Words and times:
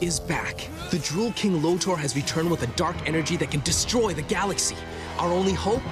Is 0.00 0.20
back. 0.20 0.68
The 0.90 0.98
Drule 0.98 1.34
King 1.34 1.62
Lotor 1.62 1.96
has 1.96 2.14
returned 2.14 2.50
with 2.50 2.62
a 2.62 2.66
dark 2.76 2.96
energy 3.06 3.36
that 3.38 3.50
can 3.50 3.60
destroy 3.60 4.12
the 4.12 4.22
galaxy. 4.22 4.76
Our 5.18 5.32
only 5.32 5.52
hope? 5.52 5.82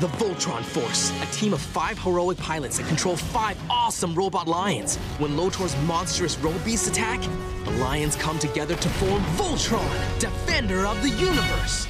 The 0.00 0.08
Voltron 0.08 0.62
Force, 0.62 1.12
a 1.22 1.26
team 1.32 1.52
of 1.52 1.60
five 1.60 1.98
heroic 1.98 2.38
pilots 2.38 2.78
that 2.78 2.86
control 2.88 3.16
five 3.16 3.56
awesome 3.70 4.14
robot 4.14 4.48
lions. 4.48 4.96
When 5.18 5.36
Lotor's 5.36 5.76
monstrous 5.82 6.36
robot 6.38 6.64
beasts 6.64 6.88
attack, 6.88 7.20
the 7.64 7.70
lions 7.72 8.16
come 8.16 8.38
together 8.38 8.74
to 8.74 8.88
form 8.88 9.22
Voltron, 9.36 10.18
defender 10.18 10.86
of 10.86 11.00
the 11.02 11.10
universe. 11.10 11.86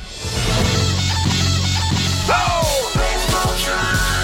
Oh! 2.28 2.92
Voltron! 3.30 4.21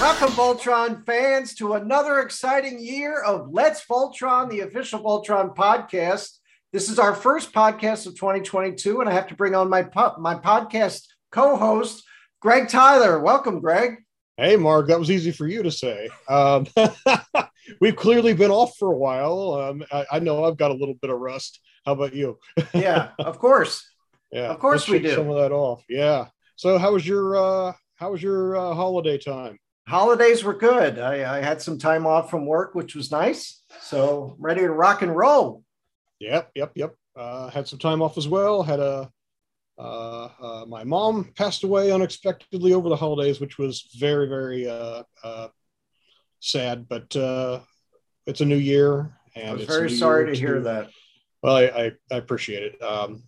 Welcome, 0.00 0.28
Voltron 0.28 1.04
fans, 1.04 1.54
to 1.56 1.72
another 1.74 2.20
exciting 2.20 2.78
year 2.78 3.20
of 3.20 3.50
Let's 3.50 3.84
Voltron, 3.84 4.48
the 4.48 4.60
official 4.60 5.00
Voltron 5.00 5.56
podcast. 5.56 6.38
This 6.72 6.88
is 6.88 7.00
our 7.00 7.14
first 7.14 7.52
podcast 7.52 8.06
of 8.06 8.14
2022, 8.14 9.00
and 9.00 9.10
I 9.10 9.12
have 9.12 9.26
to 9.26 9.34
bring 9.34 9.56
on 9.56 9.68
my 9.68 9.82
po- 9.82 10.14
my 10.18 10.36
podcast 10.36 11.02
co-host, 11.32 12.04
Greg 12.40 12.68
Tyler. 12.68 13.18
Welcome, 13.18 13.58
Greg. 13.60 13.96
Hey, 14.36 14.54
Mark, 14.56 14.86
that 14.86 15.00
was 15.00 15.10
easy 15.10 15.32
for 15.32 15.48
you 15.48 15.64
to 15.64 15.70
say. 15.72 16.08
Um, 16.28 16.66
we've 17.80 17.96
clearly 17.96 18.34
been 18.34 18.52
off 18.52 18.76
for 18.78 18.92
a 18.92 18.96
while. 18.96 19.54
Um, 19.54 19.84
I, 19.90 20.06
I 20.12 20.18
know 20.20 20.44
I've 20.44 20.56
got 20.56 20.70
a 20.70 20.74
little 20.74 20.94
bit 20.94 21.10
of 21.10 21.18
rust. 21.18 21.58
How 21.84 21.92
about 21.92 22.14
you? 22.14 22.38
Yeah, 22.72 23.08
of 23.18 23.40
course. 23.40 23.84
yeah, 24.30 24.46
Of 24.52 24.60
course 24.60 24.86
we 24.86 25.00
do. 25.00 25.12
Some 25.16 25.28
of 25.28 25.36
that 25.36 25.50
off. 25.50 25.82
Yeah. 25.88 26.26
So, 26.54 26.78
how 26.78 26.92
was 26.92 27.06
your 27.06 27.36
uh, 27.36 27.72
how 27.96 28.12
was 28.12 28.22
your 28.22 28.56
uh, 28.56 28.74
holiday 28.74 29.18
time? 29.18 29.58
Holidays 29.88 30.44
were 30.44 30.54
good. 30.54 30.98
I, 30.98 31.38
I 31.38 31.40
had 31.40 31.62
some 31.62 31.78
time 31.78 32.06
off 32.06 32.30
from 32.30 32.44
work, 32.44 32.74
which 32.74 32.94
was 32.94 33.10
nice. 33.10 33.62
So 33.80 34.36
ready 34.38 34.60
to 34.60 34.70
rock 34.70 35.00
and 35.00 35.16
roll. 35.16 35.64
Yep, 36.20 36.50
yep, 36.54 36.72
yep. 36.74 36.94
Uh, 37.16 37.48
had 37.48 37.66
some 37.66 37.78
time 37.78 38.02
off 38.02 38.18
as 38.18 38.28
well. 38.28 38.62
Had 38.62 38.80
a 38.80 39.10
uh, 39.78 40.28
uh, 40.42 40.64
my 40.68 40.84
mom 40.84 41.32
passed 41.36 41.64
away 41.64 41.90
unexpectedly 41.92 42.74
over 42.74 42.88
the 42.88 42.96
holidays, 42.96 43.40
which 43.40 43.58
was 43.58 43.88
very, 43.98 44.28
very 44.28 44.68
uh, 44.68 45.04
uh, 45.22 45.48
sad. 46.40 46.86
But 46.88 47.14
uh, 47.16 47.60
it's 48.26 48.40
a 48.40 48.44
new 48.44 48.56
year, 48.56 49.16
and 49.36 49.50
I 49.50 49.52
was 49.52 49.62
it's 49.62 49.72
very 49.72 49.90
sorry 49.90 50.26
to 50.26 50.38
hear 50.38 50.60
that. 50.62 50.90
Well, 51.42 51.56
I, 51.56 51.62
I, 51.62 51.92
I 52.10 52.16
appreciate 52.16 52.64
it. 52.64 52.82
Um, 52.82 53.22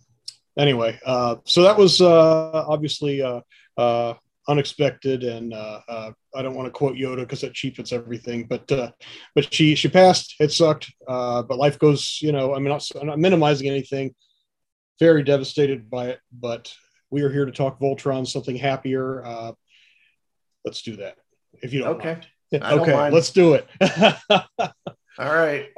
anyway, 0.57 0.99
uh, 1.05 1.37
so 1.45 1.63
that 1.63 1.77
was 1.77 2.01
uh, 2.01 2.65
obviously 2.67 3.21
uh, 3.21 3.41
uh, 3.77 4.13
unexpected, 4.47 5.23
and 5.23 5.53
uh, 5.53 5.79
uh, 5.87 6.11
I 6.35 6.41
don't 6.41 6.55
want 6.55 6.67
to 6.67 6.71
quote 6.71 6.95
Yoda 6.95 7.17
because 7.17 7.41
that 7.41 7.53
cheapens 7.53 7.93
everything. 7.93 8.45
But 8.47 8.71
uh, 8.71 8.91
but 9.35 9.53
she 9.53 9.75
she 9.75 9.87
passed. 9.87 10.35
It 10.39 10.51
sucked, 10.51 10.91
uh, 11.07 11.43
but 11.43 11.57
life 11.57 11.79
goes. 11.79 12.19
You 12.21 12.31
know, 12.31 12.53
I 12.55 12.59
mean, 12.59 12.69
not, 12.69 12.87
I'm 12.99 13.07
not 13.07 13.19
minimizing 13.19 13.67
anything. 13.67 14.15
Very 14.99 15.23
devastated 15.23 15.89
by 15.89 16.09
it, 16.09 16.19
but 16.31 16.73
we 17.09 17.21
are 17.23 17.29
here 17.31 17.45
to 17.45 17.51
talk 17.51 17.79
Voltron, 17.79 18.27
something 18.27 18.55
happier. 18.55 19.25
Uh, 19.25 19.51
let's 20.65 20.81
do 20.81 20.97
that. 20.97 21.17
If 21.61 21.73
you 21.73 21.81
don't 21.81 21.95
Okay. 21.97 22.13
mind. 22.13 22.27
Okay, 22.61 22.91
mind. 22.93 23.13
let's 23.13 23.29
do 23.31 23.53
it. 23.53 23.65
All 24.29 24.73
right. 25.19 25.69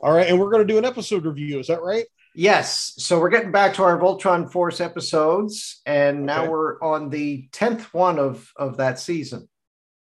All 0.00 0.12
right, 0.12 0.26
and 0.28 0.40
we're 0.40 0.50
going 0.50 0.66
to 0.66 0.72
do 0.72 0.78
an 0.78 0.84
episode 0.86 1.26
review. 1.26 1.58
Is 1.58 1.66
that 1.66 1.82
right? 1.82 2.06
Yes. 2.34 2.94
So 2.98 3.20
we're 3.20 3.30
getting 3.30 3.52
back 3.52 3.74
to 3.74 3.82
our 3.82 3.98
Voltron 3.98 4.50
Force 4.50 4.80
episodes, 4.80 5.80
and 5.86 6.24
now 6.26 6.42
Okay. 6.42 6.48
we're 6.50 6.80
on 6.82 7.10
the 7.10 7.48
tenth 7.52 7.92
one 7.92 8.18
of 8.18 8.50
of 8.56 8.76
that 8.78 8.98
season. 8.98 9.48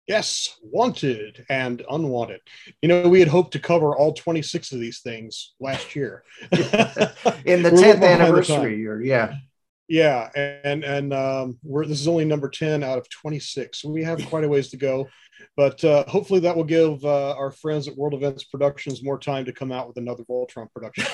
Yes, 0.07 0.57
wanted 0.63 1.45
and 1.51 1.85
unwanted. 1.91 2.41
You 2.81 2.89
know, 2.89 3.09
we 3.11 3.19
had 3.21 3.29
hoped 3.29 3.53
to 3.53 3.59
cover 3.59 3.95
all 3.95 4.15
26 4.15 4.73
of 4.73 4.81
these 4.81 5.01
things 5.01 5.55
last 5.61 5.95
year. 5.95 6.25
In 6.53 7.63
the 7.63 7.71
tenth 7.77 8.01
behind 8.01 8.03
the 8.03 8.07
anniversary 8.09 8.79
year, 8.79 9.03
yeah. 9.03 9.35
Yeah, 9.89 10.29
and 10.35 10.85
and 10.85 11.15
um, 11.15 11.59
we're 11.63 11.87
this 11.87 12.01
is 12.01 12.09
only 12.09 12.27
number 12.27 12.51
10 12.51 12.85
out 12.85 12.99
of 12.99 13.09
26, 13.09 13.81
so 13.81 13.89
we 13.89 14.05
have 14.05 14.25
quite 14.27 14.45
a 14.45 14.49
ways 14.49 14.69
to 14.71 14.77
go. 14.77 15.09
But 15.57 15.83
uh, 15.83 16.05
hopefully, 16.07 16.41
that 16.41 16.55
will 16.55 16.65
give 16.65 17.03
uh, 17.05 17.33
our 17.33 17.51
friends 17.51 17.89
at 17.89 17.97
World 17.97 18.13
Events 18.13 18.45
Productions 18.45 19.03
more 19.03 19.19
time 19.19 19.47
to 19.47 19.53
come 19.53 19.73
out 19.73 19.89
with 19.89 19.97
another 19.97 20.25
Voltron 20.25 20.71
production. 20.73 21.07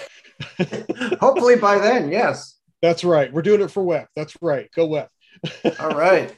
Hopefully 1.20 1.56
by 1.56 1.78
then, 1.78 2.10
yes. 2.10 2.58
That's 2.82 3.04
right. 3.04 3.32
We're 3.32 3.42
doing 3.42 3.60
it 3.60 3.70
for 3.70 3.82
WEP. 3.82 4.08
That's 4.16 4.36
right. 4.42 4.68
Go 4.74 4.86
WEP. 4.86 5.10
All 5.80 5.96
right. 5.96 6.36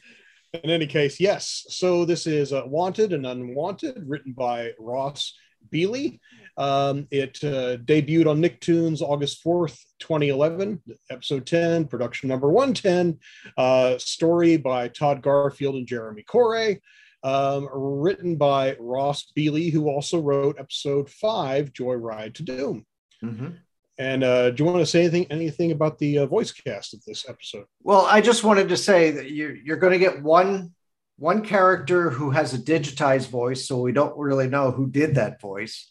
In 0.53 0.71
any 0.71 0.87
case, 0.87 1.19
yes. 1.19 1.65
So 1.71 2.05
this 2.05 2.27
is 2.27 2.53
uh, 2.53 2.63
Wanted 2.67 3.13
and 3.13 3.27
Unwanted, 3.27 4.05
written 4.07 4.33
by 4.33 4.73
Ross 4.79 5.35
Bealey. 5.73 6.21
Um, 6.59 7.07
it 7.11 7.39
uh, 7.45 7.77
debuted 7.77 8.27
on 8.27 8.41
Nicktoons 8.41 9.03
August 9.03 9.45
4th, 9.45 9.79
2011, 10.01 10.83
episode 11.11 11.47
10, 11.47 11.87
production 11.87 12.29
number 12.29 12.51
110, 12.51 13.19
uh, 13.59 13.99
story 13.99 14.57
by 14.57 14.89
Todd 14.89 15.23
Garfield 15.23 15.75
and 15.75 15.87
Jeremy 15.87 16.23
Corey, 16.23 16.81
um, 17.23 17.69
written 17.73 18.37
by 18.37 18.77
Ross 18.79 19.31
Bealey, 19.37 19.71
who 19.71 19.89
also 19.89 20.21
wrote 20.21 20.57
episode 20.59 21.11
5, 21.11 21.73
Joyride 21.73 22.35
to 22.35 22.43
Doom. 22.43 22.87
Mhm. 23.23 23.57
And 23.99 24.25
uh, 24.25 24.51
do 24.51 24.63
you 24.63 24.71
want 24.71 24.81
to 24.81 24.87
say 24.87 25.01
anything 25.01 25.27
anything 25.31 25.73
about 25.73 25.99
the 25.99 26.19
uh, 26.19 26.27
voice 26.27 26.53
cast 26.53 26.93
of 26.93 27.03
this 27.05 27.27
episode? 27.29 27.65
Well, 27.83 28.03
I 28.03 28.21
just 28.21 28.45
wanted 28.45 28.69
to 28.69 28.77
say 28.77 29.11
that 29.13 29.31
you're 29.31 29.57
you're 29.57 29.79
going 29.79 29.95
to 29.95 29.99
get 29.99 30.23
one 30.23 30.75
one 31.19 31.43
character 31.43 32.11
who 32.11 32.31
has 32.31 32.53
a 32.53 32.59
digitized 32.59 33.29
voice, 33.29 33.67
so 33.67 33.81
we 33.81 33.93
don't 33.93 34.17
really 34.19 34.49
know 34.49 34.71
who 34.71 34.87
did 34.87 35.15
that 35.15 35.41
voice. 35.41 35.91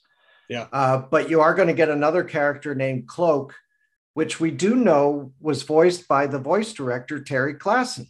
Yeah. 0.49 0.67
Uh, 0.71 0.99
but 0.99 1.29
you 1.29 1.41
are 1.41 1.53
going 1.53 1.67
to 1.67 1.73
get 1.73 1.89
another 1.89 2.23
character 2.23 2.75
named 2.75 3.07
Cloak, 3.07 3.55
which 4.13 4.39
we 4.39 4.51
do 4.51 4.75
know 4.75 5.33
was 5.39 5.63
voiced 5.63 6.07
by 6.07 6.27
the 6.27 6.39
voice 6.39 6.73
director 6.73 7.21
Terry 7.21 7.55
Klassen. 7.55 8.07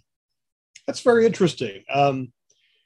That's 0.88 1.02
very 1.02 1.26
interesting. 1.26 1.84
Um, 1.92 2.32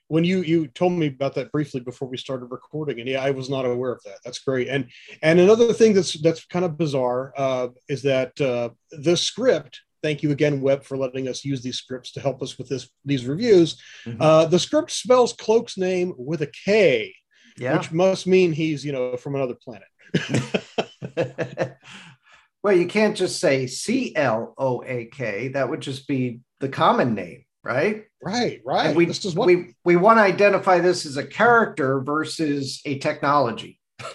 when 0.10 0.24
you 0.24 0.42
you 0.42 0.68
told 0.68 0.94
me 0.94 1.08
about 1.08 1.36
that 1.36 1.52
briefly 1.52 1.80
before 1.80 2.08
we 2.08 2.18
started 2.18 2.46
recording, 2.46 3.00
and 3.00 3.08
yeah, 3.08 3.24
I 3.24 3.32
was 3.32 3.50
not 3.50 3.66
aware 3.66 3.92
of 3.92 4.04
that. 4.04 4.18
That's 4.26 4.40
great. 4.40 4.68
And 4.68 4.90
and 5.22 5.40
another 5.40 5.72
thing 5.72 5.94
that's 5.94 6.20
that's 6.22 6.46
kind 6.46 6.66
of 6.66 6.78
bizarre 6.78 7.32
uh, 7.38 7.68
is 7.88 8.02
that 8.04 8.40
uh, 8.42 8.70
the 8.92 9.16
script. 9.16 9.82
Thank 10.02 10.24
you 10.24 10.32
again, 10.32 10.62
WEP, 10.62 10.86
for 10.86 10.96
letting 10.96 11.28
us 11.28 11.44
use 11.44 11.62
these 11.62 11.76
scripts 11.76 12.14
to 12.14 12.22
help 12.22 12.42
us 12.42 12.58
with 12.58 12.70
this 12.70 12.90
these 13.04 13.26
reviews. 13.26 13.80
Mhm. 14.06 14.18
Uh, 14.20 14.46
the 14.46 14.58
script 14.58 14.92
spells 14.92 15.34
Cloak's 15.34 15.78
name 15.78 16.14
with 16.18 16.42
a 16.42 16.48
K, 16.66 17.14
Yeah. 17.60 17.78
which 17.78 17.92
must 17.92 18.26
mean 18.28 18.52
he's 18.54 18.84
you 18.86 18.92
know 18.92 19.18
from 19.18 19.36
another 19.36 19.56
planet. 19.56 19.88
well, 22.64 22.76
you 22.76 22.88
can't 22.88 23.16
just 23.16 23.40
say 23.40 23.68
C 23.68 24.16
L 24.16 24.54
O 24.58 24.84
A 24.86 25.06
K. 25.06 25.50
That 25.50 25.70
would 25.70 25.82
just 25.82 26.08
be 26.08 26.42
the 26.60 26.70
common 26.70 27.14
name, 27.16 27.46
right? 27.64 28.06
Right, 28.24 28.62
right. 28.66 28.88
And 28.88 28.96
we 28.98 29.06
this 29.06 29.24
is 29.26 29.36
what 29.36 29.48
we 29.48 29.76
we 29.86 29.96
want 29.96 30.18
to 30.18 30.24
identify 30.24 30.80
this 30.80 31.06
as 31.06 31.18
a 31.18 31.26
character 31.26 32.02
versus 32.02 32.82
a 32.86 32.98
technology. 33.00 33.80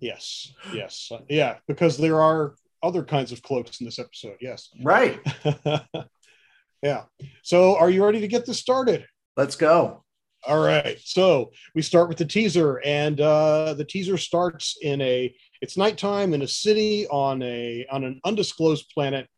Yes, 0.00 0.52
yes, 0.72 1.08
Uh, 1.12 1.18
yeah, 1.28 1.58
because 1.68 1.96
there 1.98 2.20
are 2.20 2.56
other 2.82 3.04
kinds 3.04 3.30
of 3.30 3.42
cloaks 3.44 3.80
in 3.80 3.86
this 3.86 4.00
episode. 4.00 4.36
Yes. 4.40 4.70
Right. 4.82 5.20
yeah. 6.82 7.04
So, 7.44 7.76
are 7.76 7.88
you 7.88 8.04
ready 8.04 8.18
to 8.20 8.26
get 8.26 8.44
this 8.44 8.58
started? 8.58 9.06
Let's 9.36 9.54
go. 9.54 10.02
All 10.48 10.60
right. 10.60 10.98
So 11.04 11.50
we 11.74 11.82
start 11.82 12.08
with 12.08 12.16
the 12.16 12.24
teaser, 12.24 12.80
and 12.82 13.20
uh, 13.20 13.74
the 13.74 13.84
teaser 13.84 14.16
starts 14.16 14.78
in 14.80 14.98
a. 15.02 15.34
It's 15.60 15.76
nighttime 15.76 16.32
in 16.32 16.40
a 16.40 16.48
city 16.48 17.06
on 17.08 17.42
a 17.42 17.86
on 17.90 18.02
an 18.02 18.18
undisclosed 18.24 18.88
planet. 18.94 19.28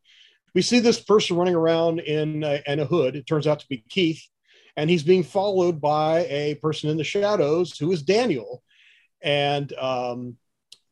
We 0.54 0.62
see 0.62 0.78
this 0.78 1.00
person 1.00 1.36
running 1.36 1.56
around 1.56 1.98
in 1.98 2.44
a, 2.44 2.62
in 2.64 2.78
a 2.78 2.84
hood. 2.84 3.16
It 3.16 3.26
turns 3.26 3.48
out 3.48 3.58
to 3.58 3.68
be 3.68 3.84
Keith, 3.88 4.22
and 4.76 4.88
he's 4.88 5.02
being 5.02 5.24
followed 5.24 5.80
by 5.80 6.26
a 6.26 6.54
person 6.62 6.90
in 6.90 6.96
the 6.96 7.02
shadows 7.02 7.76
who 7.76 7.90
is 7.90 8.04
Daniel. 8.04 8.62
And 9.20 9.72
um, 9.80 10.36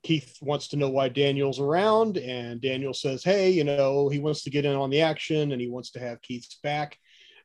Keith 0.02 0.36
wants 0.42 0.66
to 0.68 0.76
know 0.76 0.90
why 0.90 1.10
Daniel's 1.10 1.60
around, 1.60 2.18
and 2.18 2.60
Daniel 2.60 2.92
says, 2.92 3.22
"Hey, 3.22 3.50
you 3.50 3.62
know, 3.62 4.08
he 4.08 4.18
wants 4.18 4.42
to 4.42 4.50
get 4.50 4.64
in 4.64 4.74
on 4.74 4.90
the 4.90 5.00
action, 5.00 5.52
and 5.52 5.60
he 5.60 5.68
wants 5.68 5.92
to 5.92 6.00
have 6.00 6.20
Keith's 6.22 6.58
back." 6.60 6.98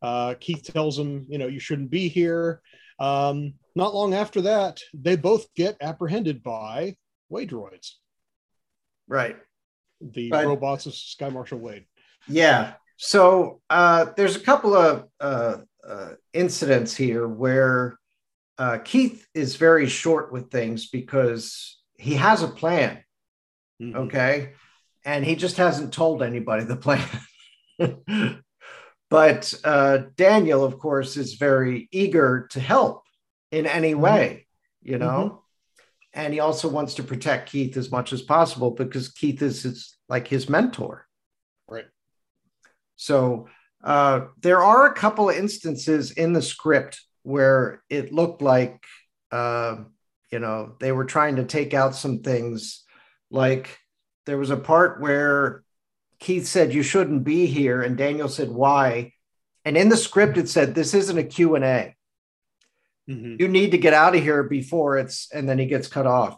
Uh, 0.04 0.36
Keith 0.40 0.64
tells 0.64 1.00
him, 1.00 1.26
you 1.30 1.38
know, 1.38 1.48
you 1.48 1.60
shouldn't 1.60 1.90
be 1.90 2.10
here. 2.10 2.62
Um, 3.00 3.54
not 3.76 3.96
long 3.96 4.14
after 4.14 4.42
that, 4.42 4.82
they 4.94 5.16
both 5.16 5.52
get 5.56 5.78
apprehended 5.82 6.44
by 6.44 6.96
Wade 7.30 7.50
droids, 7.50 7.94
Right. 9.08 9.38
the 10.02 10.30
Right. 10.30 10.46
robots 10.46 10.86
of 10.86 10.94
Sky 10.94 11.30
Marshal 11.30 11.58
Wade. 11.60 11.86
Yeah. 12.28 12.74
So 12.98 13.62
uh, 13.70 14.08
there's 14.18 14.36
a 14.36 14.40
couple 14.42 14.76
of 14.76 15.08
uh, 15.20 15.58
uh, 15.88 16.10
incidents 16.34 16.96
here 16.96 17.28
where 17.28 17.98
uh, 18.58 18.78
Keith 18.84 19.26
is 19.34 19.56
very 19.56 19.88
short 19.88 20.32
with 20.32 20.52
things 20.52 20.90
because 20.90 21.80
he 21.98 22.16
has 22.16 22.44
a 22.44 22.48
plan. 22.48 23.04
Mhm. 23.82 23.96
Okay. 23.96 24.54
And 25.06 25.26
he 25.26 25.36
just 25.36 25.58
hasn't 25.58 25.92
told 25.94 26.22
anybody 26.22 26.64
the 26.66 26.78
plan. 26.78 27.08
but 29.14 29.54
uh, 29.64 30.00
Daniel, 30.16 30.64
of 30.64 30.80
course, 30.80 31.18
is 31.18 31.36
very 31.36 31.88
eager 31.92 32.48
to 32.50 32.60
help 32.60 33.04
in 33.52 33.68
any 33.68 33.94
way. 33.94 34.48
you 34.82 34.98
know, 34.98 35.44
and 36.16 36.34
he 36.34 36.40
also 36.40 36.68
wants 36.68 36.96
to 36.96 37.04
protect 37.04 37.52
Keith 37.52 37.78
as 37.78 37.92
much 37.92 38.12
as 38.12 38.24
possible 38.24 38.72
because 38.72 39.10
Keith 39.10 39.44
is 39.44 39.62
his, 39.62 39.96
like 40.10 40.28
his 40.28 40.50
mentor. 40.50 41.08
Right. 41.68 41.86
So 42.96 43.50
uh, 43.84 44.22
there 44.42 44.64
are 44.64 44.88
a 44.88 44.96
couple 44.96 45.30
of 45.30 45.36
instances 45.36 46.10
in 46.10 46.34
the 46.34 46.42
script 46.42 47.00
where 47.22 47.84
it 47.92 48.12
looked 48.12 48.42
like, 48.42 48.84
uh, 49.32 49.76
you 50.32 50.40
know, 50.40 50.74
they 50.80 50.92
were 50.92 51.06
trying 51.06 51.36
to 51.36 51.46
take 51.46 51.76
out 51.76 51.94
some 51.94 52.24
things. 52.24 52.84
Like 53.30 53.78
there 54.26 54.40
was 54.40 54.50
a 54.50 54.58
part 54.58 55.02
where 55.02 55.64
Keith 56.24 56.48
said, 56.48 56.74
you 56.74 56.84
shouldn't 56.84 57.26
be 57.26 57.46
here. 57.48 57.82
And 57.82 57.98
Daniel 57.98 58.30
said, 58.30 58.50
why? 58.50 59.12
And 59.66 59.76
in 59.76 59.90
the 59.90 59.98
script, 59.98 60.38
it 60.38 60.48
said, 60.48 60.74
this 60.74 60.94
isn't 60.94 61.18
a 61.18 61.24
Q&A. 61.26 61.96
Mhm. 63.10 63.40
You 63.42 63.50
need 63.50 63.72
to 63.72 63.78
get 63.78 63.94
out 63.94 64.16
of 64.16 64.24
here 64.24 64.44
before 64.44 64.98
it's, 64.98 65.28
and 65.34 65.50
then 65.50 65.60
he 65.60 65.66
gets 65.66 65.90
cut 65.90 66.08
off. 66.08 66.38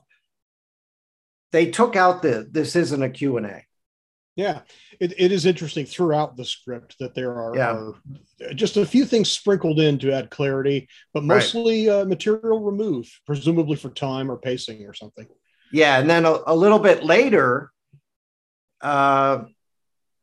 They 1.51 1.69
took 1.69 1.95
out 1.95 2.23
the, 2.23 2.47
this 2.49 2.75
isn't 2.75 3.03
a 3.03 3.11
Q&A. 3.11 3.63
Yeah, 4.35 4.61
it, 4.99 5.13
it 5.19 5.31
is 5.31 5.45
interesting 5.45 5.85
throughout 5.85 6.35
the 6.35 6.45
script 6.45 6.95
that 6.99 7.13
there 7.13 7.35
are, 7.35 7.55
Yeah. 7.55 7.91
are 8.49 8.53
just 8.55 8.77
a 8.77 8.85
few 8.87 9.05
things 9.05 9.29
sprinkled 9.31 9.79
in 9.79 9.99
to 9.99 10.11
add 10.11 10.31
clarity, 10.31 10.89
but 11.13 11.19
Right. 11.21 11.27
mostly 11.27 11.87
uh, 11.89 12.05
material 12.05 12.59
removed, 12.59 13.11
presumably 13.27 13.75
for 13.75 13.91
time 13.91 14.31
or 14.31 14.37
pacing 14.37 14.83
or 14.87 14.95
something. 14.95 15.27
Yeah, 15.71 15.99
and 15.99 16.09
then 16.09 16.25
a, 16.25 16.39
a 16.47 16.55
little 16.55 16.79
bit 16.79 17.03
later, 17.03 17.71
uh, 18.81 19.45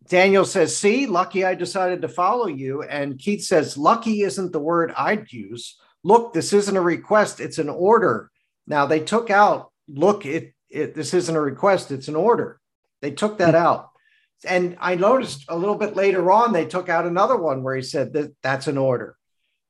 Daniel 0.08 0.44
says, 0.44 0.76
"See, 0.76 1.06
lucky 1.06 1.44
I 1.44 1.54
decided 1.54 2.02
to 2.02 2.08
follow 2.08 2.46
you." 2.46 2.82
And 2.82 3.18
Keith 3.18 3.44
says, 3.44 3.76
"Lucky 3.76 4.22
isn't 4.22 4.52
the 4.52 4.60
word 4.60 4.92
I'd 4.96 5.32
use. 5.32 5.78
Look, 6.02 6.32
this 6.32 6.52
isn't 6.52 6.76
a 6.76 6.80
request; 6.80 7.40
it's 7.40 7.58
an 7.58 7.68
order." 7.68 8.30
Now 8.66 8.86
they 8.86 9.00
took 9.00 9.30
out, 9.30 9.70
"Look, 9.88 10.26
it, 10.26 10.54
it 10.70 10.94
this 10.94 11.14
isn't 11.14 11.36
a 11.36 11.40
request; 11.40 11.90
it's 11.90 12.08
an 12.08 12.16
order." 12.16 12.60
They 13.00 13.10
took 13.10 13.38
that 13.38 13.54
hmm. 13.54 13.60
out, 13.66 13.90
and 14.44 14.76
I 14.80 14.94
noticed 14.94 15.44
a 15.48 15.56
little 15.56 15.76
bit 15.76 15.96
later 15.96 16.30
on 16.30 16.52
they 16.52 16.66
took 16.66 16.88
out 16.88 17.06
another 17.06 17.36
one 17.36 17.62
where 17.62 17.76
he 17.76 17.82
said 17.82 18.12
that 18.14 18.34
that's 18.42 18.66
an 18.66 18.78
order. 18.78 19.16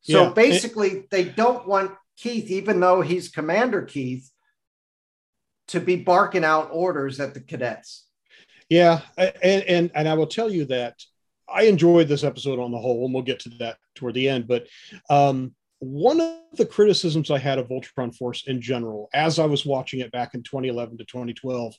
So 0.03 0.23
Yeah, 0.23 0.29
it- 0.29 0.35
basically, 0.35 1.07
they 1.11 1.25
don't 1.25 1.67
want 1.67 1.93
Keith, 2.17 2.51
even 2.51 2.81
though 2.81 3.01
he's 3.01 3.29
Commander 3.29 3.83
Keith, 3.83 4.31
to 5.69 5.81
be 5.81 5.97
barking 5.97 6.45
out 6.45 6.69
orders 6.73 7.21
at 7.21 7.35
the 7.35 7.41
cadets. 7.41 8.07
Yeah, 8.73 9.03
and 9.19 9.63
and 9.65 9.91
and 9.95 10.09
I 10.09 10.15
will 10.15 10.27
tell 10.27 10.51
you 10.51 10.65
that 10.65 10.99
I 11.47 11.65
enjoyed 11.65 12.09
this 12.09 12.25
episode 12.25 12.59
on 12.59 12.73
the 12.73 12.79
whole, 12.79 13.05
and 13.05 13.13
we'll 13.13 13.23
get 13.23 13.41
to 13.41 13.51
that 13.59 13.77
toward 13.95 14.15
the 14.15 14.31
end. 14.31 14.49
But 14.49 14.67
um, 15.11 15.55
one 15.81 16.23
of 16.23 16.57
the 16.57 16.65
criticisms 16.65 17.31
I 17.31 17.37
had 17.37 17.59
of 17.59 17.69
Voltron 17.69 18.17
Force 18.17 18.45
in 18.47 18.63
general, 18.63 19.11
as 19.13 19.39
I 19.39 19.45
was 19.45 19.67
watching 19.67 20.01
it 20.01 20.11
back 20.11 20.33
in 20.33 20.43
2011 20.43 20.97
to 20.97 21.05
2012, 21.05 21.75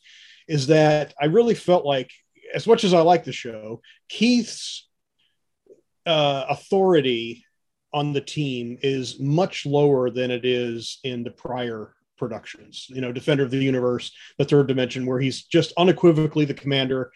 is 0.47 0.67
that 0.67 1.15
I 1.19 1.25
really 1.25 1.55
felt 1.55 1.83
like, 1.83 2.11
as 2.53 2.67
much 2.67 2.83
as 2.83 2.93
I 2.93 3.01
like 3.01 3.23
the 3.23 3.31
show, 3.31 3.81
Keith's 4.07 4.87
uh, 6.05 6.45
authority 6.47 7.43
on 7.91 8.13
the 8.13 8.21
team 8.21 8.77
is 8.83 9.19
much 9.19 9.65
lower 9.65 10.11
than 10.11 10.29
it 10.29 10.45
is 10.45 10.99
in 11.03 11.23
the 11.23 11.31
prior 11.31 11.95
productions. 12.17 12.87
You 12.89 13.01
know, 13.01 13.11
Defender 13.11 13.43
of 13.43 13.51
the 13.51 13.57
Universe, 13.57 14.11
the 14.37 14.45
Third 14.45 14.67
Dimension, 14.67 15.05
where 15.05 15.19
he's 15.19 15.43
just 15.43 15.73
unequivocally 15.77 16.45
the 16.45 16.53
commander, 16.53 17.11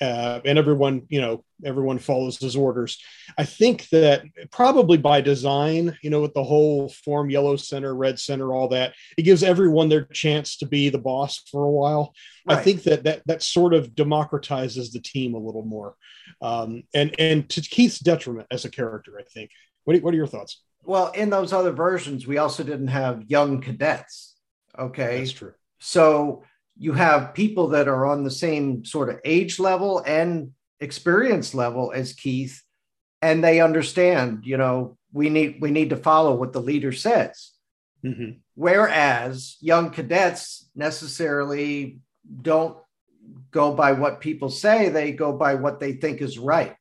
uh, 0.00 0.40
and 0.44 0.58
everyone, 0.58 1.02
you 1.10 1.20
know, 1.20 1.44
everyone 1.64 1.98
follows 1.98 2.38
his 2.38 2.56
orders. 2.56 2.98
I 3.38 3.44
think 3.44 3.88
that 3.90 4.24
probably 4.50 4.98
by 4.98 5.20
design, 5.20 5.96
you 6.02 6.10
know, 6.10 6.20
with 6.20 6.34
the 6.34 6.42
whole 6.42 6.88
form 6.88 7.30
yellow 7.30 7.56
center, 7.56 7.94
red 7.94 8.18
center, 8.18 8.52
all 8.52 8.68
that, 8.68 8.94
it 9.16 9.22
gives 9.22 9.44
everyone 9.44 9.88
their 9.88 10.06
chance 10.06 10.56
to 10.56 10.66
be 10.66 10.88
the 10.88 10.98
boss 10.98 11.38
for 11.50 11.64
a 11.64 11.70
while. 11.70 12.14
I 12.48 12.56
think 12.56 12.82
that 12.84 13.04
that 13.04 13.22
that 13.26 13.42
sort 13.42 13.74
of 13.74 13.90
democratizes 13.90 14.92
the 14.92 15.00
team 15.00 15.34
a 15.34 15.38
little 15.38 15.64
more, 15.64 15.94
um, 16.40 16.82
and 16.92 17.14
and 17.20 17.48
to 17.50 17.60
Keith's 17.60 18.00
detriment 18.00 18.48
as 18.50 18.64
a 18.64 18.70
character. 18.70 19.18
I 19.20 19.22
think. 19.22 19.50
What 19.84 19.96
are, 19.96 20.00
what 20.00 20.14
are 20.14 20.16
your 20.16 20.26
thoughts? 20.26 20.62
Well, 20.84 21.10
in 21.12 21.30
those 21.30 21.52
other 21.52 21.72
versions, 21.72 22.26
we 22.26 22.38
also 22.38 22.64
didn't 22.64 22.88
have 22.88 23.24
young 23.28 23.60
cadets. 23.60 24.31
Okay. 24.78 25.18
That's 25.18 25.32
true. 25.32 25.54
So 25.78 26.44
you 26.78 26.92
have 26.92 27.34
people 27.34 27.68
that 27.68 27.88
are 27.88 28.06
on 28.06 28.24
the 28.24 28.30
same 28.30 28.84
sort 28.84 29.10
of 29.10 29.20
age 29.24 29.58
level 29.58 30.02
and 30.06 30.52
experience 30.80 31.54
level 31.54 31.92
as 31.94 32.12
Keith, 32.12 32.62
and 33.20 33.44
they 33.44 33.60
understand, 33.60 34.44
you 34.44 34.56
know, 34.56 34.96
we 35.12 35.28
need 35.28 35.58
we 35.60 35.70
need 35.70 35.90
to 35.90 35.96
follow 35.96 36.34
what 36.34 36.52
the 36.52 36.60
leader 36.60 36.92
says. 36.92 37.52
Mhm. 38.04 38.38
Whereas 38.54 39.56
young 39.60 39.90
cadets 39.90 40.68
necessarily 40.74 42.00
don't 42.40 42.78
go 43.50 43.74
by 43.74 43.92
what 43.92 44.20
people 44.20 44.48
say, 44.48 44.88
they 44.88 45.12
go 45.12 45.32
by 45.32 45.54
what 45.54 45.78
they 45.78 45.92
think 45.92 46.20
is 46.20 46.38
right, 46.38 46.74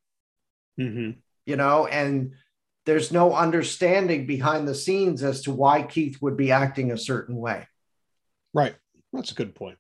Mhm. 0.79 1.17
you 1.45 1.55
know, 1.57 1.85
and 1.85 2.31
there's 2.85 3.11
no 3.11 3.35
understanding 3.35 4.25
behind 4.25 4.67
the 4.67 4.73
scenes 4.73 5.21
as 5.21 5.41
to 5.44 5.51
why 5.51 5.83
Keith 5.83 6.19
would 6.21 6.37
be 6.37 6.51
acting 6.51 6.91
a 6.91 6.97
certain 6.97 7.35
way. 7.35 7.67
Right. 8.53 8.75
That's 9.13 9.31
a 9.31 9.36
good 9.36 9.56
point. 9.56 9.77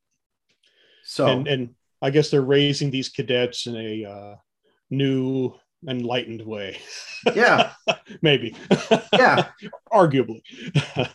So 1.03 1.27
and 1.27 1.47
and 1.47 1.75
I 2.01 2.09
guess 2.09 2.29
they're 2.29 2.41
raising 2.41 2.91
these 2.91 3.09
cadets 3.09 3.67
in 3.67 3.75
a 3.75 4.05
uh, 4.05 4.35
new, 4.89 5.53
enlightened 5.87 6.41
way. 6.41 6.79
yeah, 7.35 7.71
Maybe, 8.21 8.55
yeah. 9.13 9.49
arguably. 9.93 10.41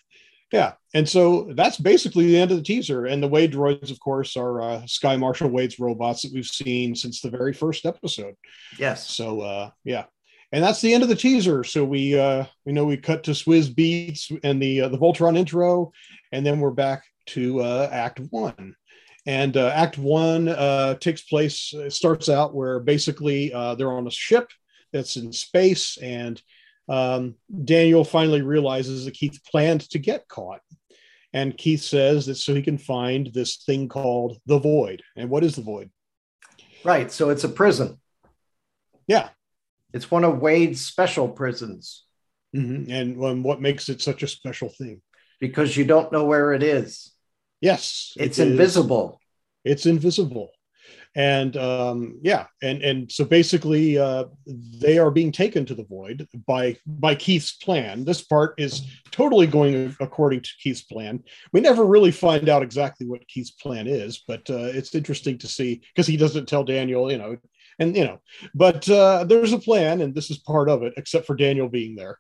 yeah, 0.53 0.75
and 0.95 1.09
so 1.09 1.53
that's 1.55 1.77
basically 1.77 2.27
the 2.27 2.39
end 2.39 2.51
of 2.53 2.57
the 2.57 2.63
teaser. 2.63 3.07
And 3.07 3.23
the 3.23 3.29
Wade 3.29 3.53
droids, 3.53 3.91
of 3.91 3.99
course, 4.01 4.37
are 4.37 4.61
uh, 4.61 4.87
Sky 4.87 5.17
Marshal 5.17 5.51
Wade's 5.51 5.79
robots 5.79 6.23
that 6.23 6.33
we've 6.33 6.47
seen 6.47 6.95
since 6.95 7.21
the 7.21 7.31
very 7.31 7.53
first 7.53 7.85
episode. 7.85 8.35
Yes. 8.79 9.11
So 9.11 9.41
uh, 9.41 9.71
yeah, 9.85 10.05
and 10.53 10.63
that's 10.63 10.81
the 10.81 10.95
end 10.95 11.03
of 11.03 11.09
the 11.09 11.17
teaser. 11.17 11.65
So 11.65 11.85
we 11.85 12.19
uh, 12.19 12.45
we 12.65 12.73
know 12.73 12.85
we 12.85 12.97
cut 12.97 13.25
to 13.25 13.33
Swizz 13.33 13.75
Beats 13.75 14.31
and 14.45 14.63
the 14.63 14.83
uh, 14.83 14.89
the 14.89 14.99
Voltron 14.99 15.37
intro, 15.37 15.93
and 16.31 16.47
then 16.47 16.61
we're 16.61 16.71
back 16.71 17.03
to 17.27 17.61
uh, 17.61 17.89
Act 17.91 18.21
One. 18.31 18.75
And 19.27 19.57
uh, 19.57 19.69
Act 19.75 19.99
One 19.99 20.49
uh, 20.49 20.95
takes 20.95 21.23
place 21.23 21.75
starts 21.89 22.29
out 22.29 22.55
where 22.55 22.81
basically 22.81 23.53
uh, 23.53 23.75
they're 23.75 23.93
on 23.93 24.07
a 24.07 24.11
ship 24.11 24.49
that's 24.93 25.17
in 25.17 25.33
space, 25.33 25.99
and 25.99 26.41
um, 26.89 27.35
Daniel 27.65 28.05
finally 28.05 28.43
realizes 28.43 29.05
that 29.05 29.15
Keith 29.15 29.41
planned 29.51 29.83
to 29.91 29.99
get 29.99 30.29
caught. 30.29 30.61
And 31.33 31.59
Keith 31.59 31.83
says 31.83 32.27
that 32.27 32.37
so 32.37 32.55
he 32.55 32.63
can 32.63 32.79
find 32.79 33.27
this 33.27 33.57
thing 33.57 33.89
called 33.89 34.39
the 34.47 34.59
Void. 34.59 35.03
And 35.17 35.29
what 35.29 35.45
is 35.45 35.57
the 35.57 35.63
Void? 35.63 35.91
Right. 36.85 37.11
So 37.11 37.31
it's 37.31 37.45
a 37.45 37.49
prison. 37.49 38.01
Yeah. 39.09 39.31
It's 39.93 40.11
one 40.11 40.25
of 40.25 40.39
Wade's 40.39 40.81
special 40.81 41.29
prisons 41.29 42.07
Mhm. 42.55 42.91
And 42.91 43.25
um, 43.25 43.43
what 43.43 43.61
makes 43.61 43.89
it 43.89 44.01
such 44.01 44.23
a 44.23 44.29
special 44.29 44.69
thing? 44.69 45.03
because 45.39 45.77
you 45.77 45.85
don't 45.85 46.13
know 46.13 46.25
where 46.25 46.55
it 46.55 46.63
is. 46.63 47.13
Yes, 47.61 48.13
It's 48.17 48.39
it 48.39 48.47
is. 48.47 48.51
invisible. 48.53 49.21
It's 49.65 49.87
invisible, 49.87 50.51
and 51.17 51.57
um, 51.57 52.21
yeah, 52.23 52.47
and 52.63 52.83
and 52.83 53.11
so 53.11 53.25
basically, 53.25 53.99
uh, 53.99 54.27
they 54.47 54.99
are 54.99 55.11
being 55.11 55.33
taken 55.33 55.67
to 55.67 55.75
the 55.75 55.85
void 55.85 56.29
by 56.47 56.77
by 56.87 57.15
Keith's 57.17 57.53
plan. 57.57 58.05
This 58.05 58.23
part 58.23 58.55
is 58.59 58.83
totally 59.11 59.47
going 59.49 59.97
according 59.99 60.43
to 60.43 60.51
Keith's 60.63 60.83
plan. 60.83 61.25
We 61.53 61.61
never 61.61 61.85
really 61.85 62.13
find 62.13 62.49
out 62.49 62.63
exactly 62.63 63.07
what 63.07 63.27
Keith's 63.27 63.51
plan 63.51 63.89
is, 63.89 64.23
but 64.29 64.49
uh, 64.51 64.71
it's 64.73 64.95
interesting 64.95 65.39
to 65.39 65.49
see 65.49 65.81
because 65.95 66.07
he 66.07 66.17
doesn't 66.17 66.47
tell 66.47 66.63
Daniel, 66.63 67.11
you 67.11 67.19
know. 67.19 67.37
And 67.79 67.95
you 67.95 68.05
know, 68.05 68.21
but 68.55 68.89
uh, 68.89 69.25
there's 69.25 69.53
a 69.53 69.59
plan, 69.59 70.01
and 70.01 70.15
this 70.15 70.31
is 70.31 70.39
part 70.39 70.69
of 70.71 70.83
it, 70.83 70.95
except 70.97 71.27
for 71.27 71.37
Daniel 71.37 71.69
being 71.69 71.95
there. 71.95 72.19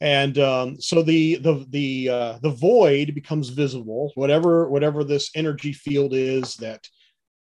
And 0.00 0.38
um, 0.38 0.80
so 0.80 1.02
the 1.02 1.36
the 1.36 1.64
the 1.70 2.08
uh, 2.10 2.38
the 2.42 2.50
void 2.50 3.14
becomes 3.14 3.48
visible. 3.48 4.12
Whatever 4.16 4.68
whatever 4.68 5.04
this 5.04 5.30
energy 5.34 5.72
field 5.72 6.12
is 6.12 6.56
that 6.56 6.86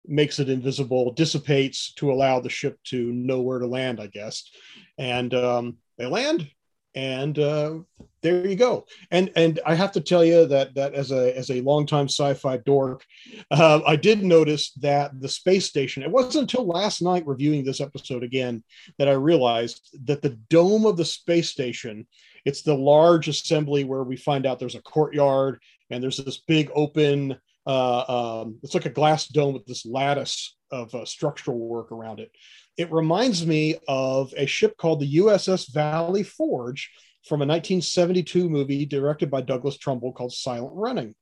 makes 0.07 0.39
it 0.39 0.49
invisible 0.49 1.13
dissipates 1.13 1.93
to 1.95 2.11
allow 2.11 2.41
the 2.41 2.49
ship 2.49 2.79
to 2.85 3.13
know 3.13 3.43
where 3.43 3.59
to 3.59 3.67
land, 3.67 4.01
I 4.01 4.07
guess. 4.07 4.51
And 4.99 5.33
um, 5.35 5.77
they 5.99 6.07
land, 6.07 6.51
and 6.95 7.39
uh, 7.39 7.79
there 8.23 8.47
you 8.47 8.57
go. 8.57 8.87
And 9.11 9.31
and 9.37 9.61
I 9.65 9.75
have 9.75 9.93
to 9.93 10.01
tell 10.01 10.25
you 10.25 10.47
that 10.47 10.75
that 10.75 10.95
as 10.95 11.11
a 11.11 11.37
as 11.37 11.51
a 11.51 11.61
longtime 11.63 12.09
sci-fi 12.09 12.59
dork, 12.59 13.05
uh, 13.51 13.81
I 13.87 13.97
did 13.97 14.23
notice 14.23 14.73
that 14.81 15.19
the 15.21 15.29
space 15.29 15.67
station. 15.67 16.03
It 16.03 16.11
wasn't 16.11 16.43
until 16.43 16.67
last 16.67 17.03
night 17.03 17.27
reviewing 17.27 17.65
this 17.65 17.81
episode 17.81 18.23
again 18.23 18.63
that 18.99 19.09
I 19.09 19.13
realized 19.13 19.97
that 20.05 20.23
the 20.23 20.39
dome 20.49 20.87
of 20.87 20.97
the 20.97 21.05
space 21.05 21.51
station. 21.51 22.07
It's 22.47 22.63
the 22.63 22.75
large 22.75 23.29
assembly 23.29 23.85
where 23.85 24.03
we 24.03 24.17
find 24.17 24.47
out 24.47 24.59
there's 24.59 24.75
a 24.75 24.81
courtyard 24.83 25.61
and 25.91 26.03
there's 26.03 26.17
this 26.17 26.39
big 26.39 26.71
open 26.75 27.37
uh, 27.67 28.43
um, 28.43 28.59
it's 28.63 28.75
like 28.75 28.87
a 28.87 28.91
glass 28.91 29.29
dome 29.29 29.53
with 29.53 29.67
this 29.67 29.85
lattice 29.85 30.57
of 30.71 30.95
uh, 30.95 31.05
structural 31.05 31.59
work 31.59 31.93
around 31.93 32.21
it. 32.21 32.31
It 32.77 32.91
reminds 32.93 33.47
me 33.47 33.77
of 33.89 34.33
a 34.37 34.47
ship 34.47 34.77
called 34.77 35.01
the 35.01 35.17
USS 35.17 35.73
Valley 35.73 36.23
Forge, 36.23 36.91
from 37.27 37.43
a 37.43 37.47
1972 37.47 38.49
movie 38.49 38.87
directed 38.87 39.31
by 39.31 39.43
Douglas 39.43 39.77
Trumbull 39.77 40.13
called 40.13 40.33
Silent 40.33 40.73
Running. 40.75 41.15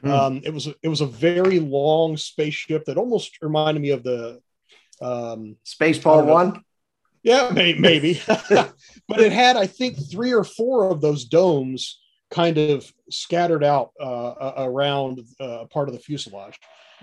Hmm. 0.00 0.10
Um, 0.10 0.40
it 0.44 0.54
was 0.54 0.68
it 0.82 0.88
was 0.88 1.00
a 1.00 1.06
very 1.06 1.60
long 1.60 2.16
spaceship 2.16 2.86
that 2.86 2.96
almost 2.96 3.42
reminded 3.42 3.80
me 3.80 3.90
of 3.90 4.02
the 4.02 4.40
um, 5.00 5.56
Spaceball 5.66 6.24
one. 6.26 6.62
yeah, 7.22 7.50
may, 7.50 7.74
maybe. 7.74 8.20
but 8.48 9.20
it 9.20 9.32
had, 9.32 9.56
I 9.56 9.66
think, 9.66 9.98
three 10.10 10.32
or 10.32 10.44
four 10.44 10.90
of 10.90 11.00
those 11.00 11.24
domes 11.24 12.00
kind 12.30 12.56
of 12.56 12.90
scattered 13.10 13.62
out 13.62 13.90
uh, 14.00 14.34
a- 14.40 14.64
around 14.64 15.20
uh, 15.38 15.66
part 15.70 15.88
of 15.88 15.94
the 15.94 16.00
fuselage. 16.00 16.58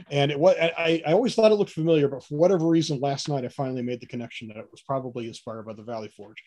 And 0.10 0.32
it 0.32 0.39
was, 0.39 0.56
I, 0.60 1.01
I 1.06 1.13
always 1.13 1.36
thought 1.36 1.51
it 1.51 1.56
looked 1.56 1.72
familiar, 1.72 2.08
but 2.08 2.24
for 2.24 2.36
whatever 2.36 2.68
reason, 2.68 3.00
last 3.00 3.29
night 3.29 3.46
I 3.46 3.50
finally 3.50 3.82
made 3.82 4.00
the 4.00 4.06
connection 4.08 4.48
that 4.48 4.58
it 4.58 4.68
was 4.72 4.82
probably 4.82 5.27
inspired 5.27 5.65
by 5.65 5.74
the 5.74 5.84
Valley 5.84 6.10
Forge, 6.10 6.44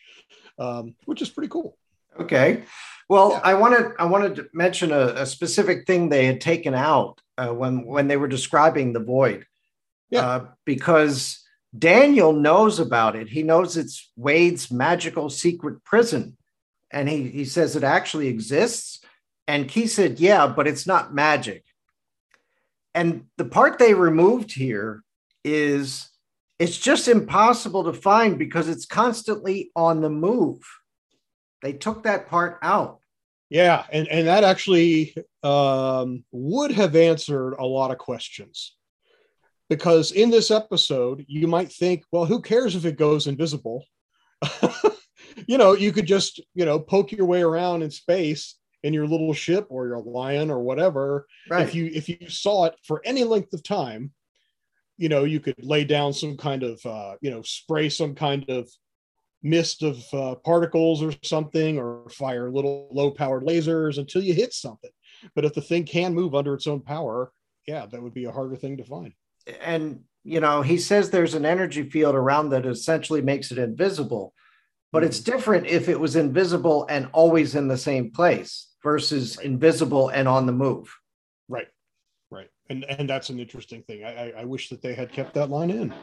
um, 0.58 0.94
which 1.04 1.22
is 1.22 1.28
pretty 1.28 1.48
cool. 1.48 1.76
Okay. 2.18 2.64
Well, 3.08 3.30
Yeah. 3.32 3.40
I 3.44 3.54
wanted 3.54 3.92
I 3.98 4.04
wanted 4.04 4.36
to 4.36 4.48
mention 4.52 4.92
a, 4.92 5.06
a 5.16 5.26
specific 5.26 5.86
thing 5.86 6.08
they 6.08 6.26
had 6.26 6.40
taken 6.40 6.74
out 6.74 7.20
uh, 7.38 7.48
when 7.48 7.84
when 7.86 8.08
they 8.08 8.16
were 8.16 8.28
describing 8.28 8.92
the 8.92 9.00
void. 9.00 9.46
Yeah. 10.10 10.26
Uh, 10.26 10.46
because 10.66 11.42
Daniel 11.76 12.34
knows 12.34 12.78
about 12.78 13.16
it. 13.16 13.28
He 13.30 13.42
knows 13.42 13.78
it's 13.78 14.10
Wade's 14.14 14.70
magical 14.70 15.30
secret 15.30 15.82
prison, 15.84 16.36
and 16.90 17.08
he 17.08 17.28
he 17.28 17.44
says 17.46 17.76
it 17.76 17.84
actually 17.84 18.28
exists. 18.28 19.00
And 19.48 19.68
Key 19.68 19.86
said, 19.86 20.20
"Yeah, 20.20 20.46
but 20.46 20.68
it's 20.68 20.86
not 20.86 21.14
magic." 21.14 21.64
And 22.94 23.24
the 23.38 23.44
part 23.44 23.78
they 23.78 23.94
removed 23.94 24.52
here 24.52 25.02
is 25.44 26.08
it's 26.58 26.78
just 26.78 27.08
impossible 27.08 27.84
to 27.84 27.92
find 27.92 28.38
because 28.38 28.68
it's 28.68 28.86
constantly 28.86 29.70
on 29.74 30.00
the 30.00 30.10
move. 30.10 30.60
They 31.62 31.72
took 31.72 32.04
that 32.04 32.28
part 32.28 32.58
out. 32.62 32.98
Yeah, 33.50 33.84
and 33.92 34.08
and 34.08 34.28
that 34.28 34.44
actually 34.44 35.14
um, 35.42 36.24
would 36.32 36.72
have 36.72 36.96
answered 36.96 37.54
a 37.58 37.66
lot 37.66 37.90
of 37.90 37.98
questions, 37.98 38.76
because 39.68 40.12
in 40.12 40.30
this 40.30 40.50
episode 40.50 41.24
you 41.28 41.46
might 41.46 41.70
think, 41.70 42.04
well, 42.10 42.24
who 42.24 42.40
cares 42.40 42.74
if 42.74 42.86
it 42.86 42.96
goes 42.96 43.26
invisible? 43.26 43.84
you 45.46 45.58
know, 45.58 45.74
you 45.74 45.92
could 45.92 46.06
just 46.06 46.40
you 46.54 46.64
know 46.64 46.78
poke 46.78 47.12
your 47.12 47.26
way 47.26 47.42
around 47.42 47.82
in 47.82 47.90
space 47.90 48.56
in 48.82 48.92
your 48.92 49.06
little 49.06 49.32
ship 49.32 49.66
or 49.70 49.86
your 49.86 50.00
lion 50.00 50.50
or 50.50 50.60
whatever. 50.60 51.26
Right. 51.48 51.62
If 51.62 51.74
you 51.74 51.90
if 51.92 52.08
you 52.08 52.18
saw 52.28 52.64
it 52.66 52.74
for 52.84 53.02
any 53.04 53.24
length 53.24 53.52
of 53.52 53.62
time, 53.62 54.12
you 54.98 55.08
know, 55.08 55.24
you 55.24 55.40
could 55.40 55.64
lay 55.64 55.84
down 55.84 56.12
some 56.12 56.36
kind 56.36 56.62
of 56.62 56.84
uh, 56.84 57.14
you 57.20 57.30
know 57.30 57.42
spray 57.42 57.88
some 57.88 58.14
kind 58.14 58.48
of 58.48 58.68
mist 59.42 59.82
of 59.82 60.02
uh, 60.12 60.34
particles 60.36 61.02
or 61.02 61.12
something, 61.22 61.78
or 61.78 62.08
fire 62.10 62.50
little 62.50 62.88
low 62.92 63.10
powered 63.10 63.44
lasers 63.44 63.98
until 63.98 64.22
you 64.22 64.34
hit 64.34 64.52
something. 64.52 64.90
But 65.34 65.44
if 65.44 65.54
the 65.54 65.60
thing 65.60 65.84
can 65.84 66.14
move 66.14 66.34
under 66.34 66.54
its 66.54 66.66
own 66.66 66.80
power, 66.80 67.32
yeah, 67.66 67.86
that 67.86 68.02
would 68.02 68.14
be 68.14 68.24
a 68.24 68.32
harder 68.32 68.56
thing 68.56 68.76
to 68.78 68.84
find. 68.84 69.12
and 69.60 70.00
you 70.24 70.38
know, 70.38 70.62
he 70.62 70.78
says 70.78 71.10
there's 71.10 71.34
an 71.34 71.44
energy 71.44 71.82
field 71.90 72.14
around 72.14 72.50
that 72.50 72.64
essentially 72.64 73.20
makes 73.20 73.50
it 73.50 73.58
invisible. 73.58 74.34
But 74.92 75.02
it's 75.02 75.20
different 75.20 75.66
if 75.66 75.88
it 75.88 75.98
was 75.98 76.16
invisible 76.16 76.86
and 76.88 77.08
always 77.12 77.54
in 77.54 77.66
the 77.66 77.78
same 77.78 78.12
place 78.12 78.71
versus 78.82 79.38
invisible 79.38 80.08
and 80.08 80.28
on 80.28 80.46
the 80.46 80.52
move. 80.52 80.94
Right, 81.48 81.68
right, 82.30 82.48
and 82.68 82.84
and 82.84 83.08
that's 83.08 83.30
an 83.30 83.40
interesting 83.40 83.82
thing. 83.82 84.04
I 84.04 84.30
I, 84.30 84.32
I 84.40 84.44
wish 84.44 84.68
that 84.70 84.82
they 84.82 84.94
had 84.94 85.12
kept 85.12 85.34
that 85.34 85.50
line 85.50 85.70
in. 85.70 85.94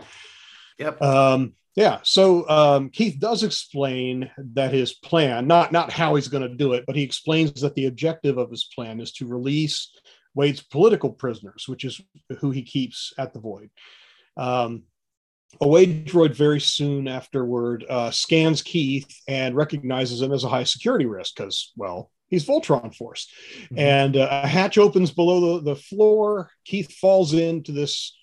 Yep. 0.77 1.01
Um, 1.01 1.53
yeah. 1.75 1.99
So 2.03 2.47
um, 2.49 2.89
Keith 2.89 3.19
does 3.19 3.43
explain 3.43 4.29
that 4.53 4.73
his 4.73 4.93
plan, 4.93 5.47
not 5.47 5.71
not 5.71 5.91
how 5.91 6.15
he's 6.15 6.27
going 6.27 6.47
to 6.47 6.55
do 6.55 6.73
it, 6.73 6.83
but 6.87 6.95
he 6.95 7.03
explains 7.03 7.61
that 7.61 7.75
the 7.75 7.85
objective 7.85 8.37
of 8.37 8.49
his 8.49 8.69
plan 8.73 8.99
is 8.99 9.11
to 9.13 9.27
release 9.27 9.91
Wade's 10.35 10.61
political 10.61 11.11
prisoners, 11.11 11.65
which 11.67 11.83
is 11.83 12.01
who 12.39 12.51
he 12.51 12.63
keeps 12.63 13.13
at 13.17 13.33
the 13.33 13.39
Void. 13.39 13.69
Um, 14.37 14.83
a 15.61 15.67
Wade 15.67 16.07
droid 16.07 16.35
very 16.35 16.59
soon 16.59 17.07
afterward 17.07 17.85
uh, 17.89 18.11
scans 18.11 18.61
Keith 18.61 19.09
and 19.27 19.55
recognizes 19.55 20.21
him 20.21 20.31
as 20.31 20.43
a 20.43 20.49
high 20.49 20.63
security 20.63 21.05
risk 21.05 21.35
because, 21.35 21.73
well, 21.75 22.11
he's 22.29 22.45
Voltron 22.45 22.95
Force. 22.95 23.31
And 23.75 24.15
uh, 24.17 24.41
a 24.43 24.47
hatch 24.47 24.77
opens 24.77 25.11
below 25.11 25.59
the, 25.59 25.73
the 25.73 25.75
floor. 25.75 26.51
Keith 26.65 26.91
falls 26.93 27.33
into 27.33 27.71
this 27.71 28.15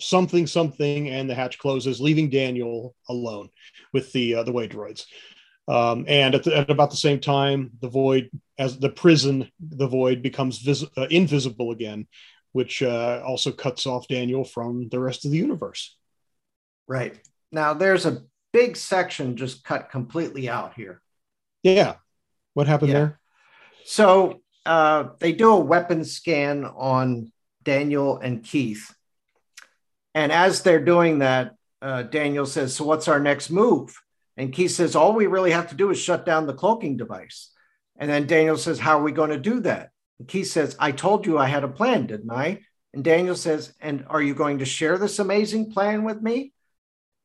something 0.00 0.46
something 0.46 1.08
and 1.08 1.28
the 1.28 1.34
hatch 1.34 1.58
closes 1.58 2.00
leaving 2.00 2.30
daniel 2.30 2.94
alone 3.08 3.48
with 3.92 4.12
the 4.12 4.36
uh, 4.36 4.42
the 4.44 4.52
Wade 4.52 4.70
droids 4.70 5.06
um, 5.66 6.04
and 6.06 6.36
at, 6.36 6.44
the, 6.44 6.56
at 6.56 6.70
about 6.70 6.92
the 6.92 6.96
same 6.96 7.18
time 7.18 7.72
the 7.80 7.88
void 7.88 8.30
as 8.58 8.78
the 8.78 8.90
prison 8.90 9.50
the 9.58 9.88
void 9.88 10.22
becomes 10.22 10.58
vis- 10.58 10.84
uh, 10.96 11.08
invisible 11.10 11.72
again 11.72 12.06
which 12.52 12.80
uh, 12.80 13.20
also 13.26 13.50
cuts 13.50 13.86
off 13.86 14.06
daniel 14.06 14.44
from 14.44 14.88
the 14.90 15.00
rest 15.00 15.24
of 15.24 15.32
the 15.32 15.36
universe 15.36 15.96
Right. 16.88 17.20
Now 17.52 17.74
there's 17.74 18.06
a 18.06 18.22
big 18.52 18.76
section 18.76 19.36
just 19.36 19.62
cut 19.62 19.90
completely 19.90 20.48
out 20.48 20.74
here. 20.74 21.02
yeah 21.62 21.96
what 22.58 22.66
happened 22.66 22.90
Yeah. 22.90 22.98
there 22.98 23.20
So 23.84 24.42
uh, 24.66 25.10
they 25.20 25.32
do 25.32 25.52
a 25.52 25.60
weapon 25.60 26.04
scan 26.04 26.64
on 26.64 27.32
Daniel 27.62 28.18
and 28.18 28.42
Keith. 28.42 28.94
And 30.12 30.32
as 30.32 30.62
they're 30.62 30.84
doing 30.84 31.20
that, 31.20 31.54
uh, 31.80 32.02
Daniel 32.02 32.44
says, 32.44 32.74
So 32.74 32.84
what's 32.84 33.08
our 33.08 33.20
next 33.20 33.48
move? 33.50 33.96
And 34.36 34.52
Keith 34.52 34.72
says, 34.72 34.96
All 34.96 35.14
we 35.14 35.26
really 35.28 35.52
have 35.52 35.68
to 35.68 35.76
do 35.76 35.90
is 35.90 35.98
shut 36.00 36.26
down 36.26 36.46
the 36.46 36.60
cloaking 36.62 36.96
device. 36.96 37.50
And 37.96 38.10
then 38.10 38.26
Daniel 38.26 38.58
says, 38.58 38.80
How 38.80 38.98
are 38.98 39.02
we 39.04 39.12
going 39.12 39.30
to 39.30 39.50
do 39.52 39.60
that? 39.60 39.90
And 40.18 40.26
Keith 40.26 40.50
says, 40.50 40.76
I 40.80 40.90
told 40.90 41.24
you 41.24 41.38
I 41.38 41.46
had 41.46 41.64
a 41.64 41.68
plan, 41.68 42.06
didn't 42.06 42.32
I? 42.32 42.62
And 42.92 43.04
Daniel 43.04 43.36
says, 43.36 43.72
And 43.80 44.04
are 44.08 44.20
you 44.20 44.34
going 44.34 44.58
to 44.58 44.64
share 44.64 44.98
this 44.98 45.20
amazing 45.20 45.70
plan 45.70 46.02
with 46.02 46.20
me? 46.20 46.52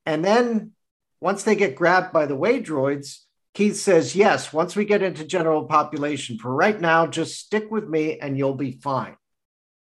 And 0.05 0.23
then 0.23 0.73
once 1.19 1.43
they 1.43 1.55
get 1.55 1.75
grabbed 1.75 2.13
by 2.13 2.27
the 2.27 2.35
Wade 2.35 2.65
droids, 2.65 3.23
Keith 3.53 3.75
says, 3.77 4.15
Yes, 4.15 4.51
once 4.51 4.75
we 4.75 4.85
get 4.85 5.03
into 5.03 5.23
general 5.25 5.65
population, 5.65 6.37
for 6.39 6.53
right 6.53 6.79
now, 6.79 7.05
just 7.07 7.39
stick 7.39 7.69
with 7.69 7.87
me 7.87 8.17
and 8.19 8.37
you'll 8.37 8.55
be 8.55 8.71
fine. 8.71 9.15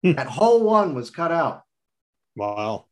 Hmm. 0.02 0.12
that 0.12 0.26
whole 0.28 0.62
one 0.62 0.94
was 0.94 1.10
cut 1.10 1.32
out. 1.32 1.62
wow 2.36 2.84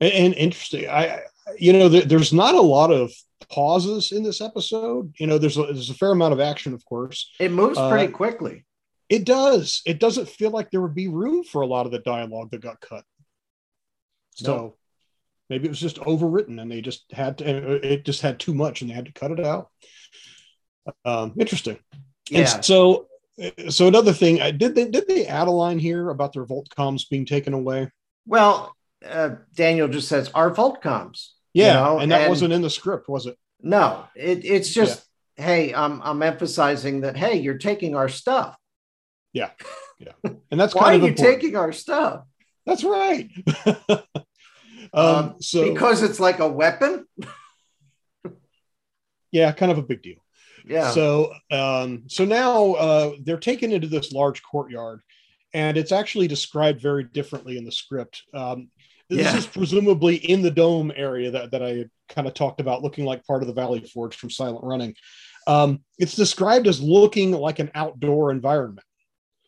and, 0.00 0.12
and 0.12 0.34
interesting 0.34 0.86
i 0.88 1.20
you 1.58 1.72
know 1.72 1.88
there, 1.88 2.02
there's 2.04 2.32
not 2.32 2.54
a 2.54 2.60
lot 2.60 2.90
of 2.92 3.10
pauses 3.48 4.12
in 4.12 4.22
this 4.22 4.40
episode 4.42 5.14
you 5.18 5.26
know 5.26 5.38
there's 5.38 5.56
a, 5.56 5.62
there's 5.62 5.88
a 5.90 5.94
fair 5.94 6.10
amount 6.10 6.34
of 6.34 6.40
action 6.40 6.74
of 6.74 6.84
course 6.84 7.30
It 7.40 7.50
moves 7.52 7.78
Uh, 7.78 7.88
pretty 7.90 8.12
quickly. 8.12 8.64
It 9.08 9.24
does. 9.24 9.82
It 9.86 9.98
doesn't 10.00 10.28
feel 10.28 10.50
like 10.50 10.70
there 10.70 10.80
would 10.82 10.94
be 10.94 11.08
room 11.08 11.42
for 11.44 11.62
a 11.62 11.66
lot 11.66 11.86
of 11.86 11.92
the 11.92 11.98
dialogue 12.00 12.50
that 12.50 12.60
got 12.62 12.80
cut. 12.80 13.04
So. 14.34 14.76
Maybe 15.50 15.66
it 15.66 15.70
was 15.70 15.80
just 15.80 15.96
overwritten 15.98 16.60
and 16.60 16.70
they 16.70 16.80
just 16.80 17.04
had 17.12 17.38
to, 17.38 17.72
it 17.86 18.04
just 18.04 18.22
had 18.22 18.38
too 18.40 18.54
much 18.54 18.80
and 18.80 18.90
they 18.90 18.94
had 18.94 19.06
to 19.06 19.12
cut 19.12 19.30
it 19.30 19.40
out. 19.44 19.70
Um, 21.04 21.34
interesting. 21.38 21.78
And 22.32 22.46
Yeah. 22.46 22.60
so, 22.60 23.06
so 23.68 23.88
another 23.88 24.12
thing, 24.12 24.36
did 24.58 24.74
they 24.74 24.88
did 24.90 25.08
they 25.08 25.26
add 25.26 25.48
a 25.48 25.50
line 25.50 25.78
here 25.78 26.08
about 26.10 26.32
their 26.32 26.44
Volt 26.44 26.68
comms 26.70 27.08
being 27.10 27.26
taken 27.26 27.52
away? 27.52 27.90
Well, 28.26 28.74
uh, 29.06 29.36
Daniel 29.54 29.88
just 29.88 30.08
says, 30.08 30.30
Our 30.34 30.50
Volt 30.54 30.82
comms. 30.82 31.30
you 31.52 31.64
Yeah, 31.64 31.74
know, 31.74 31.98
and 31.98 32.10
that 32.12 32.28
wasn't 32.28 32.52
in 32.52 32.62
the 32.62 32.70
script, 32.70 33.08
was 33.08 33.26
it? 33.26 33.36
No, 33.60 34.04
it, 34.14 34.44
it's 34.44 34.72
just, 34.72 35.04
hey, 35.36 35.74
I'm, 35.74 36.00
I'm 36.02 36.22
emphasizing 36.22 37.00
that, 37.02 37.16
hey, 37.16 37.36
you're 37.38 37.58
taking 37.58 37.94
our 37.96 38.08
stuff. 38.08 38.56
Yeah, 39.32 39.50
yeah, 39.98 40.12
and 40.50 40.60
that's 40.60 40.74
Why 40.74 40.82
are 40.82 40.84
kind 40.84 40.96
of 40.96 41.02
you 41.02 41.08
important. 41.08 41.40
taking 41.42 41.56
our 41.56 41.72
stuff? 41.72 42.24
That's 42.66 42.84
right. 42.84 43.30
um, 44.94 45.16
Um, 45.16 45.34
so 45.40 45.72
because 45.72 46.02
it's 46.02 46.20
like 46.20 46.38
a 46.38 46.48
weapon? 46.48 47.06
yeah, 49.32 49.52
kind 49.52 49.72
of 49.72 49.78
a 49.78 49.82
big 49.82 50.02
deal. 50.02 50.18
Yeah. 50.66 50.90
So, 50.92 51.32
um, 51.50 52.04
so 52.06 52.24
now 52.24 52.72
uh, 52.74 53.12
they're 53.22 53.36
taken 53.38 53.72
into 53.72 53.86
this 53.88 54.12
large 54.12 54.42
courtyard, 54.42 55.00
and 55.52 55.76
it's 55.76 55.92
actually 55.92 56.28
described 56.28 56.80
very 56.80 57.04
differently 57.04 57.58
in 57.58 57.64
the 57.64 57.72
script. 57.72 58.22
Um, 58.32 58.68
this 59.10 59.20
Yeah. 59.20 59.36
is 59.36 59.46
presumably 59.46 60.16
in 60.16 60.40
the 60.42 60.50
dome 60.50 60.90
area 60.96 61.30
that, 61.32 61.50
that 61.50 61.62
I 61.62 61.84
kind 62.08 62.26
of 62.26 62.32
talked 62.34 62.60
about, 62.60 62.82
looking 62.82 63.04
like 63.04 63.26
part 63.26 63.42
of 63.42 63.48
the 63.48 63.52
Valley 63.54 63.80
Forge 63.80 64.16
from 64.16 64.30
Silent 64.30 64.64
Running. 64.64 64.94
Um, 65.46 65.82
it's 65.98 66.16
described 66.16 66.66
as 66.66 66.80
looking 66.80 67.32
like 67.32 67.58
an 67.58 67.70
outdoor 67.74 68.30
environment. 68.30 68.86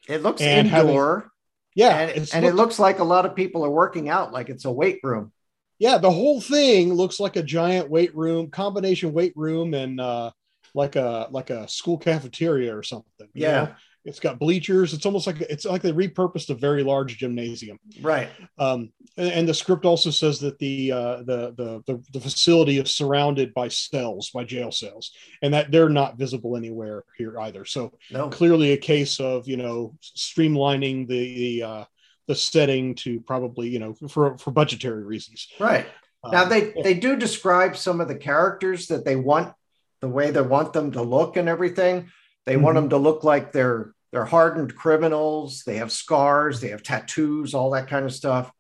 it 0.09 0.23
looks 0.23 0.43
and 0.43 0.69
having- 0.69 0.91
indoor 0.91 1.31
Yeah, 1.75 1.97
and, 1.97 2.11
it's 2.11 2.35
and 2.35 2.45
it 2.45 2.55
looks 2.55 2.79
like 2.79 2.99
a 2.99 3.05
lot 3.05 3.25
of 3.25 3.35
people 3.35 3.65
are 3.65 3.71
working 3.71 4.11
out 4.11 4.33
like 4.33 4.51
it's 4.51 4.67
a 4.67 4.71
weight 4.73 5.01
room. 5.03 5.33
Yeah, 5.79 5.99
the 5.99 6.11
whole 6.11 6.41
thing 6.41 6.93
looks 6.95 7.21
like 7.21 7.37
a 7.37 7.43
giant 7.43 7.91
weight 7.91 8.15
room, 8.17 8.51
combination 8.51 9.13
weight 9.13 9.33
room, 9.37 9.75
and 9.75 10.01
uh, 10.01 10.31
like 10.75 10.97
a 10.97 11.29
like 11.31 11.51
a 11.51 11.69
school 11.69 11.99
cafeteria 11.99 12.77
or 12.77 12.83
something. 12.83 13.29
you 13.35 13.43
Yeah. 13.43 13.65
know? 13.65 13.75
It's 14.09 14.21
got 14.21 14.39
bleachers. 14.39 14.95
It's 14.95 15.05
almost 15.05 15.27
like 15.27 15.41
it's 15.41 15.65
like 15.65 15.83
they 15.83 15.91
repurposed 15.91 16.49
a 16.51 16.55
very 16.55 16.85
large 16.85 17.19
gymnasium. 17.19 17.77
Right. 18.01 18.29
Um, 18.57 18.93
and, 19.17 19.33
and 19.33 19.49
the 19.49 19.53
script 19.53 19.85
also 19.85 20.11
says 20.11 20.39
that 20.41 20.61
the, 20.61 20.93
uh, 20.93 21.17
the, 21.25 21.53
the 21.57 21.83
the 21.89 22.03
the 22.13 22.21
facility 22.21 22.79
is 22.79 22.93
surrounded 22.93 23.53
by 23.53 23.67
cells, 23.67 24.31
by 24.31 24.45
jail 24.45 24.71
cells, 24.71 25.11
and 25.43 25.53
that 25.55 25.73
they're 25.73 25.89
not 25.89 26.19
visible 26.19 26.57
anywhere 26.57 27.03
here 27.19 27.41
either. 27.41 27.65
So 27.65 27.95
No. 28.13 28.29
clearly 28.29 28.75
a 28.75 28.77
case 28.77 29.19
of 29.19 29.49
you 29.49 29.57
know 29.57 29.97
streamlining 30.01 31.09
the 31.09 31.35
the 31.59 31.63
uh, 31.65 31.85
the 32.27 32.35
setting 32.35 32.95
to 32.97 33.21
probably 33.21 33.69
you 33.69 33.79
know 33.79 33.95
for 34.09 34.37
for 34.39 34.51
budgetary 34.51 35.05
reasons. 35.05 35.49
Right. 35.61 35.87
Now 36.25 36.43
Um, 36.45 36.49
they 36.49 36.73
they 36.83 36.95
do 36.95 37.17
describe 37.17 37.77
some 37.77 38.01
of 38.01 38.09
the 38.09 38.17
characters 38.17 38.89
that 38.89 39.05
they 39.05 39.17
want 39.17 39.55
the 40.01 40.09
way 40.09 40.31
they 40.31 40.43
want 40.43 40.73
them 40.73 40.93
to 40.93 41.03
look 41.03 41.37
and 41.37 41.49
everything. 41.49 42.11
They 42.47 42.57
want 42.57 42.75
Mhm. 42.77 42.81
them 42.83 42.89
to 42.91 42.97
look 42.99 43.25
like 43.25 43.53
they're 43.53 43.93
they're 44.13 44.25
hardened 44.25 44.75
criminals. 44.77 45.63
They 45.65 45.77
have 45.77 45.93
scars. 45.93 46.61
They 46.61 46.69
have 46.69 46.83
tattoos. 46.83 47.55
All 47.55 47.71
that 47.73 47.89
kind 47.89 48.05
of 48.05 48.13
stuff. 48.13 48.51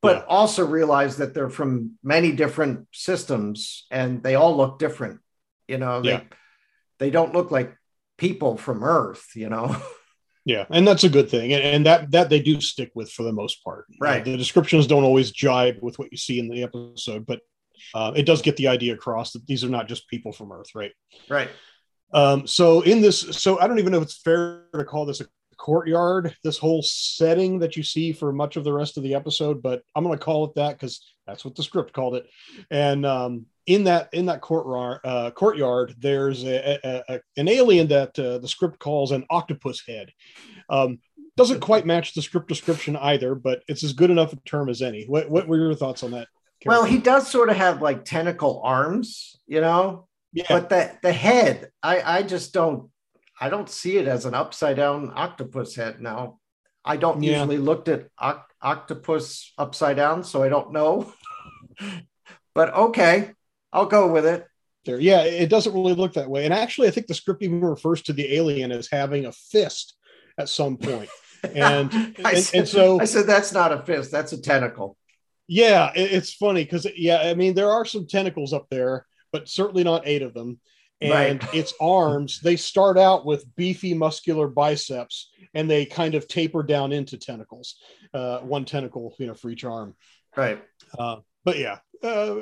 But 0.00 0.16
Yeah. 0.18 0.24
also 0.28 0.66
realize 0.66 1.16
that 1.18 1.32
they're 1.34 1.50
from 1.50 1.98
many 2.02 2.32
different 2.32 2.88
systems 2.92 3.86
and 3.90 4.22
they 4.22 4.34
all 4.34 4.56
look 4.56 4.78
different. 4.78 5.20
You 5.68 5.78
know, 5.78 6.02
they 6.02 6.08
Yeah. 6.10 6.22
they 6.98 7.10
don't 7.10 7.34
look 7.34 7.50
like 7.50 7.76
people 8.18 8.56
from 8.56 8.82
Earth. 8.82 9.30
You 9.36 9.48
know. 9.48 9.76
Yeah, 10.44 10.66
and 10.70 10.86
that's 10.86 11.04
a 11.04 11.08
good 11.08 11.28
thing, 11.30 11.52
and, 11.52 11.62
and 11.62 11.86
that 11.86 12.10
that 12.10 12.28
they 12.28 12.40
do 12.40 12.60
stick 12.60 12.90
with 12.94 13.10
for 13.10 13.22
the 13.22 13.32
most 13.32 13.62
part. 13.62 13.86
Uh, 13.90 13.96
Right. 14.00 14.24
the 14.24 14.36
descriptions 14.36 14.86
don't 14.86 15.04
always 15.04 15.30
jibe 15.30 15.78
with 15.80 15.98
what 15.98 16.10
you 16.10 16.18
see 16.18 16.38
in 16.38 16.48
the 16.48 16.62
episode, 16.64 17.26
but 17.26 17.40
uh, 17.94 18.12
it 18.16 18.24
does 18.26 18.42
get 18.42 18.56
the 18.56 18.68
idea 18.68 18.94
across 18.94 19.32
that 19.32 19.46
these 19.46 19.62
are 19.64 19.68
not 19.68 19.88
just 19.88 20.08
people 20.08 20.32
from 20.32 20.52
Earth, 20.52 20.74
right? 20.74 20.92
right. 21.28 21.48
Um, 22.12 22.46
so 22.46 22.82
in 22.82 23.00
this, 23.00 23.20
so 23.20 23.58
I 23.58 23.66
don't 23.66 23.78
even 23.78 23.92
know 23.92 23.98
if 23.98 24.04
it's 24.04 24.20
fair 24.20 24.64
to 24.74 24.84
call 24.84 25.06
this 25.06 25.20
a 25.20 25.26
courtyard. 25.56 26.36
This 26.42 26.58
whole 26.58 26.82
setting 26.82 27.60
that 27.60 27.76
you 27.76 27.82
see 27.82 28.12
for 28.12 28.32
much 28.32 28.56
of 28.56 28.64
the 28.64 28.72
rest 28.72 28.96
of 28.96 29.02
the 29.02 29.14
episode, 29.14 29.62
but 29.62 29.82
I'm 29.94 30.04
going 30.04 30.18
to 30.18 30.24
call 30.24 30.44
it 30.46 30.54
that 30.56 30.72
because 30.72 31.14
that's 31.26 31.44
what 31.44 31.54
the 31.54 31.62
script 31.62 31.92
called 31.92 32.16
it. 32.16 32.26
And 32.70 33.06
um, 33.06 33.46
in 33.66 33.84
that 33.84 34.08
in 34.12 34.26
that 34.26 34.40
courtyard, 34.40 35.00
uh, 35.04 35.30
courtyard, 35.30 35.94
there's 35.98 36.44
a, 36.44 36.78
a, 36.84 37.02
a, 37.08 37.20
an 37.36 37.48
alien 37.48 37.88
that 37.88 38.18
uh, 38.18 38.38
the 38.38 38.48
script 38.48 38.78
calls 38.78 39.12
an 39.12 39.24
octopus 39.30 39.82
head. 39.86 40.10
Um, 40.68 40.98
doesn't 41.36 41.60
quite 41.60 41.86
match 41.86 42.14
the 42.14 42.22
script 42.22 42.48
description 42.48 42.96
either, 42.96 43.34
but 43.34 43.62
it's 43.66 43.82
as 43.82 43.94
good 43.94 44.10
enough 44.10 44.32
a 44.32 44.36
term 44.44 44.68
as 44.68 44.82
any. 44.82 45.04
What, 45.04 45.30
what 45.30 45.48
were 45.48 45.56
your 45.56 45.74
thoughts 45.74 46.02
on 46.02 46.10
that? 46.10 46.28
Well, 46.66 46.84
he 46.84 46.98
does 46.98 47.26
sort 47.28 47.48
of 47.48 47.56
have 47.56 47.80
like 47.80 48.04
tentacle 48.04 48.60
arms, 48.62 49.36
you 49.46 49.60
know, 49.60 50.06
yeah, 50.32 50.44
but 50.48 50.68
the 50.68 50.92
the 51.02 51.12
head, 51.12 51.70
I 51.82 52.18
I 52.18 52.22
just 52.22 52.52
don't 52.52 52.90
I 53.40 53.48
don't 53.48 53.68
see 53.68 53.96
it 53.96 54.06
as 54.06 54.24
an 54.24 54.34
upside 54.34 54.76
down 54.76 55.12
octopus 55.14 55.74
head 55.74 56.00
now. 56.00 56.38
I 56.84 56.96
don't 56.96 57.22
Yeah. 57.22 57.38
usually 57.38 57.58
looked 57.58 57.88
at 57.88 58.08
oc- 58.18 58.52
octopus 58.60 59.52
upside 59.58 59.96
down, 59.96 60.24
so 60.24 60.42
I 60.42 60.48
don't 60.48 60.72
know. 60.72 61.12
but 62.54 62.74
okay, 62.74 63.32
I'll 63.72 63.86
go 63.86 64.10
with 64.12 64.26
it. 64.26 64.46
there. 64.84 65.00
Yeah, 65.00 65.22
it 65.22 65.48
doesn't 65.48 65.72
really 65.74 65.94
look 65.94 66.14
that 66.14 66.28
way. 66.28 66.44
And 66.44 66.52
actually, 66.54 66.88
I 66.88 66.90
think 66.90 67.06
the 67.06 67.14
script 67.14 67.42
even 67.42 67.60
refers 67.60 68.02
to 68.02 68.12
the 68.12 68.34
alien 68.34 68.72
as 68.72 68.88
having 68.90 69.26
a 69.26 69.32
fist 69.32 69.94
at 70.38 70.48
some 70.48 70.76
point. 70.76 71.08
And 71.56 71.92
I 72.24 72.30
and, 72.34 72.38
said, 72.38 72.58
and 72.60 72.68
so 72.68 73.00
I 73.00 73.04
said 73.04 73.26
that's 73.26 73.52
not 73.52 73.72
a 73.72 73.82
fist, 73.82 74.12
that's 74.12 74.32
a 74.32 74.40
tentacle. 74.40 74.96
yeah, 75.48 75.90
it- 75.96 76.12
it's 76.12 76.32
funny 76.32 76.62
because 76.62 76.86
yeah, 76.96 77.18
I 77.18 77.34
mean 77.34 77.54
there 77.54 77.72
are 77.72 77.84
some 77.84 78.06
tentacles 78.06 78.52
up 78.52 78.68
there, 78.70 79.06
but 79.32 79.48
certainly 79.48 79.82
not 79.82 80.06
eight 80.06 80.22
of 80.22 80.34
them. 80.34 80.60
And 81.00 81.42
Right. 81.42 81.52
its 81.54 81.74
arms, 81.80 82.38
they 82.44 82.54
start 82.54 82.96
out 82.96 83.26
with 83.26 83.44
beefy 83.56 83.92
muscular 83.92 84.46
biceps 84.46 85.32
and 85.52 85.68
they 85.68 85.84
kind 85.84 86.14
of 86.14 86.28
taper 86.28 86.62
down 86.62 86.92
into 86.92 87.18
tentacles. 87.18 87.74
Uh, 88.14 88.38
one 88.38 88.64
tentacle, 88.64 89.12
you 89.18 89.26
know, 89.26 89.34
for 89.34 89.50
each 89.50 89.64
arm. 89.64 89.96
Right. 90.36 90.62
Uh, 90.96 91.16
but 91.44 91.58
yeah, 91.58 91.78
uh, 92.04 92.36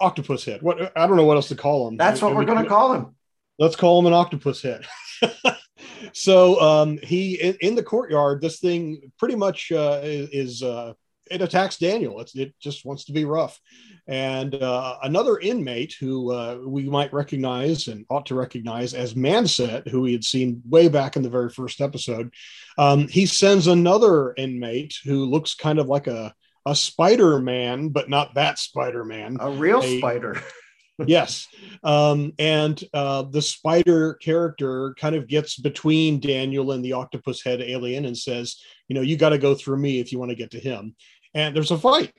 octopus 0.00 0.44
head. 0.44 0.62
What 0.62 0.92
I 0.96 1.06
don't 1.06 1.16
know 1.16 1.24
what 1.24 1.36
else 1.36 1.48
to 1.48 1.56
call 1.56 1.88
him. 1.88 1.96
That's 1.96 2.22
what 2.22 2.34
we're 2.34 2.44
going 2.44 2.62
to 2.62 2.68
call 2.68 2.94
him. 2.94 3.14
let's 3.58 3.76
call 3.76 3.98
him 3.98 4.06
an 4.06 4.12
octopus 4.12 4.62
head. 4.62 4.86
so 6.12 6.60
um, 6.60 6.98
he 7.02 7.34
in, 7.34 7.56
in 7.60 7.74
the 7.74 7.82
courtyard, 7.82 8.40
this 8.40 8.60
thing 8.60 9.12
pretty 9.18 9.36
much 9.36 9.72
uh, 9.72 10.00
is, 10.02 10.62
uh, 10.62 10.92
it 11.30 11.42
attacks 11.42 11.78
Daniel. 11.78 12.20
It's, 12.20 12.34
it 12.36 12.54
just 12.60 12.84
wants 12.84 13.04
to 13.06 13.12
be 13.12 13.24
rough, 13.24 13.58
and 14.06 14.54
uh, 14.54 14.98
another 15.02 15.38
inmate 15.38 15.96
who 15.98 16.32
uh, 16.32 16.58
we 16.64 16.84
might 16.84 17.12
recognize 17.12 17.88
and 17.88 18.04
ought 18.10 18.26
to 18.26 18.36
recognize 18.36 18.94
as 18.94 19.14
Manset, 19.14 19.88
who 19.88 20.02
we 20.02 20.12
had 20.12 20.24
seen 20.24 20.62
way 20.68 20.88
back 20.88 21.16
in 21.16 21.22
the 21.22 21.30
very 21.30 21.50
first 21.50 21.80
episode. 21.80 22.32
Um, 22.78 23.08
he 23.08 23.26
sends 23.26 23.66
another 23.66 24.34
inmate 24.34 24.98
who 25.04 25.24
looks 25.24 25.54
kind 25.54 25.80
of 25.80 25.88
like 25.88 26.06
a 26.06 26.32
a 26.66 26.74
Spider 26.74 27.40
Man, 27.40 27.88
but 27.88 28.10
not 28.10 28.34
that 28.34 28.58
Spider 28.58 29.04
Man 29.04 29.38
A 29.40 29.50
real 29.50 29.82
a- 29.82 29.98
spider. 29.98 30.42
yes 31.06 31.46
um, 31.84 32.32
and 32.38 32.82
uh, 32.94 33.20
the 33.20 33.42
spider 33.42 34.14
character 34.14 34.94
kind 34.98 35.14
of 35.14 35.26
gets 35.26 35.58
between 35.58 36.18
daniel 36.18 36.72
and 36.72 36.82
the 36.82 36.94
octopus 36.94 37.44
head 37.44 37.60
alien 37.60 38.06
and 38.06 38.16
says 38.16 38.62
you 38.88 38.94
know 38.94 39.02
you 39.02 39.14
got 39.14 39.28
to 39.28 39.36
go 39.36 39.54
through 39.54 39.76
me 39.76 40.00
if 40.00 40.10
you 40.10 40.18
want 40.18 40.30
to 40.30 40.34
get 40.34 40.52
to 40.52 40.58
him 40.58 40.96
and 41.34 41.54
there's 41.54 41.70
a 41.70 41.76
fight 41.76 42.14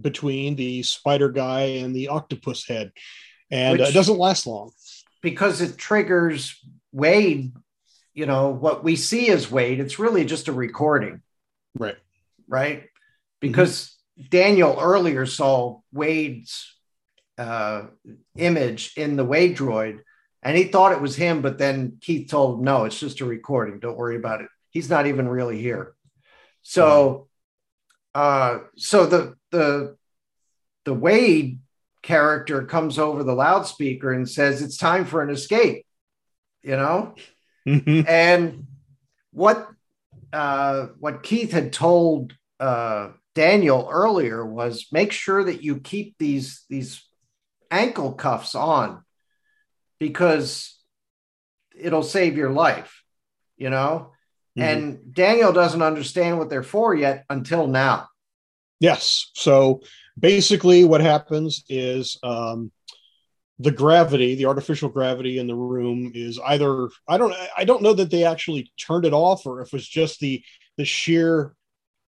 between 0.00 0.56
the 0.56 0.82
spider 0.82 1.28
guy 1.28 1.60
and 1.60 1.94
the 1.94 2.08
octopus 2.08 2.66
head 2.66 2.90
and 3.52 3.80
uh, 3.80 3.84
it 3.84 3.94
doesn't 3.94 4.18
last 4.18 4.44
long 4.44 4.72
because 5.22 5.60
it 5.60 5.76
triggers 5.76 6.60
Wade. 6.92 7.52
You 8.14 8.26
know, 8.26 8.50
what 8.50 8.82
we 8.82 8.96
see 8.96 9.28
as 9.28 9.50
Wade, 9.50 9.80
it's 9.80 9.98
really 9.98 10.24
just 10.24 10.48
a 10.48 10.52
recording. 10.52 11.20
right 11.78 11.96
right? 12.48 12.84
Because 13.40 13.96
Daniel 14.30 14.78
earlier 14.80 15.26
saw 15.26 15.80
Wade's 15.92 16.74
uh, 17.38 17.84
image 18.36 18.92
in 18.96 19.16
the 19.16 19.24
Wade 19.24 19.56
droid, 19.56 20.00
and 20.42 20.56
he 20.56 20.64
thought 20.64 20.92
it 20.92 21.00
was 21.00 21.16
him. 21.16 21.42
But 21.42 21.58
then 21.58 21.98
Keith 22.00 22.30
told 22.30 22.58
him, 22.58 22.64
"No, 22.64 22.84
it's 22.84 22.98
just 22.98 23.20
a 23.20 23.24
recording. 23.24 23.78
Don't 23.78 23.96
worry 23.96 24.16
about 24.16 24.40
it. 24.40 24.48
He's 24.70 24.88
not 24.88 25.06
even 25.06 25.28
really 25.28 25.60
here." 25.60 25.94
So, 26.62 27.28
uh, 28.14 28.60
so 28.76 29.06
the 29.06 29.36
the 29.50 29.96
the 30.84 30.94
Wade 30.94 31.60
character 32.02 32.64
comes 32.64 32.98
over 32.98 33.22
the 33.22 33.34
loudspeaker 33.34 34.12
and 34.12 34.28
says, 34.28 34.62
"It's 34.62 34.78
time 34.78 35.04
for 35.04 35.22
an 35.22 35.30
escape." 35.30 35.84
You 36.62 36.76
know, 36.76 37.14
and 37.66 38.66
what 39.30 39.68
uh, 40.32 40.86
what 40.98 41.22
Keith 41.22 41.52
had 41.52 41.72
told 41.72 42.34
uh, 42.58 43.10
Daniel 43.36 43.86
earlier 43.92 44.44
was 44.44 44.86
make 44.90 45.12
sure 45.12 45.44
that 45.44 45.62
you 45.62 45.78
keep 45.78 46.16
these 46.18 46.64
these 46.70 47.04
ankle 47.70 48.14
cuffs 48.14 48.54
on 48.54 49.04
because 50.00 50.78
it'll 51.78 52.02
save 52.02 52.38
your 52.38 52.48
life, 52.50 53.04
you 53.58 53.68
know. 53.68 54.12
Mhm. 54.58 54.62
And 54.62 55.14
Daniel 55.14 55.52
doesn't 55.52 55.82
understand 55.82 56.38
what 56.38 56.48
they're 56.48 56.62
for 56.62 56.94
yet 56.94 57.26
until 57.28 57.66
now. 57.66 58.08
Yes. 58.80 59.30
So 59.34 59.82
basically, 60.18 60.84
what 60.84 61.02
happens 61.02 61.62
is 61.68 62.18
um, 62.22 62.72
the 63.58 63.70
gravity, 63.70 64.34
the 64.34 64.46
artificial 64.46 64.88
gravity 64.88 65.38
in 65.38 65.46
the 65.46 65.54
room, 65.54 66.10
is 66.14 66.38
either 66.38 66.88
I 67.06 67.18
don't 67.18 67.34
I 67.54 67.64
don't 67.64 67.82
know 67.82 67.92
that 67.92 68.10
they 68.10 68.24
actually 68.24 68.72
turned 68.78 69.04
it 69.04 69.12
off 69.12 69.44
or 69.44 69.60
if 69.60 69.74
it's 69.74 69.86
just 69.86 70.20
the 70.20 70.42
the 70.78 70.86
sheer 70.86 71.54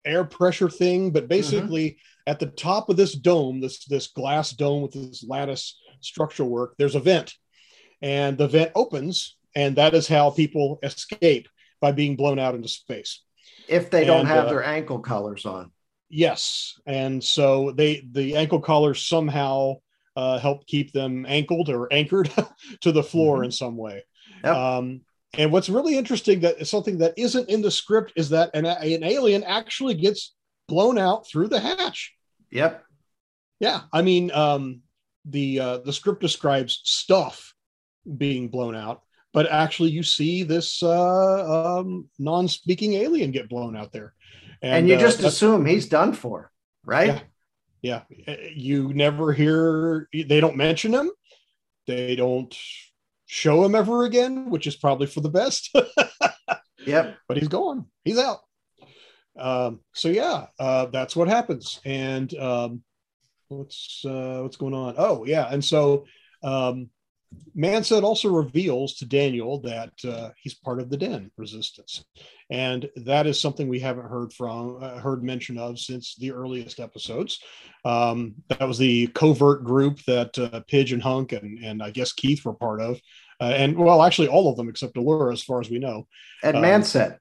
air 0.07 0.25
pressure 0.25 0.71
thing. 0.71 1.11
But 1.12 1.29
basically, 1.29 1.99
at 2.27 2.38
the 2.38 2.47
top 2.47 2.88
of 2.88 2.97
this 2.97 3.14
dome, 3.14 3.61
this 3.61 3.85
this 3.87 4.07
glass 4.09 4.53
dome 4.53 4.83
with 4.83 4.92
this 4.92 5.25
lattice 5.27 5.79
structural 6.01 6.49
work, 6.49 6.75
there's 6.79 6.95
a 6.95 7.01
vent, 7.01 7.35
and 8.03 8.38
the 8.38 8.49
vent 8.49 8.73
opens, 8.75 9.37
and 9.55 9.77
that 9.77 9.95
is 9.95 10.09
how 10.09 10.31
people 10.31 10.79
escape 10.83 11.49
by 11.81 11.92
being 11.92 12.16
blown 12.16 12.38
out 12.38 12.55
into 12.55 12.69
space. 12.69 13.23
If 13.69 13.90
they 13.90 14.05
don't 14.05 14.21
And, 14.21 14.29
have 14.29 14.47
uh, 14.47 14.51
their 14.51 14.64
ankle 14.64 15.01
collars 15.01 15.45
on. 15.47 15.73
Yes, 16.09 16.79
and 16.87 17.23
so 17.23 17.73
they 17.73 18.07
the 18.12 18.37
ankle 18.37 18.61
collars 18.61 19.05
somehow 19.05 19.75
uh, 20.14 20.38
help 20.38 20.66
keep 20.66 20.92
them 20.92 21.27
ankled 21.29 21.69
or 21.69 21.92
anchored 21.92 22.31
to 22.83 22.92
the 22.92 23.03
floor 23.03 23.40
Mhm. 23.40 23.45
in 23.47 23.51
some 23.53 23.77
way. 23.77 24.05
Yep. 24.45 24.57
Um, 24.57 25.01
and 25.38 25.53
what's 25.53 25.68
really 25.68 25.96
interesting 25.96 26.40
that 26.40 26.61
is 26.61 26.70
something 26.70 26.99
that 26.99 27.14
isn't 27.16 27.49
in 27.49 27.62
the 27.62 27.70
script 27.70 28.12
is 28.16 28.31
that 28.31 28.51
an, 28.55 28.66
an 28.66 29.05
alien 29.05 29.42
actually 29.44 29.94
gets 29.94 30.35
blown 30.68 30.99
out 30.99 31.27
through 31.27 31.49
the 31.49 31.61
hatch. 31.61 32.14
Yep. 32.51 32.85
Yeah, 33.61 33.83
I 33.92 34.03
mean 34.03 34.31
um, 34.33 34.83
the 35.25 35.61
uh, 35.61 35.79
the 35.79 35.92
script 35.92 36.20
describes 36.20 36.81
stuff 36.85 37.55
being 38.16 38.49
blown 38.49 38.77
out, 38.77 39.03
but 39.33 39.51
actually 39.51 39.90
you 39.90 40.03
see 40.03 40.42
this 40.42 40.83
uh, 40.83 41.79
um, 41.79 42.09
non-speaking 42.18 42.94
alien 42.94 43.31
get 43.31 43.49
blown 43.49 43.77
out 43.77 43.92
there, 43.92 44.14
And, 44.62 44.88
you 44.88 44.96
uh, 44.96 45.01
just 45.01 45.20
assume 45.20 45.64
he's 45.64 45.88
done 45.88 46.12
for, 46.12 46.53
right? 46.85 47.22
Yeah. 47.83 48.03
yeah 48.27 48.35
Uh, 48.35 48.37
you 48.55 48.92
never 48.94 49.33
hear 49.33 50.09
they 50.12 50.40
don't 50.40 50.57
mention 50.57 50.92
him 50.92 51.11
they 51.87 52.16
don't 52.16 52.57
show 53.26 53.64
him 53.64 53.74
ever 53.74 54.04
again 54.04 54.50
which 54.50 54.66
is 54.66 54.76
probably 54.76 55.06
for 55.06 55.20
the 55.20 55.28
best 55.28 55.74
Yep. 56.86 57.16
but 57.28 57.36
he's 57.36 57.48
gone. 57.48 57.86
He's 58.04 58.18
out. 58.18 58.40
Um, 59.38 59.80
so 59.92 60.08
yeah, 60.08 60.46
uh, 60.58 60.86
that's 60.86 61.14
what 61.16 61.28
happens. 61.28 61.80
And 61.84 62.32
um, 62.38 62.82
what's 63.48 64.04
uh, 64.04 64.40
what's 64.42 64.56
going 64.56 64.72
on? 64.74 64.94
Oh 64.96 65.24
yeah, 65.24 65.48
and 65.50 65.64
so 65.64 66.06
um, 66.42 66.88
Manset 67.56 68.02
also 68.02 68.28
reveals 68.30 68.94
to 68.94 69.04
Daniel 69.04 69.60
that 69.62 69.92
uh, 70.08 70.30
he's 70.40 70.54
part 70.54 70.80
of 70.80 70.88
the 70.88 70.96
Den 70.96 71.30
resistance, 71.36 72.04
and 72.50 72.88
that 72.96 73.26
is 73.26 73.40
something 73.40 73.68
we 73.68 73.80
haven't 73.80 74.09
heard 74.09 74.32
from 74.32 74.78
uh, 74.82 74.98
heard 74.98 75.24
mention 75.24 75.59
of 75.59 75.78
since 75.78 76.14
the 76.16 76.32
earliest 76.32 76.80
episodes. 76.80 77.40
Um, 77.85 78.37
that 78.48 78.66
was 78.66 78.78
the 78.78 79.09
covert 79.09 79.64
group 79.64 80.02
that 80.06 80.38
uh, 80.38 80.61
Pidge 80.70 80.92
and 80.92 81.02
Hunk 81.02 81.32
and 81.32 81.62
and 81.64 81.82
I 81.82 81.90
guess 81.90 82.12
Keith 82.12 82.44
were 82.44 82.54
part 82.54 82.80
of, 82.80 83.00
uh, 83.40 83.44
and 83.56 83.76
well, 83.76 84.02
actually 84.02 84.28
all 84.28 84.50
of 84.50 84.56
them 84.56 84.68
except 84.68 84.94
Allura, 84.94 85.32
as 85.32 85.42
far 85.42 85.61
as 85.61 85.70
we 85.70 85.78
know. 85.78 86.06
And 86.42 86.56
Um, 86.56 86.62
Manset. 86.62 87.18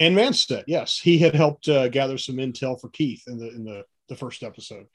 And 0.00 0.16
Manstead, 0.16 0.62
yes, 0.68 0.98
he 0.98 1.18
had 1.18 1.34
helped 1.34 1.68
uh, 1.68 1.88
gather 1.88 2.18
some 2.18 2.36
intel 2.36 2.80
for 2.80 2.88
Keith 2.90 3.24
in 3.26 3.38
the 3.38 3.48
in 3.48 3.64
the 3.64 3.84
the 4.08 4.16
first 4.16 4.42
episode. 4.42 4.86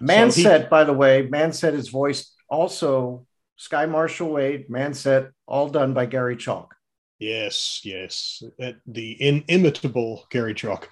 Manset, 0.00 0.68
by 0.68 0.84
the 0.84 0.92
way, 0.92 1.26
Manset 1.26 1.74
is 1.74 1.88
voiced 1.88 2.34
also 2.48 3.26
Sky 3.56 3.86
Marshal 3.86 4.30
Wade, 4.30 4.68
Manset, 4.68 5.30
all 5.46 5.68
done 5.68 5.94
by 5.94 6.06
Gary 6.06 6.36
Chalk. 6.36 6.74
Yes, 7.18 7.80
yes, 7.84 8.42
the 8.86 9.22
inimitable 9.22 10.26
Gary 10.30 10.54
Chalk, 10.54 10.88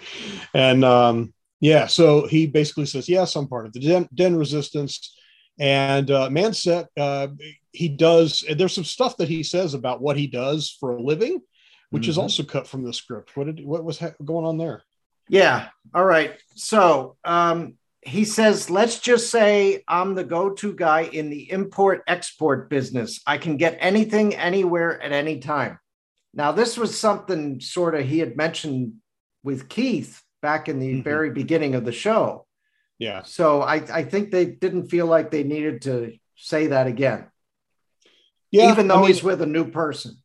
and 0.55 0.85
um, 0.85 1.33
yeah, 1.61 1.87
so 1.87 2.27
he 2.27 2.47
basically 2.47 2.87
says, 2.87 3.09
"Yes, 3.09 3.37
I'm 3.37 3.47
part 3.47 3.67
of 3.67 3.73
the 3.73 3.81
Den, 3.81 4.09
den 4.15 4.37
Resistance." 4.37 5.15
And 5.59 6.11
uh, 6.11 6.29
Manset, 6.29 6.87
uh, 6.99 7.29
he 7.73 7.89
does. 7.89 8.45
There's 8.57 8.75
some 8.75 8.85
stuff 8.85 9.17
that 9.17 9.29
he 9.29 9.43
says 9.43 9.73
about 9.73 10.03
what 10.03 10.19
he 10.19 10.27
does 10.27 10.77
for 10.79 10.97
a 10.97 11.03
living, 11.03 11.41
which 11.91 12.09
is 12.09 12.17
Mhm. 12.17 12.23
also 12.23 12.43
cut 12.43 12.67
from 12.67 12.83
the 12.83 12.93
script. 12.93 13.37
What 13.37 13.47
did 13.47 13.65
what 13.65 13.85
was 13.85 13.99
ha- 13.99 14.13
going 14.23 14.45
on 14.45 14.59
there? 14.59 14.83
Yeah. 15.29 15.69
All 15.95 16.05
right. 16.05 16.35
So 16.57 17.17
um, 17.25 17.75
he 18.03 18.25
says, 18.25 18.69
let's 18.69 18.99
just 18.99 19.31
say 19.31 19.83
I'm 19.89 20.15
the 20.15 20.25
go 20.25 20.51
to 20.51 20.75
guy 20.75 21.03
in 21.05 21.31
the 21.31 21.51
import 21.51 22.03
export 22.07 22.69
business. 22.69 23.21
I 23.27 23.39
can 23.39 23.57
get 23.57 23.79
anything 23.81 24.35
anywhere 24.35 25.01
at 25.01 25.13
any 25.13 25.39
time. 25.39 25.79
Now, 26.37 26.53
this 26.53 26.77
was 26.77 26.97
something 26.97 27.61
sort 27.61 27.95
of 27.95 28.07
he 28.07 28.19
had 28.19 28.37
mentioned 28.37 28.93
with 29.43 29.69
Keith 29.69 30.23
back 30.43 30.69
in 30.69 30.79
the 30.79 30.97
Mhm. 31.01 31.03
very 31.03 31.31
beginning 31.31 31.75
of 31.75 31.85
the 31.85 31.93
show. 31.93 32.47
Yeah, 32.99 33.23
So 33.25 33.61
I, 33.63 33.77
I 34.01 34.05
think 34.05 34.31
they 34.31 34.45
didn't 34.47 34.89
feel 34.89 35.07
like 35.07 35.31
they 35.31 35.43
needed 35.45 35.83
to 35.83 36.17
say 36.35 36.69
that 36.69 36.87
again, 36.87 37.31
yeah. 38.51 38.71
even 38.73 38.91
I 38.91 38.95
though 38.95 39.01
mean, 39.01 39.09
he's 39.09 39.23
with 39.23 39.43
a 39.43 39.47
new 39.47 39.71
person. 39.71 40.17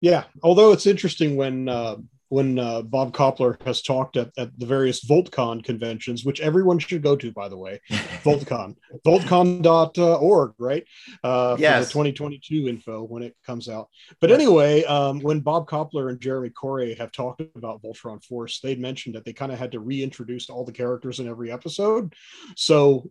Yeah, 0.00 0.24
although 0.42 0.72
it's 0.72 0.86
interesting 0.86 1.36
when 1.36 1.68
uh, 1.68 1.96
when 2.28 2.58
uh, 2.58 2.82
Bob 2.82 3.12
Koplar 3.14 3.60
has 3.64 3.82
talked 3.82 4.16
at, 4.16 4.30
at 4.36 4.58
the 4.58 4.66
various 4.66 5.04
VoltCon 5.04 5.64
conventions, 5.64 6.24
which 6.24 6.40
everyone 6.40 6.78
should 6.78 7.02
go 7.02 7.16
to, 7.16 7.32
by 7.32 7.48
the 7.48 7.56
way, 7.56 7.80
VoltCon, 8.22 8.76
VoltCon.org, 9.06 10.52
right? 10.58 10.84
Uh, 11.24 11.56
for 11.56 11.60
Yes. 11.62 11.86
the 11.86 11.92
2022 11.92 12.68
info 12.68 13.02
when 13.02 13.22
it 13.22 13.34
comes 13.44 13.68
out. 13.68 13.88
But 14.20 14.30
anyway, 14.30 14.84
um, 14.84 15.20
when 15.20 15.40
Bob 15.40 15.68
Koplar 15.68 16.10
and 16.10 16.20
Jeremy 16.20 16.50
Corey 16.50 16.94
have 16.94 17.12
talked 17.12 17.40
about 17.56 17.82
Voltron 17.82 18.22
Force, 18.24 18.60
they 18.60 18.74
mentioned 18.74 19.14
that 19.14 19.24
they 19.24 19.32
kind 19.32 19.52
of 19.52 19.58
had 19.58 19.72
to 19.72 19.80
reintroduce 19.80 20.50
all 20.50 20.64
the 20.64 20.72
characters 20.72 21.20
in 21.20 21.28
every 21.28 21.50
episode. 21.50 22.14
So, 22.56 23.10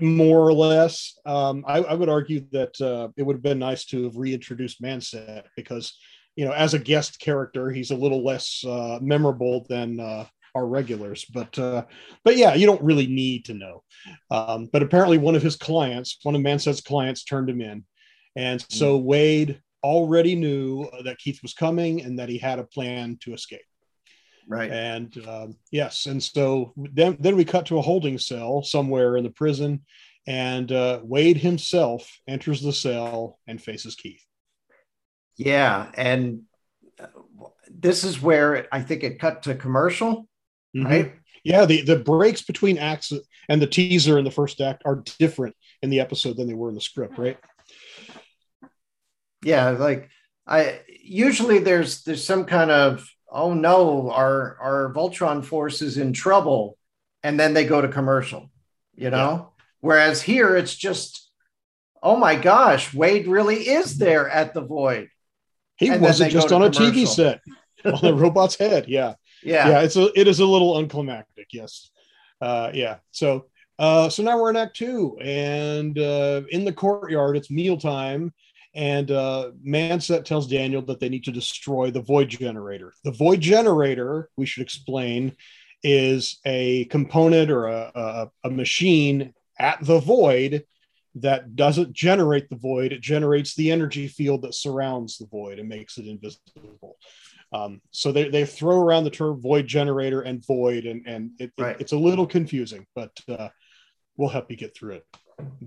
more 0.00 0.40
or 0.40 0.52
less, 0.52 1.18
um, 1.26 1.64
I, 1.66 1.78
I 1.78 1.94
would 1.94 2.08
argue 2.08 2.46
that 2.52 2.80
uh, 2.80 3.08
it 3.16 3.22
would 3.22 3.36
have 3.36 3.42
been 3.42 3.58
nice 3.58 3.84
to 3.86 4.04
have 4.04 4.16
reintroduced 4.16 4.82
Manset 4.82 5.44
because 5.56 5.96
you 6.36 6.44
know, 6.44 6.52
as 6.52 6.74
a 6.74 6.78
guest 6.78 7.18
character, 7.18 7.70
he's 7.70 7.90
a 7.90 7.96
little 7.96 8.24
less 8.24 8.62
uh, 8.66 8.98
memorable 9.00 9.66
than 9.68 9.98
uh, 9.98 10.26
our 10.54 10.66
regulars. 10.66 11.24
But 11.24 11.58
uh, 11.58 11.84
but 12.24 12.36
yeah, 12.36 12.54
you 12.54 12.66
don't 12.66 12.82
really 12.82 13.06
need 13.06 13.46
to 13.46 13.54
know. 13.54 13.82
Um, 14.30 14.68
but 14.72 14.82
apparently, 14.82 15.18
one 15.18 15.34
of 15.34 15.42
his 15.42 15.56
clients, 15.56 16.18
one 16.22 16.34
of 16.34 16.42
Manset's 16.42 16.82
clients, 16.82 17.24
turned 17.24 17.50
him 17.50 17.60
in, 17.60 17.84
and 18.36 18.64
so 18.68 18.98
Wade 18.98 19.60
already 19.82 20.34
knew 20.34 20.88
that 21.04 21.18
Keith 21.18 21.40
was 21.42 21.54
coming 21.54 22.02
and 22.02 22.18
that 22.18 22.28
he 22.28 22.38
had 22.38 22.58
a 22.58 22.64
plan 22.64 23.18
to 23.22 23.34
escape. 23.34 23.60
Right. 24.48 24.70
And 24.70 25.26
um, 25.26 25.56
yes, 25.72 26.06
and 26.06 26.22
so 26.22 26.72
then 26.76 27.16
then 27.18 27.36
we 27.36 27.44
cut 27.44 27.66
to 27.66 27.78
a 27.78 27.82
holding 27.82 28.18
cell 28.18 28.62
somewhere 28.62 29.16
in 29.16 29.24
the 29.24 29.30
prison, 29.30 29.84
and 30.26 30.70
uh, 30.70 31.00
Wade 31.02 31.38
himself 31.38 32.20
enters 32.28 32.60
the 32.60 32.72
cell 32.72 33.38
and 33.46 33.60
faces 33.60 33.94
Keith. 33.94 34.22
Yeah. 35.36 35.90
And 35.94 36.42
uh, 36.98 37.06
this 37.70 38.04
is 38.04 38.20
where 38.20 38.66
I 38.72 38.80
think 38.82 39.02
it 39.04 39.18
cut 39.18 39.42
to 39.44 39.54
commercial, 39.54 40.28
Mhm. 40.76 40.84
right? 40.84 41.14
Yeah, 41.44 41.64
the, 41.64 41.82
the 41.82 41.96
breaks 41.98 42.42
between 42.42 42.76
acts 42.78 43.12
and 43.48 43.62
the 43.62 43.66
teaser 43.68 44.18
in 44.18 44.24
the 44.24 44.30
first 44.30 44.60
act 44.60 44.82
are 44.84 45.04
different 45.18 45.54
in 45.82 45.90
the 45.90 46.00
episode 46.00 46.36
than 46.36 46.48
they 46.48 46.54
were 46.54 46.68
in 46.70 46.74
the 46.74 46.80
script, 46.80 47.18
right? 47.18 47.38
yeah 49.44 49.68
like 49.70 50.08
i 50.46 50.80
usually 51.02 51.58
there's 51.58 52.02
there's 52.04 52.24
some 52.24 52.46
kind 52.46 52.70
of 52.70 53.06
oh 53.30 53.52
no 53.52 54.10
our 54.10 54.56
our 54.60 54.92
voltron 54.94 55.44
force 55.44 55.82
is 55.82 55.98
in 55.98 56.12
trouble 56.12 56.78
and 57.22 57.38
then 57.38 57.52
they 57.52 57.66
go 57.66 57.80
to 57.82 57.88
commercial 57.88 58.50
you 58.94 59.10
know 59.10 59.52
whereas 59.80 60.22
here 60.22 60.56
it's 60.56 60.74
just 60.74 61.30
oh 62.02 62.16
my 62.16 62.34
gosh 62.34 62.94
wade 62.94 63.26
really 63.28 63.68
is 63.68 63.98
there 63.98 64.28
at 64.28 64.54
the 64.54 64.62
void 64.62 65.08
He 65.76 65.88
And 65.88 66.00
wasn't 66.00 66.32
just 66.32 66.52
on 66.52 66.62
a 66.62 66.70
TV 66.70 67.06
set 67.06 67.40
on 67.84 68.00
the 68.00 68.14
robot's 68.14 68.56
head. 68.56 68.86
Yeah. 68.88 69.14
yeah, 69.42 69.68
yeah 69.68 69.80
it's 69.80 69.96
a 69.96 70.08
it 70.18 70.26
is 70.28 70.40
a 70.40 70.46
little 70.46 70.76
unclimactic 70.76 71.48
yes. 71.52 71.90
Uh 72.40 72.70
yeah. 72.72 72.96
So 73.10 73.46
uh 73.78 74.08
so 74.08 74.22
now 74.22 74.40
we're 74.40 74.50
in 74.50 74.56
act 74.56 74.76
two 74.76 75.18
and 75.20 75.98
uh 75.98 76.42
in 76.50 76.64
the 76.64 76.72
courtyard 76.72 77.36
it's 77.36 77.50
mealtime 77.50 78.32
and 78.74 79.10
uh 79.10 79.50
manset 79.66 80.24
tells 80.24 80.46
daniel 80.46 80.82
that 80.82 81.00
they 81.00 81.08
need 81.08 81.24
to 81.24 81.32
destroy 81.32 81.90
the 81.90 82.02
void 82.02 82.28
generator. 82.28 82.92
The 83.04 83.12
void 83.12 83.40
generator 83.40 84.30
we 84.36 84.46
should 84.46 84.62
explain 84.62 85.36
is 85.82 86.40
a 86.44 86.86
component 86.86 87.50
or 87.50 87.66
a, 87.66 87.92
a, 87.94 88.30
a 88.44 88.50
machine 88.50 89.34
at 89.58 89.78
the 89.82 90.00
void 90.00 90.64
that 91.16 91.56
doesn't 91.56 91.92
generate 91.92 92.48
the 92.50 92.56
void. 92.56 92.92
It 92.92 93.00
generates 93.00 93.54
the 93.54 93.72
energy 93.72 94.06
field 94.06 94.42
that 94.42 94.54
surrounds 94.54 95.16
the 95.18 95.26
void 95.26 95.58
and 95.58 95.68
makes 95.68 95.96
it 95.98 96.06
invisible. 96.06 96.96
Um, 97.52 97.80
so 97.90 98.12
they, 98.12 98.28
they 98.28 98.44
throw 98.44 98.78
around 98.80 99.04
the 99.04 99.10
term 99.10 99.40
void 99.40 99.66
generator 99.66 100.20
and 100.22 100.44
void, 100.46 100.84
and, 100.84 101.06
and 101.06 101.30
it, 101.38 101.52
it- 101.56 101.76
it's 101.80 101.92
a 101.92 101.96
little 101.98 102.26
confusing, 102.26 102.86
but 102.94 103.18
uh, 103.28 103.48
we'll 104.16 104.28
help 104.28 104.50
you 104.50 104.56
get 104.56 104.76
through 104.76 104.94
it, 104.94 105.06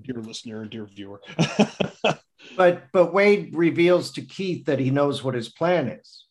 dear 0.02 0.22
listener 0.22 0.62
and 0.62 0.70
dear 0.70 0.86
viewer. 0.86 1.22
but 2.58 2.84
but 2.92 3.14
wade 3.14 3.56
reveals 3.56 4.12
to 4.12 4.22
keith 4.22 4.66
that 4.66 4.80
he 4.80 4.92
knows 4.92 5.24
what 5.24 5.36
his 5.36 5.50
plan 5.50 5.88
is. 5.88 6.26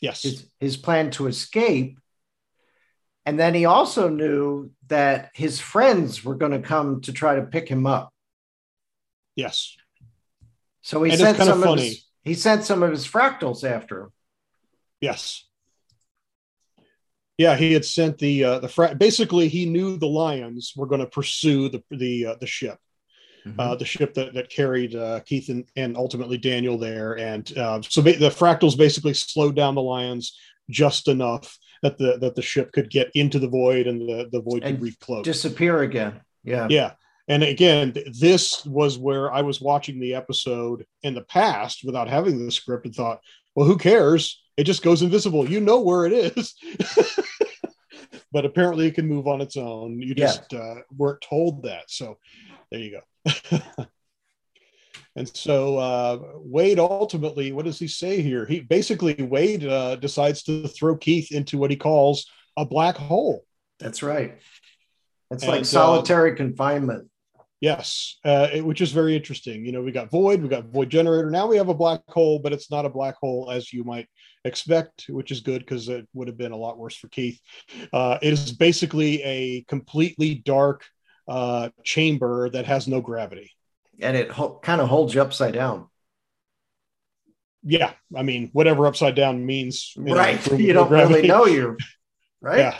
Yes. 0.00 0.22
his, 0.22 0.46
his 0.60 0.76
plan 0.76 1.10
to 1.12 1.26
escape. 1.26 1.98
And 3.26 3.38
then 3.38 3.52
he 3.52 3.64
also 3.64 4.08
knew 4.08 4.70
that 4.86 5.30
his 5.34 5.58
friends 5.60 6.24
were 6.24 6.36
going 6.36 6.52
to 6.52 6.60
come 6.60 7.00
to 7.02 7.12
try 7.12 7.34
to 7.34 7.42
pick 7.42 7.68
him 7.68 7.84
up 7.86 8.12
Yes. 9.38 9.76
So 10.82 11.04
he 11.04 11.12
And 11.12 11.20
sent 11.20 11.36
some 11.38 11.62
of 11.62 11.64
funny. 11.64 11.82
his, 11.88 12.04
he 12.24 12.34
sent 12.34 12.64
some 12.64 12.82
of 12.82 12.90
his 12.90 13.06
fractals 13.06 13.62
after 13.62 14.00
him. 14.02 14.08
Yes. 15.00 15.44
Yeah, 17.38 17.54
he 17.54 17.72
had 17.72 17.84
sent 17.84 18.18
the 18.18 18.42
uh, 18.42 18.58
the 18.58 18.68
fra- 18.68 18.96
basically 18.96 19.46
he 19.46 19.64
knew 19.64 19.96
the 19.96 20.08
lions 20.08 20.72
were 20.76 20.88
going 20.88 21.00
to 21.02 21.06
pursue 21.06 21.68
the 21.68 21.84
the 21.92 22.26
uh, 22.26 22.34
the 22.40 22.48
ship, 22.48 22.78
uh, 23.60 23.76
the 23.76 23.84
ship 23.84 24.14
that 24.14 24.34
that 24.34 24.50
carried 24.50 24.96
uh, 24.96 25.20
Keith 25.20 25.48
and, 25.50 25.64
and 25.76 25.96
ultimately 25.96 26.36
Daniel 26.36 26.76
there, 26.76 27.16
and 27.16 27.56
uh, 27.56 27.80
so 27.82 28.02
ba- 28.02 28.18
the 28.18 28.30
fractals 28.30 28.76
basically 28.76 29.14
slowed 29.14 29.54
down 29.54 29.76
the 29.76 29.82
lions 29.82 30.36
just 30.68 31.06
enough 31.06 31.56
that 31.84 31.96
the 31.96 32.18
that 32.18 32.34
the 32.34 32.42
ship 32.42 32.72
could 32.72 32.90
get 32.90 33.08
into 33.14 33.38
the 33.38 33.48
void 33.48 33.86
and 33.86 34.00
the 34.00 34.28
the 34.32 34.40
void 34.42 34.64
And 34.64 34.80
could 34.80 34.88
recloak. 34.98 35.22
Disappear 35.22 35.82
again. 35.82 36.20
Yeah. 36.42 36.66
Yeah. 36.68 36.94
And 37.28 37.42
again, 37.42 37.94
this 38.18 38.64
was 38.64 38.96
where 38.98 39.30
I 39.32 39.42
was 39.42 39.60
watching 39.60 40.00
the 40.00 40.14
episode 40.14 40.86
in 41.02 41.14
the 41.14 41.22
past 41.22 41.84
without 41.84 42.08
having 42.08 42.44
the 42.44 42.50
script 42.50 42.86
and 42.86 42.94
thought, 42.94 43.20
well, 43.54 43.66
who 43.66 43.76
cares? 43.76 44.42
It 44.56 44.64
just 44.64 44.82
goes 44.82 45.02
invisible. 45.02 45.48
You 45.48 45.60
know 45.60 45.80
where 45.80 46.06
it 46.06 46.12
is. 46.12 46.54
but 48.32 48.46
apparently 48.46 48.86
it 48.86 48.94
can 48.94 49.06
move 49.06 49.26
on 49.26 49.40
its 49.40 49.56
own. 49.56 50.00
You 50.00 50.14
Yeah. 50.16 50.26
just 50.26 50.54
uh, 50.54 50.76
weren't 50.96 51.20
told 51.20 51.64
that. 51.64 51.90
So 51.90 52.18
there 52.70 52.80
you 52.80 53.00
go. 53.26 53.58
and 55.16 55.28
so 55.36 55.76
uh, 55.78 56.18
Wade 56.36 56.78
ultimately, 56.78 57.52
what 57.52 57.66
does 57.66 57.78
he 57.78 57.88
say 57.88 58.22
here? 58.22 58.46
He 58.46 58.60
basically, 58.60 59.14
Wade 59.14 59.66
uh, 59.66 59.96
decides 59.96 60.42
to 60.44 60.66
throw 60.66 60.96
Keith 60.96 61.30
into 61.30 61.58
what 61.58 61.70
he 61.70 61.76
calls 61.76 62.26
a 62.56 62.64
black 62.64 62.96
hole. 62.96 63.44
That's 63.78 64.02
right. 64.02 64.38
It's 65.30 65.42
And, 65.42 65.52
like 65.52 65.60
uh, 65.60 65.64
solitary 65.64 66.34
confinement. 66.34 67.08
Yes, 67.60 68.16
uh, 68.24 68.48
it- 68.52 68.64
which 68.64 68.80
is 68.80 68.92
very 68.92 69.16
interesting. 69.16 69.64
You 69.66 69.72
know, 69.72 69.82
we 69.82 69.90
got 69.90 70.10
void, 70.10 70.40
we 70.42 70.48
got 70.48 70.66
void 70.66 70.90
generator. 70.90 71.28
Now 71.30 71.46
we 71.48 71.56
have 71.56 71.68
a 71.68 71.74
black 71.74 72.02
hole, 72.08 72.38
but 72.38 72.52
it's 72.52 72.70
not 72.70 72.84
a 72.86 72.88
black 72.90 73.16
hole 73.16 73.50
as 73.50 73.72
you 73.72 73.82
might 73.84 74.06
expect, 74.44 75.06
which 75.08 75.32
is 75.32 75.40
good 75.40 75.60
because 75.60 75.88
it 75.88 76.08
would 76.14 76.28
have 76.28 76.38
been 76.38 76.52
a 76.52 76.56
lot 76.56 76.78
worse 76.78 76.94
for 76.96 77.08
Keith. 77.08 77.40
Uh, 77.92 78.18
it 78.22 78.32
is 78.32 78.52
basically 78.52 79.22
a 79.24 79.62
completely 79.62 80.36
dark 80.36 80.84
uh, 81.26 81.70
chamber 81.84 82.48
that 82.50 82.64
has 82.66 82.86
no 82.86 83.00
gravity. 83.00 83.50
And 84.00 84.16
it 84.16 84.30
ho- 84.30 84.60
kind 84.62 84.80
of 84.80 84.88
holds 84.88 85.12
you 85.14 85.20
upside 85.20 85.54
down. 85.54 85.88
Yeah, 87.64 87.92
I 88.16 88.22
mean, 88.22 88.50
whatever 88.52 88.86
upside 88.86 89.16
down 89.16 89.44
means, 89.44 89.92
you 89.96 90.14
right. 90.14 90.38
for- 90.38 90.54
you 90.60 90.72
don't 90.72 90.88
gravity. 90.88 91.14
really 91.16 91.28
know 91.28 91.46
you're 91.46 91.76
right. 92.40 92.58
Yeah. 92.60 92.78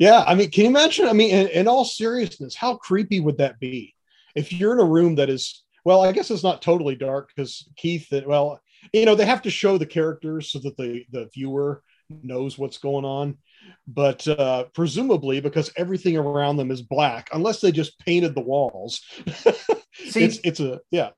Yeah. 0.00 0.24
I 0.26 0.34
mean, 0.34 0.50
can 0.50 0.64
you 0.64 0.70
imagine? 0.70 1.06
I 1.08 1.12
mean, 1.12 1.30
in, 1.30 1.48
in 1.48 1.68
all 1.68 1.84
seriousness, 1.84 2.54
how 2.56 2.76
creepy 2.76 3.20
would 3.20 3.38
that 3.38 3.58
be 3.60 3.94
if 4.38 4.52
you're 4.52 4.72
in 4.72 4.80
a 4.80 4.84
room 4.84 5.16
that 5.16 5.28
is, 5.28 5.64
well, 5.84 6.02
I 6.02 6.12
guess 6.12 6.30
it's 6.30 6.44
not 6.44 6.62
totally 6.62 6.94
dark 6.94 7.30
because 7.34 7.68
Keith, 7.76 8.06
well, 8.24 8.60
you 8.92 9.04
know, 9.04 9.14
they 9.14 9.26
have 9.26 9.42
to 9.42 9.50
show 9.50 9.78
the 9.78 9.86
characters 9.86 10.52
so 10.52 10.60
that 10.60 10.76
the, 10.76 11.04
the 11.10 11.28
viewer 11.34 11.82
knows 12.22 12.56
what's 12.56 12.78
going 12.78 13.04
on. 13.04 13.38
But 13.86 14.26
uh, 14.28 14.66
presumably, 14.74 15.40
because 15.40 15.72
everything 15.76 16.16
around 16.16 16.56
them 16.56 16.70
is 16.70 16.82
black, 16.82 17.28
unless 17.32 17.60
they 17.60 17.72
just 17.72 17.98
painted 17.98 18.34
the 18.34 18.40
walls, 18.40 19.02
See, 19.94 20.22
it's 20.24 20.38
it's 20.44 20.60
a 20.60 20.80
yeah, 20.92 21.10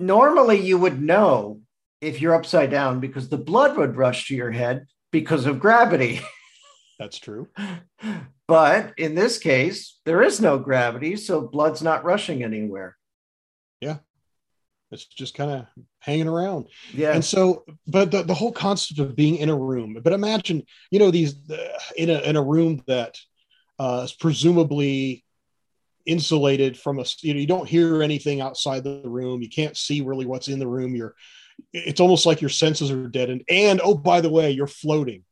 normally 0.00 0.58
you 0.58 0.78
would 0.78 1.02
know 1.02 1.60
if 2.00 2.20
you're 2.20 2.34
upside 2.34 2.70
down 2.70 2.98
because 2.98 3.28
the 3.28 3.36
blood 3.36 3.76
would 3.76 3.96
rush 3.96 4.28
to 4.28 4.34
your 4.34 4.50
head 4.50 4.86
because 5.10 5.44
of 5.44 5.60
gravity. 5.60 6.20
that's 6.98 7.18
true. 7.18 7.48
But 8.52 8.92
in 8.98 9.14
this 9.14 9.38
case, 9.38 9.98
there 10.04 10.22
is 10.22 10.38
no 10.38 10.58
gravity, 10.58 11.16
so 11.16 11.40
blood's 11.40 11.80
not 11.80 12.04
rushing 12.04 12.44
anywhere. 12.44 12.98
Yeah. 13.80 13.96
It's 14.90 15.06
just 15.06 15.34
kind 15.34 15.50
of 15.50 15.66
hanging 16.00 16.28
around. 16.28 16.66
Yeah. 16.92 17.14
and 17.14 17.24
so 17.24 17.64
but 17.86 18.10
the, 18.10 18.24
the 18.24 18.34
whole 18.34 18.52
concept 18.52 19.00
of 19.00 19.16
being 19.16 19.36
in 19.36 19.48
a 19.48 19.56
room 19.56 19.96
but 20.04 20.12
imagine 20.12 20.64
you 20.90 20.98
know 20.98 21.10
these 21.10 21.34
uh, 21.50 21.56
in 21.96 22.10
a 22.10 22.18
in 22.20 22.36
a 22.36 22.42
room 22.42 22.82
that 22.88 23.16
uh, 23.78 24.02
is 24.04 24.12
presumably 24.12 25.24
insulated 26.04 26.78
from 26.78 26.98
a 26.98 27.06
you 27.22 27.32
know 27.32 27.40
you 27.40 27.46
don't 27.46 27.70
hear 27.70 28.02
anything 28.02 28.42
outside 28.42 28.84
the 28.84 29.00
room 29.06 29.40
you 29.40 29.48
can't 29.48 29.78
see 29.78 30.02
really 30.02 30.26
what's 30.26 30.48
in 30.48 30.58
the 30.58 30.68
room 30.68 30.94
you're 30.94 31.14
it's 31.72 32.00
almost 32.00 32.26
like 32.26 32.42
your 32.42 32.50
senses 32.50 32.90
are 32.90 33.08
deadened 33.08 33.44
and 33.48 33.80
oh 33.82 33.94
by 33.94 34.20
the 34.20 34.28
way 34.28 34.50
you're 34.50 34.66
floating 34.66 35.24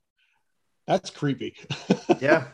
that's 0.86 1.10
creepy 1.10 1.54
yeah. 2.20 2.46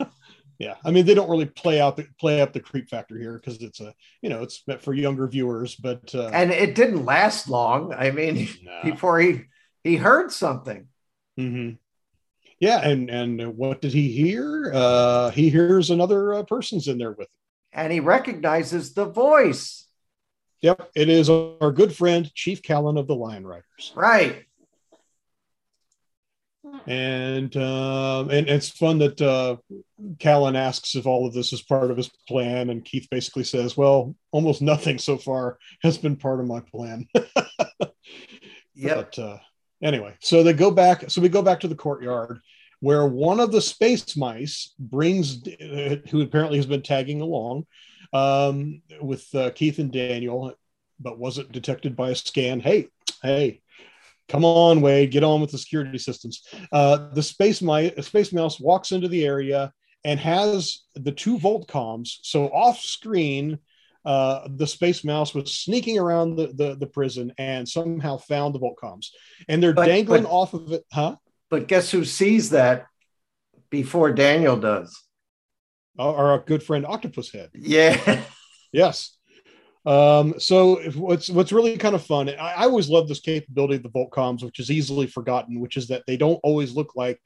Yeah 0.59 0.75
i 0.83 0.91
mean 0.91 1.05
they 1.05 1.13
don't 1.13 1.29
really 1.29 1.45
play 1.45 1.79
out 1.79 1.95
the 1.95 2.05
play 2.19 2.41
up 2.41 2.53
the 2.53 2.59
creep 2.59 2.89
factor 2.89 3.17
here 3.17 3.33
because 3.33 3.61
it's 3.61 3.79
a 3.79 3.93
you 4.21 4.29
know 4.29 4.41
it's 4.43 4.63
meant 4.67 4.81
for 4.81 4.93
younger 4.93 5.27
viewers 5.27 5.75
but 5.75 6.13
uh 6.15 6.29
And 6.33 6.51
it 6.51 6.75
didn't 6.75 7.05
last 7.05 7.47
long. 7.49 7.93
I 7.93 8.11
mean, 8.11 8.47
nah. 8.63 8.83
before 8.83 9.19
he 9.19 9.43
he 9.83 9.95
heard 9.95 10.31
something. 10.31 10.87
hmm 11.37 11.71
Yeah, 12.59 12.81
and 12.87 13.09
and 13.09 13.55
what 13.55 13.81
did 13.81 13.93
he 13.93 14.11
hear? 14.11 14.71
Uh, 14.73 15.29
he 15.29 15.49
hears 15.49 15.89
another 15.89 16.33
uh, 16.33 16.43
person's 16.43 16.87
in 16.87 16.97
there 16.97 17.11
with 17.11 17.27
him. 17.27 17.33
And 17.73 17.93
he 17.93 17.99
recognizes 17.99 18.93
the 18.93 19.05
voice. 19.05 19.85
Yep, 20.61 20.89
it 20.95 21.07
is 21.09 21.29
our 21.29 21.71
good 21.71 21.95
friend 21.95 22.33
Chief 22.33 22.63
Callan 22.63 22.97
of 22.97 23.05
the 23.05 23.13
Lion 23.15 23.45
Riders, 23.45 23.93
Right. 23.95 24.46
And 26.87 27.55
um, 27.57 28.29
and 28.29 28.47
it's 28.47 28.69
fun 28.69 28.99
that 28.99 29.21
uh, 29.21 29.57
Callan 30.19 30.55
asks 30.55 30.95
if 30.95 31.05
all 31.05 31.27
of 31.27 31.33
this 31.33 31.53
is 31.53 31.61
part 31.61 31.91
of 31.91 31.97
his 31.97 32.09
plan, 32.27 32.69
and 32.69 32.85
Keith 32.85 33.07
basically 33.11 33.43
says, 33.43 33.75
"Well, 33.77 34.15
almost 34.31 34.61
nothing 34.61 34.97
so 34.97 35.17
far 35.17 35.57
has 35.81 35.97
been 35.97 36.15
part 36.15 36.39
of 36.39 36.47
my 36.47 36.61
plan." 36.61 37.07
Yep. 38.77 38.95
But 38.95 39.19
uh, 39.19 39.37
anyway, 39.81 40.15
so 40.19 40.43
they 40.43 40.53
go 40.53 40.71
back. 40.71 41.09
So 41.09 41.19
we 41.19 41.29
go 41.29 41.41
back 41.41 41.59
to 41.61 41.67
the 41.67 41.75
courtyard 41.75 42.39
where 42.79 43.05
one 43.07 43.39
of 43.39 43.51
the 43.51 43.61
space 43.61 44.15
mice 44.15 44.73
brings, 44.77 45.45
uh, 45.47 45.95
who 46.11 46.21
apparently 46.21 46.57
has 46.57 46.67
been 46.67 46.83
tagging 46.83 47.21
along 47.21 47.65
um, 48.13 48.81
with 49.01 49.27
uh, 49.33 49.49
Keith 49.51 49.79
and 49.79 49.91
Daniel, 49.91 50.53
but 50.99 51.17
wasn't 51.17 51.51
detected 51.51 51.95
by 51.95 52.11
a 52.11 52.15
scan. 52.15 52.59
Hey, 52.59 52.89
hey, 53.23 53.61
come 54.29 54.45
on, 54.45 54.81
Wade, 54.81 55.11
get 55.11 55.23
on 55.23 55.41
with 55.41 55.51
the 55.51 55.57
security 55.57 55.97
systems. 55.97 56.43
Uh, 56.71 57.09
the 57.13 57.23
space 57.23 57.61
mice, 57.61 57.93
space 58.05 58.33
mouse 58.33 58.59
walks 58.59 58.91
into 58.91 59.07
the 59.07 59.25
area 59.25 59.71
and 60.03 60.19
has 60.19 60.83
the 60.95 61.11
two 61.11 61.37
volt 61.39 61.67
comms. 61.67 62.17
So 62.21 62.47
off 62.47 62.79
screen, 62.79 63.59
uh, 64.05 64.47
the 64.55 64.67
space 64.67 65.03
mouse 65.03 65.33
was 65.33 65.53
sneaking 65.53 65.99
around 65.99 66.35
the, 66.37 66.47
the, 66.47 66.75
the 66.75 66.87
prison 66.87 67.33
and 67.37 67.67
somehow 67.67 68.17
found 68.17 68.55
the 68.55 68.59
volt 68.59 68.77
comms. 68.81 69.07
And 69.49 69.61
they're 69.61 69.73
But- 69.73 69.87
dangling 69.87 70.23
but- 70.23 70.31
off 70.31 70.53
of 70.53 70.71
it. 70.71 70.83
Huh? 70.93 71.15
But 71.49 71.67
guess 71.67 71.89
who 71.91 72.03
sees 72.05 72.49
that 72.51 72.85
before 73.69 74.11
Daniel 74.11 74.57
does? 74.57 74.97
Our, 75.97 76.31
our 76.31 76.39
good 76.39 76.61
friend 76.61 76.85
Octopus 76.85 77.31
Head. 77.31 77.49
Yeah. 77.55 78.21
Yes. 78.71 79.16
Um, 79.87 80.39
so 80.39 80.77
if- 80.79 80.95
what's 80.97 81.29
what's 81.29 81.51
really 81.53 81.77
kind 81.77 81.95
of 81.95 82.03
fun, 82.05 82.29
I, 82.29 82.33
I 82.33 82.63
always 82.65 82.89
love 82.89 83.07
this 83.07 83.21
capability 83.21 83.75
of 83.75 83.83
the 83.83 83.89
Voltcoms, 83.89 84.43
which 84.43 84.59
is 84.59 84.69
easily 84.69 85.07
forgotten, 85.07 85.59
which 85.59 85.77
is 85.77 85.87
that 85.87 86.03
they 86.07 86.17
don't 86.17 86.39
always 86.43 86.75
look 86.75 86.95
like 86.95 87.19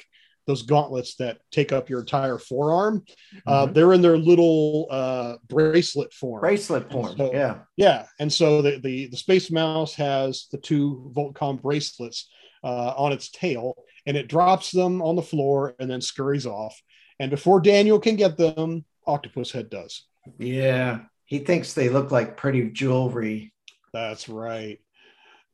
those 0.47 0.61
gauntlets 0.63 1.15
that 1.15 1.37
take 1.51 1.71
up 1.71 1.89
your 1.89 1.99
entire 2.01 2.37
forearm. 2.39 3.03
Uh, 3.45 3.67
Mhm. 3.67 3.73
they're 3.73 3.93
in 3.93 4.01
their 4.01 4.17
little 4.17 4.87
uh, 4.89 5.35
bracelet 5.47 6.11
form. 6.13 6.41
Bracelet 6.41 6.91
form. 6.91 7.15
So- 7.17 7.31
yeah. 7.33 7.59
Yeah, 7.77 8.05
and 8.19 8.31
so 8.31 8.61
the, 8.61 8.79
the 8.79 9.07
the 9.07 9.17
space 9.17 9.49
mouse 9.51 9.93
has 9.95 10.47
the 10.51 10.57
two 10.57 11.11
Voltcom 11.15 11.61
bracelets 11.61 12.29
uh, 12.63 12.93
on 12.97 13.11
its 13.11 13.29
tail, 13.31 13.75
and 14.05 14.15
it 14.17 14.27
drops 14.27 14.71
them 14.71 15.01
on 15.01 15.15
the 15.15 15.21
floor 15.21 15.75
and 15.79 15.89
then 15.89 16.01
scurries 16.01 16.45
off. 16.45 16.79
And 17.19 17.29
before 17.31 17.59
Daniel 17.59 17.99
can 17.99 18.15
get 18.15 18.37
them, 18.37 18.85
Octopus 19.07 19.51
Head 19.51 19.69
does. 19.69 20.05
Yeah. 20.39 21.01
He 21.31 21.39
thinks 21.39 21.71
they 21.71 21.87
look 21.87 22.11
like 22.11 22.35
pretty 22.35 22.69
jewelry. 22.71 23.53
That's 23.93 24.27
right. 24.27 24.81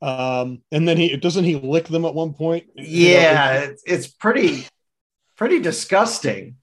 Um, 0.02 0.60
and 0.72 0.88
then 0.88 0.96
he 0.96 1.16
doesn't 1.16 1.44
he 1.44 1.54
lick 1.54 1.86
them 1.86 2.04
at 2.04 2.14
one 2.16 2.34
point. 2.34 2.66
You 2.74 2.82
know, 2.82 3.20
Yeah, 3.20 3.52
it's, 3.60 3.82
it's 3.86 4.06
pretty 4.08 4.66
pretty 5.36 5.60
disgusting. 5.60 6.56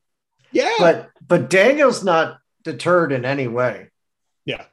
yeah. 0.51 0.73
But 0.80 1.12
but 1.25 1.49
Daniel's 1.49 2.04
not 2.04 2.39
deterred 2.65 3.13
in 3.13 3.23
any 3.23 3.47
way. 3.47 3.89
yeah. 4.43 4.65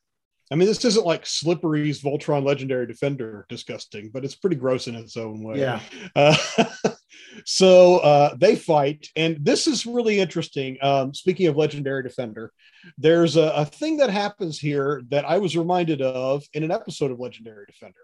I 0.51 0.57
mean, 0.57 0.67
this 0.67 0.85
isn't 0.85 1.07
like 1.07 1.25
Slippery's 1.25 2.03
Voltron 2.03 2.45
Legendary 2.45 2.89
Defender 2.89 3.47
disgusting, 3.49 4.11
but 4.13 4.25
it's 4.25 4.35
pretty 4.35 4.57
gross 4.57 4.89
in 4.89 4.97
its 4.97 5.17
own 5.17 5.45
way. 5.45 5.61
Yeah. 5.61 5.81
Uh, 6.17 6.37
so 7.45 7.99
uh, 7.99 8.35
they 8.37 8.57
fight, 8.57 9.09
and 9.17 9.39
this 9.45 9.67
is 9.67 9.87
really 9.87 10.21
interesting. 10.21 10.79
Um, 10.83 11.15
speaking 11.15 11.47
of 11.47 11.57
Legendary 11.57 12.03
Defender, 12.03 12.53
there's 12.99 13.37
a, 13.37 13.53
a 13.57 13.65
thing 13.65 13.99
that 13.99 14.11
happens 14.11 14.59
here 14.59 15.03
that 15.11 15.25
I 15.25 15.39
was 15.39 15.57
reminded 15.57 16.03
of 16.03 16.45
in 16.53 16.63
an 16.65 16.71
episode 16.71 17.11
of 17.11 17.21
Legendary 17.21 17.67
Defender. 17.67 17.99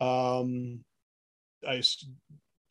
Um, 0.00 0.84
I 1.66 1.82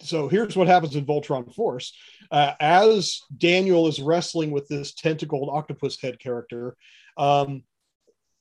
so 0.01 0.27
here's 0.27 0.55
what 0.55 0.67
happens 0.67 0.95
in 0.95 1.05
Voltron 1.05 1.53
Force. 1.53 1.95
Uh, 2.31 2.53
as 2.59 3.21
Daniel 3.37 3.87
is 3.87 4.01
wrestling 4.01 4.51
with 4.51 4.67
this 4.67 4.93
tentacled 4.93 5.49
octopus 5.51 6.01
head 6.01 6.19
character, 6.19 6.75
um, 7.17 7.63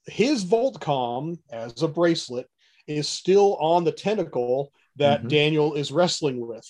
his 0.07 0.45
Voltcom 0.45 1.39
as 1.53 1.83
a 1.83 1.89
bracelet 1.89 2.49
is 2.87 3.09
still 3.09 3.57
on 3.57 3.85
the 3.85 3.93
tentacle 3.93 4.73
that 4.97 5.23
Mhm. 5.23 5.29
Daniel 5.29 5.75
is 5.75 5.93
wrestling 5.93 6.45
with. 6.45 6.67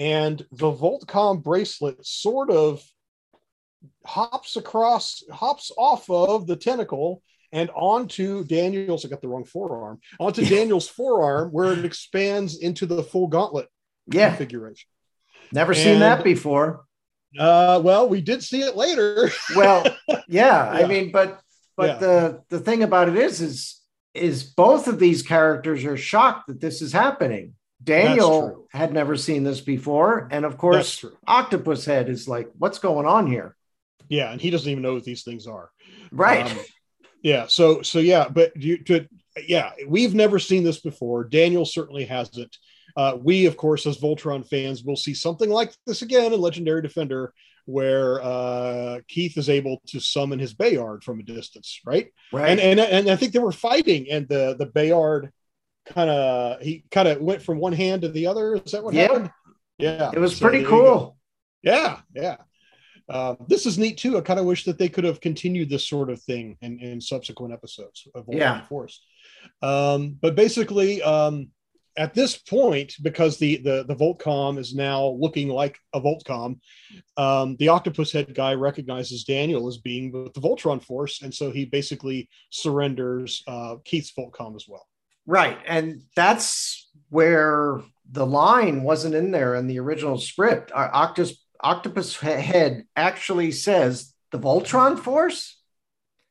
And 0.00 0.44
the 0.50 0.72
Voltcom 0.72 1.42
bracelet 1.42 2.04
sort 2.06 2.50
of 2.50 2.82
hops 4.06 4.56
across, 4.56 5.22
hops 5.30 5.70
off 5.76 6.08
of 6.08 6.46
the 6.46 6.56
tentacle 6.56 7.22
and 7.52 7.68
onto 7.74 8.44
Daniel's, 8.44 9.04
I 9.04 9.08
got 9.08 9.20
the 9.20 9.28
wrong 9.28 9.44
forearm, 9.44 10.00
onto 10.18 10.42
Daniel's 10.48 10.88
forearm 10.88 11.50
where 11.50 11.72
it 11.74 11.84
expands 11.84 12.58
into 12.58 12.86
the 12.86 13.02
full 13.02 13.26
gauntlet 13.26 13.68
Yeah. 14.10 14.30
configuration. 14.30 14.88
Never 15.52 15.74
seen 15.74 15.98
that 16.00 16.24
before. 16.24 16.84
Uh, 17.38 17.80
well, 17.84 18.08
we 18.08 18.22
did 18.22 18.42
see 18.42 18.62
it 18.62 18.76
later. 18.76 19.30
Well, 19.54 19.84
yeah, 20.28 20.66
I 20.72 20.86
mean, 20.86 21.12
but 21.12 21.40
but 21.76 21.86
Yeah. 21.86 21.98
the 21.98 22.42
the 22.48 22.60
thing 22.60 22.82
about 22.82 23.08
it 23.08 23.16
is 23.16 23.40
is 23.42 23.80
is 24.14 24.44
both 24.44 24.88
of 24.88 24.98
these 24.98 25.22
characters 25.22 25.84
are 25.84 25.96
shocked 25.96 26.46
that 26.48 26.60
this 26.60 26.80
is 26.80 26.92
happening. 26.92 27.54
Daniel 27.82 28.66
had 28.70 28.92
never 28.92 29.16
seen 29.16 29.42
this 29.42 29.60
before, 29.60 30.28
and 30.30 30.44
of 30.44 30.58
course. 30.58 31.04
Octopus 31.26 31.84
Head 31.84 32.08
is 32.08 32.28
like, 32.28 32.50
"What's 32.58 32.78
going 32.78 33.06
on 33.06 33.26
here?" 33.26 33.56
Yeah, 34.08 34.30
and 34.30 34.40
he 34.40 34.50
doesn't 34.50 34.70
even 34.70 34.82
know 34.82 34.94
what 34.94 35.04
these 35.04 35.22
things 35.22 35.46
are. 35.46 35.70
Right? 36.12 36.50
Um, 36.50 36.58
yeah. 37.22 37.46
So 37.46 37.82
so 37.82 37.98
yeah, 37.98 38.28
but 38.28 38.56
you 38.56 38.78
to 38.84 39.08
yeah, 39.46 39.72
we've 39.86 40.14
never 40.14 40.38
seen 40.38 40.64
this 40.64 40.80
before. 40.80 41.24
Daniel 41.24 41.64
certainly 41.64 42.04
hasn't. 42.04 42.56
Uh, 42.96 43.16
we, 43.22 43.46
of 43.46 43.56
course, 43.56 43.86
as 43.86 43.98
Voltron 43.98 44.46
fans, 44.46 44.82
will 44.82 44.96
see 44.96 45.14
something 45.14 45.48
like 45.48 45.72
this 45.86 46.02
again 46.02 46.32
in 46.32 46.40
Legendary 46.40 46.82
Defender, 46.82 47.32
where 47.64 48.20
uh, 48.20 49.00
Keith 49.08 49.38
is 49.38 49.48
able 49.48 49.80
to 49.86 50.00
summon 50.00 50.38
his 50.38 50.52
Bayard 50.52 51.04
from 51.04 51.20
a 51.20 51.22
distance, 51.22 51.80
right? 51.86 52.08
right? 52.32 52.50
And 52.50 52.60
and 52.60 52.80
and 52.80 53.08
I 53.08 53.16
think 53.16 53.32
they 53.32 53.38
were 53.38 53.52
fighting, 53.52 54.10
and 54.10 54.28
the 54.28 54.56
the 54.58 54.66
Bayard 54.66 55.32
kind 55.86 56.10
of 56.10 56.60
he 56.60 56.84
kind 56.90 57.08
of 57.08 57.20
went 57.20 57.42
from 57.42 57.58
one 57.58 57.72
hand 57.72 58.02
to 58.02 58.08
the 58.08 58.26
other. 58.26 58.54
Is 58.56 58.72
that 58.72 58.84
what 58.84 58.94
Yeah. 58.94 59.02
happened? 59.08 59.30
Yeah, 59.78 60.10
It 60.14 60.18
was 60.18 60.36
so 60.36 60.42
pretty 60.46 60.58
there 60.64 60.70
you 60.72 60.76
go. 60.82 60.94
cool. 60.98 61.16
Yeah, 61.62 62.00
yeah. 62.14 62.36
Uh, 63.08 63.34
this 63.48 63.66
is 63.66 63.76
neat 63.78 63.98
too. 63.98 64.16
I 64.16 64.20
kind 64.20 64.38
of 64.38 64.46
wish 64.46 64.64
that 64.64 64.78
they 64.78 64.88
could 64.88 65.04
have 65.04 65.20
continued 65.20 65.68
this 65.68 65.88
sort 65.88 66.10
of 66.10 66.22
thing 66.22 66.56
in, 66.60 66.78
in 66.78 67.00
subsequent 67.00 67.52
episodes 67.52 68.06
of 68.14 68.26
Voltron 68.26 68.36
Yeah. 68.38 68.66
Force. 68.66 69.02
Um, 69.62 70.16
but 70.20 70.34
basically, 70.36 71.02
um, 71.02 71.48
at 71.96 72.14
this 72.14 72.36
point, 72.38 72.94
because 73.02 73.36
the, 73.38 73.56
the 73.56 73.84
the 73.88 73.96
Voltcom 73.96 74.58
is 74.58 74.74
now 74.74 75.06
looking 75.18 75.48
like 75.48 75.76
a 75.92 76.00
Voltcom, 76.00 76.60
um, 77.16 77.56
the 77.56 77.68
Octopus 77.68 78.12
Head 78.12 78.32
guy 78.32 78.54
recognizes 78.54 79.24
Daniel 79.24 79.66
as 79.66 79.78
being 79.78 80.12
with 80.12 80.32
the 80.32 80.40
Voltron 80.40 80.82
Force, 80.82 81.20
and 81.22 81.34
so 81.34 81.50
he 81.50 81.64
basically 81.64 82.28
surrenders 82.50 83.42
uh, 83.48 83.76
Keith's 83.84 84.12
Voltcom 84.12 84.54
as 84.54 84.66
well. 84.68 84.86
Right. 85.30 85.58
And 85.64 86.02
that's 86.16 86.90
where 87.08 87.80
the 88.10 88.26
line 88.26 88.82
wasn't 88.82 89.14
in 89.14 89.30
there 89.30 89.54
in 89.54 89.68
the 89.68 89.78
original 89.78 90.18
script. 90.18 90.72
Our 90.72 90.90
Octopus, 90.92 91.40
Octopus 91.60 92.16
Head 92.18 92.84
actually 92.96 93.52
says 93.52 94.12
the 94.32 94.38
Voltron 94.40 94.98
Force 94.98 95.56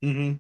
Mm-hmm. 0.04 0.36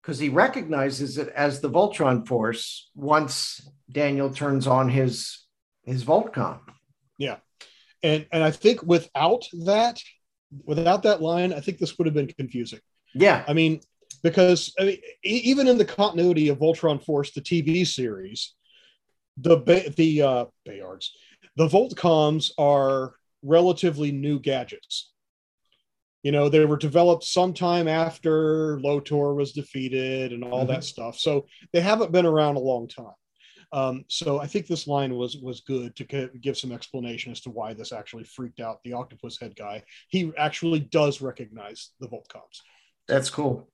because 0.00 0.18
he 0.18 0.28
recognizes 0.28 1.16
it 1.18 1.28
as 1.28 1.60
the 1.60 1.70
Voltron 1.70 2.26
Force 2.26 2.90
once 2.94 3.66
Daniel 3.90 4.30
turns 4.30 4.66
on 4.66 4.88
his 4.90 5.46
his 5.84 6.04
Voltcom. 6.04 6.60
Yeah, 7.18 7.36
and 8.02 8.26
and 8.32 8.42
I 8.42 8.50
think 8.50 8.82
without 8.82 9.44
that, 9.64 10.00
without 10.64 11.02
that 11.04 11.20
line, 11.22 11.52
I 11.52 11.60
think 11.60 11.78
this 11.78 11.96
would 11.98 12.06
have 12.06 12.14
been 12.14 12.28
confusing. 12.28 12.80
Yeah. 13.14 13.44
I 13.46 13.52
mean, 13.52 13.80
because 14.22 14.72
I 14.78 14.84
mean, 14.84 14.98
even 15.22 15.68
in 15.68 15.78
the 15.78 15.84
continuity 15.84 16.48
of 16.48 16.58
Voltron 16.58 17.02
Force, 17.02 17.32
the 17.32 17.40
TV 17.40 17.86
series, 17.86 18.54
the 19.36 19.56
ba- 19.56 19.90
the 19.96 20.22
uh, 20.22 20.44
Bayards, 20.66 21.10
the 21.56 21.68
Voltcoms 21.68 22.50
are 22.58 23.14
relatively 23.42 24.12
new 24.12 24.38
gadgets. 24.38 25.10
You 26.22 26.30
know, 26.30 26.48
they 26.48 26.64
were 26.64 26.76
developed 26.76 27.24
sometime 27.24 27.88
after 27.88 28.78
Lotor 28.80 29.34
was 29.34 29.52
defeated 29.52 30.32
and 30.32 30.44
all 30.44 30.64
that 30.66 30.84
stuff, 30.84 31.18
so 31.18 31.46
they 31.72 31.80
haven't 31.80 32.12
been 32.12 32.26
around 32.26 32.56
a 32.56 32.60
long 32.60 32.86
time. 32.86 33.14
Um, 33.72 34.04
so 34.08 34.38
I 34.38 34.46
think 34.46 34.66
this 34.66 34.86
line 34.86 35.14
was 35.14 35.36
was 35.38 35.60
good 35.60 35.96
to 35.96 36.04
gi- 36.04 36.38
give 36.40 36.58
some 36.58 36.72
explanation 36.72 37.32
as 37.32 37.40
to 37.40 37.50
why 37.50 37.72
this 37.72 37.92
actually 37.92 38.24
freaked 38.24 38.60
out 38.60 38.82
the 38.84 38.92
octopus 38.92 39.40
head 39.40 39.56
guy. 39.56 39.82
He 40.08 40.30
actually 40.36 40.80
does 40.80 41.20
recognize 41.20 41.90
the 41.98 42.06
Voltcoms. 42.06 42.60
That's 43.08 43.30
cool. 43.30 43.71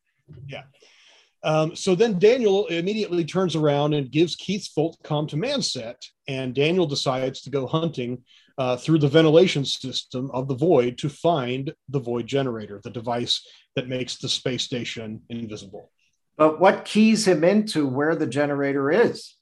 Um, 1.42 1.76
so 1.76 1.94
then 1.94 2.18
Daniel 2.18 2.66
immediately 2.66 3.24
turns 3.24 3.54
around 3.54 3.94
and 3.94 4.10
gives 4.10 4.34
Keith's 4.34 4.72
Voltcom 4.76 5.28
to 5.28 5.36
Manset, 5.36 5.96
and 6.26 6.54
Daniel 6.54 6.86
decides 6.86 7.42
to 7.42 7.50
go 7.50 7.66
hunting 7.66 8.24
uh, 8.58 8.76
through 8.76 8.98
the 8.98 9.08
ventilation 9.08 9.64
system 9.64 10.30
of 10.32 10.48
the 10.48 10.56
Void 10.56 10.98
to 10.98 11.08
find 11.08 11.72
the 11.88 12.00
Void 12.00 12.26
generator, 12.26 12.80
the 12.82 12.90
device 12.90 13.46
that 13.76 13.88
makes 13.88 14.16
the 14.16 14.28
space 14.28 14.64
station 14.64 15.22
invisible. 15.28 15.92
But 16.36 16.60
what 16.60 16.84
keys 16.84 17.26
him 17.26 17.44
into 17.44 17.86
where 17.86 18.16
the 18.16 18.26
generator 18.26 18.90
is? 18.90 19.34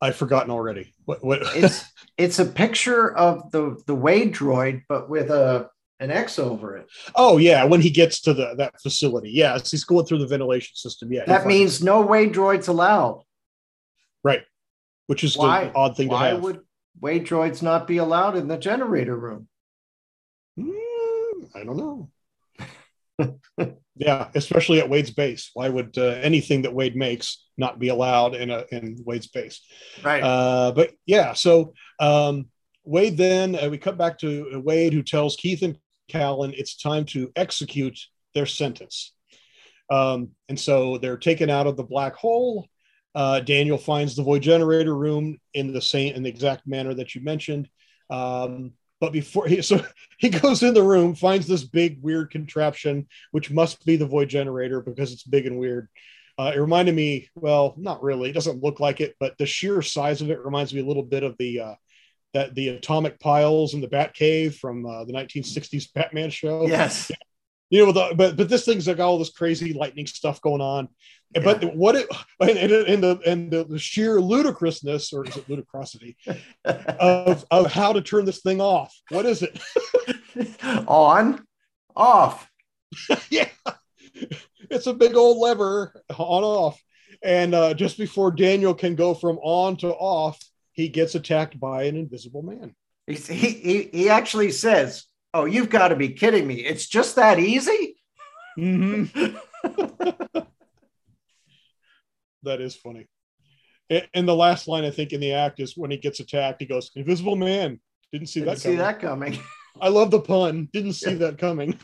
I've 0.00 0.16
forgotten 0.16 0.50
already. 0.50 0.92
What? 1.04 1.24
what 1.24 1.42
It's 1.54 1.84
it's 2.18 2.40
a 2.40 2.44
picture 2.44 3.16
of 3.16 3.52
the 3.52 3.80
the 3.86 3.94
Wade 3.94 4.34
droid, 4.34 4.82
but 4.88 5.08
with 5.08 5.30
a 5.30 5.68
an 6.02 6.10
X 6.10 6.38
over 6.38 6.76
it. 6.76 6.86
oh 7.14 7.38
yeah, 7.38 7.64
when 7.64 7.80
he 7.80 7.90
gets 7.90 8.20
to 8.22 8.34
the 8.34 8.54
that 8.56 8.80
facility, 8.82 9.30
yes, 9.30 9.70
he's 9.70 9.84
going 9.84 10.04
through 10.04 10.18
the 10.18 10.26
ventilation 10.26 10.74
system. 10.74 11.12
Yeah, 11.12 11.24
That 11.26 11.46
means 11.46 11.80
it. 11.80 11.84
no 11.84 12.00
Wade 12.02 12.32
droids 12.32 12.68
allowed. 12.68 13.22
right, 14.24 14.42
which 15.06 15.22
is 15.24 15.36
Why? 15.36 15.62
an 15.62 15.72
odd 15.74 15.96
thing 15.96 16.08
Why 16.08 16.28
to 16.30 16.34
have. 16.34 16.42
would 16.42 16.60
Wade 17.00 17.26
droids 17.26 17.62
not 17.62 17.86
be 17.86 17.98
allowed 17.98 18.36
in 18.36 18.48
the 18.48 18.58
generator 18.58 19.16
room? 19.16 19.48
Mm, 20.58 21.48
I 21.54 21.64
don't 21.64 21.76
know. 21.76 22.08
yeah, 23.96 24.28
especially 24.34 24.80
at 24.80 24.88
Wade's 24.88 25.10
base. 25.10 25.50
Why 25.54 25.68
would 25.68 25.96
uh, 25.98 26.02
anything 26.22 26.62
that 26.62 26.74
Wade 26.74 26.96
makes 26.96 27.46
not 27.56 27.78
be 27.78 27.88
allowed 27.88 28.34
in 28.34 28.50
a 28.50 28.64
in 28.72 28.96
Wade's 29.04 29.28
base? 29.28 29.60
Right. 30.02 30.22
Uh, 30.22 30.72
but 30.72 30.90
yeah, 31.06 31.32
so 31.34 31.72
um, 32.00 32.46
Wade 32.84 33.16
then 33.16 33.54
uh, 33.56 33.68
we 33.68 33.78
cut 33.78 33.96
back 33.98 34.18
to 34.18 34.60
Wade 34.64 34.92
who 34.92 35.02
tells 35.02 35.36
Keith 35.36 35.62
and 35.62 35.78
Callan 36.12 36.52
it's 36.56 36.76
time 36.76 37.04
to 37.06 37.32
execute 37.34 37.98
their 38.34 38.46
sentence. 38.46 39.12
Um, 39.90 40.30
and 40.48 40.58
so 40.58 40.98
they're 40.98 41.16
taken 41.16 41.50
out 41.50 41.66
of 41.66 41.76
the 41.76 41.82
black 41.82 42.14
hole. 42.14 42.68
Uh, 43.14 43.40
Daniel 43.40 43.78
finds 43.78 44.16
the 44.16 44.22
void 44.22 44.42
generator 44.42 44.96
room 44.96 45.38
in 45.54 45.72
the 45.72 45.82
same 45.82 46.14
in 46.14 46.22
the 46.22 46.30
exact 46.30 46.66
manner 46.66 46.94
that 46.94 47.14
you 47.14 47.20
mentioned. 47.22 47.68
Um, 48.10 48.72
but 49.00 49.12
before 49.12 49.46
he 49.46 49.60
so 49.70 49.84
he 50.18 50.28
goes 50.28 50.62
in 50.62 50.74
the 50.74 50.82
room, 50.82 51.14
finds 51.14 51.46
this 51.46 51.64
big 51.64 52.00
weird 52.02 52.30
contraption, 52.30 53.06
which 53.32 53.50
must 53.50 53.84
be 53.84 53.96
the 53.96 54.06
void 54.06 54.28
generator 54.28 54.80
because 54.80 55.12
it's 55.12 55.24
big 55.24 55.46
and 55.46 55.58
weird. 55.58 55.88
Uh, 56.38 56.52
it 56.54 56.58
reminded 56.58 56.94
me, 56.94 57.28
well, 57.34 57.74
not 57.76 58.02
really. 58.02 58.30
It 58.30 58.32
doesn't 58.32 58.62
look 58.62 58.80
like 58.80 59.02
it, 59.02 59.14
but 59.20 59.36
the 59.36 59.44
sheer 59.44 59.82
size 59.82 60.22
of 60.22 60.30
it 60.30 60.42
reminds 60.42 60.72
me 60.72 60.80
a 60.80 60.86
little 60.86 61.02
bit 61.02 61.22
of 61.22 61.36
the 61.38 61.60
uh, 61.60 61.74
that 62.34 62.54
the 62.54 62.68
atomic 62.68 63.20
piles 63.20 63.74
in 63.74 63.80
the 63.80 63.88
Batcave 63.88 64.54
from 64.54 64.86
uh, 64.86 65.04
the 65.04 65.12
1960s 65.12 65.92
Batman 65.92 66.30
show. 66.30 66.66
yes. 66.66 67.10
You 67.70 67.86
know, 67.86 67.92
the, 67.92 68.14
but 68.14 68.36
but 68.36 68.50
this 68.50 68.66
thing's 68.66 68.86
like 68.86 69.00
all 69.00 69.18
this 69.18 69.30
crazy 69.30 69.72
lightning 69.72 70.06
stuff 70.06 70.42
going 70.42 70.60
on. 70.60 70.88
And 71.34 71.42
But 71.42 71.74
what 71.74 71.96
it 71.96 72.06
and, 72.40 72.58
and, 72.58 73.02
the 73.02 73.20
and 73.26 73.50
the, 73.50 73.64
the 73.64 73.78
sheer 73.78 74.20
ludicrousness, 74.20 75.12
or 75.12 75.26
is 75.26 75.36
it 75.36 75.48
ludicrosity, 75.48 76.16
of 76.64 77.46
of 77.50 77.72
how 77.72 77.94
to 77.94 78.02
turn 78.02 78.26
this 78.26 78.42
thing 78.42 78.60
off? 78.60 78.94
What 79.08 79.24
is 79.24 79.42
it? 79.42 79.58
On, 80.86 81.42
off. 81.96 82.50
yeah, 83.30 83.48
it's 84.70 84.86
a 84.86 84.92
big 84.92 85.14
old 85.14 85.38
lever 85.38 85.94
on 86.10 86.44
off, 86.44 86.78
and 87.22 87.54
uh, 87.54 87.72
just 87.72 87.96
before 87.96 88.30
Daniel 88.30 88.74
can 88.74 88.94
go 88.94 89.14
from 89.14 89.38
on 89.38 89.76
to 89.78 89.88
off, 89.88 90.38
he 90.72 90.88
gets 90.88 91.14
attacked 91.14 91.58
by 91.60 91.84
an 91.84 91.96
invisible 91.96 92.42
man. 92.42 92.74
He, 93.06 93.14
he, 93.14 93.90
he 93.92 94.08
actually 94.08 94.52
says, 94.52 95.04
Oh, 95.34 95.44
you've 95.46 95.70
got 95.70 95.88
to 95.88 95.96
be 95.96 96.10
kidding 96.10 96.46
me. 96.46 96.56
It's 96.56 96.86
just 96.86 97.16
that 97.16 97.38
easy? 97.38 97.96
Mm-hmm. 98.58 99.36
that 102.42 102.60
is 102.60 102.76
funny. 102.76 103.08
And 104.14 104.26
the 104.26 104.34
last 104.34 104.68
line 104.68 104.84
I 104.84 104.90
think 104.90 105.12
in 105.12 105.20
the 105.20 105.32
act 105.32 105.60
is 105.60 105.76
when 105.76 105.90
he 105.90 105.98
gets 105.98 106.20
attacked, 106.20 106.60
he 106.60 106.66
goes, 106.66 106.90
"Invisible 106.94 107.36
man." 107.36 107.78
Didn't 108.10 108.28
see 108.28 108.40
Didn't 108.40 108.54
that 108.54 108.60
see 108.60 108.68
coming. 108.76 108.78
that 108.78 109.00
coming. 109.00 109.38
I 109.80 109.88
love 109.88 110.10
the 110.10 110.20
pun. 110.20 110.68
Didn't 110.72 110.94
see 110.94 111.14
that 111.14 111.38
coming. 111.38 111.78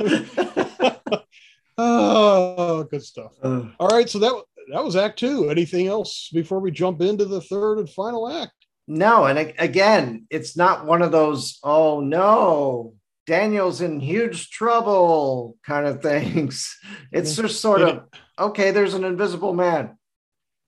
oh, 1.77 2.85
good 2.85 3.03
stuff. 3.03 3.33
Uh, 3.43 3.65
All 3.79 3.89
right, 3.89 4.09
so 4.09 4.19
that 4.21 4.43
that 4.73 4.85
was 4.85 4.97
Act 4.97 5.19
Two. 5.19 5.51
Anything 5.51 5.87
else 5.87 6.31
before 6.33 6.61
we 6.61 6.71
jump 6.71 7.03
into 7.03 7.27
the 7.27 7.43
third 7.43 7.79
and 7.79 7.91
final 7.91 8.31
act? 8.31 8.58
No, 8.89 9.27
and 9.27 9.55
again, 9.59 10.27
it's 10.31 10.57
not 10.57 10.87
one 10.87 11.03
of 11.03 11.13
those, 11.13 11.59
oh 11.63 12.01
no, 12.01 12.95
Daniel's 13.27 13.83
in 13.83 14.01
huge 14.01 14.51
trouble 14.51 15.59
kind 15.65 15.87
of 15.87 16.03
things. 16.03 16.75
It's 17.13 17.37
just 17.37 17.61
sort 17.61 17.83
of, 17.83 18.05
okay, 18.39 18.71
there's 18.71 18.95
an 18.95 19.05
invisible 19.05 19.53
man. 19.53 19.99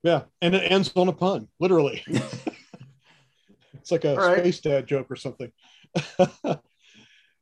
Yeah, 0.03 0.23
and 0.43 0.55
it 0.55 0.71
ends 0.71 0.93
on 0.95 1.09
a 1.09 1.13
pun, 1.13 1.49
literally. 1.59 2.05
it's 2.07 3.91
like 3.91 4.05
a 4.05 4.15
right. 4.15 4.39
space 4.41 4.61
dad 4.61 4.87
joke 4.87 5.11
or 5.11 5.17
something. 5.17 5.51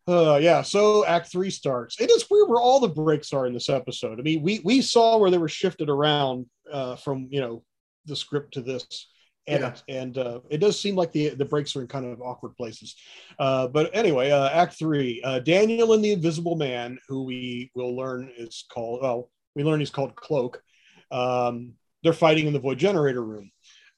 uh, 0.09 0.39
yeah, 0.41 0.63
so 0.63 1.05
Act 1.05 1.31
Three 1.31 1.51
starts. 1.51 2.01
It 2.01 2.11
is 2.11 2.29
weird 2.31 2.49
where 2.49 2.61
all 2.61 2.81
the 2.81 2.89
breaks 2.89 3.33
are 3.33 3.47
in 3.47 3.53
this 3.53 3.69
episode. 3.69 4.19
I 4.19 4.23
mean, 4.23 4.43
we 4.43 4.61
we 4.65 4.81
saw 4.81 5.19
where 5.19 5.31
they 5.31 5.39
were 5.39 5.49
shifted 5.49 5.89
around 5.89 6.47
uh, 6.73 6.97
from 6.97 7.29
you 7.31 7.41
know 7.41 7.63
the 8.07 8.17
script 8.17 8.55
to 8.55 8.61
this. 8.61 9.09
Edit, 9.49 9.83
and 9.89 10.19
uh, 10.19 10.41
it 10.51 10.59
does 10.59 10.81
seem 10.81 10.95
like 10.95 11.13
the 11.13 11.31
the 11.31 11.45
breaks 11.45 11.75
are 11.75 11.81
in 11.81 11.89
kind 11.89 12.07
of 12.07 12.21
awkward 12.21 12.57
places. 12.57 12.97
Uh, 13.39 13.69
but 13.69 13.91
anyway, 13.95 14.31
uh, 14.31 14.49
Act 14.51 14.79
Three, 14.79 15.23
uh, 15.25 15.41
Daniel 15.41 15.93
and 15.93 16.05
the 16.05 16.13
Invisible 16.13 16.57
Man, 16.57 16.99
who 17.09 17.25
we 17.25 17.71
will 17.75 17.97
learn 17.97 18.31
is 18.37 18.65
called. 18.71 19.03
Well, 19.03 19.31
we 19.55 19.65
learn 19.65 19.81
he's 19.81 19.91
called 19.91 20.15
Cloak. 20.15 20.63
Um, 21.11 21.73
they're 22.03 22.13
fighting 22.13 22.47
in 22.47 22.53
the 22.53 22.61
void 22.61 22.79
generator 22.79 23.25
room. 23.25 23.51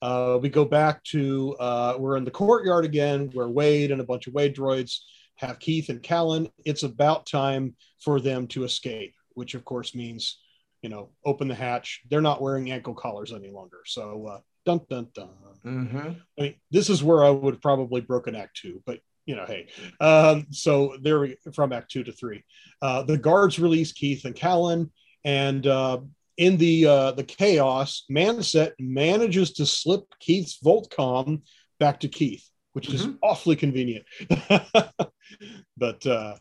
Uh, 0.03 0.39
we 0.41 0.49
go 0.49 0.64
back 0.64 1.05
to 1.05 1.55
uh, 1.61 1.97
we're 1.99 2.16
in 2.16 2.25
the 2.25 2.31
courtyard 2.31 2.85
again, 2.85 3.31
where 3.33 3.49
Wade 3.49 3.91
and 3.91 4.01
a 4.01 4.05
bunch 4.05 4.27
of 4.27 4.35
Wade 4.35 4.57
droids 4.57 5.01
have 5.37 5.59
Keith 5.59 5.89
and 5.89 6.03
Callan. 6.03 6.49
It's 6.64 6.83
about 6.83 7.27
time 7.27 7.75
for 8.03 8.20
them 8.20 8.47
to 8.49 8.64
escape, 8.64 9.14
which 9.35 9.55
of 9.55 9.64
course 9.64 9.95
means, 9.95 10.39
you 10.83 10.89
know, 10.89 11.11
open 11.25 11.49
the 11.49 11.55
hatch. 11.55 12.01
They're 12.09 12.20
not 12.20 12.41
wearing 12.41 12.70
ankle 12.70 12.95
collars 12.95 13.33
any 13.33 13.51
longer. 13.51 13.81
So, 13.85 14.27
uh, 14.27 14.41
dun 14.65 14.81
dun 14.89 15.09
dun. 15.15 15.29
Mm-hmm. 15.65 16.09
I 16.39 16.43
mean, 16.43 16.55
this 16.71 16.89
is 16.89 17.03
where 17.03 17.23
I 17.25 17.31
would 17.31 17.55
have 17.55 17.63
probably 17.63 18.01
broken 18.01 18.35
Act 18.35 18.57
Two, 18.57 18.83
but 18.87 19.01
you 19.27 19.37
know, 19.37 19.45
hey. 19.47 19.69
Um, 20.01 20.47
so 20.51 20.97
there 21.03 21.21
we 21.21 21.37
from 21.55 21.73
Act 21.73 21.91
Two 21.91 22.03
to 22.05 22.13
Three. 22.13 22.43
Uh, 22.81 23.03
the 23.03 23.19
guards 23.19 23.59
release 23.59 23.93
Keith 23.93 24.25
and 24.25 24.35
Callan, 24.35 24.91
and 25.25 25.67
uh, 25.67 25.99
in 26.39 26.57
the 26.57 26.87
uh, 26.87 27.13
the 27.13 27.25
chaos, 27.25 28.05
Manset 28.11 28.73
manages 28.79 29.53
to 29.55 29.67
slip 29.67 30.05
Keith's 30.21 30.59
Voltcom 30.65 31.43
back 31.79 32.01
to 32.01 32.09
Keith. 32.09 32.47
which 32.73 32.89
is 32.95 33.05
Mhm. 33.05 33.19
awfully 33.23 33.57
convenient. 33.57 34.07
but 35.77 36.07
uh, 36.07 36.37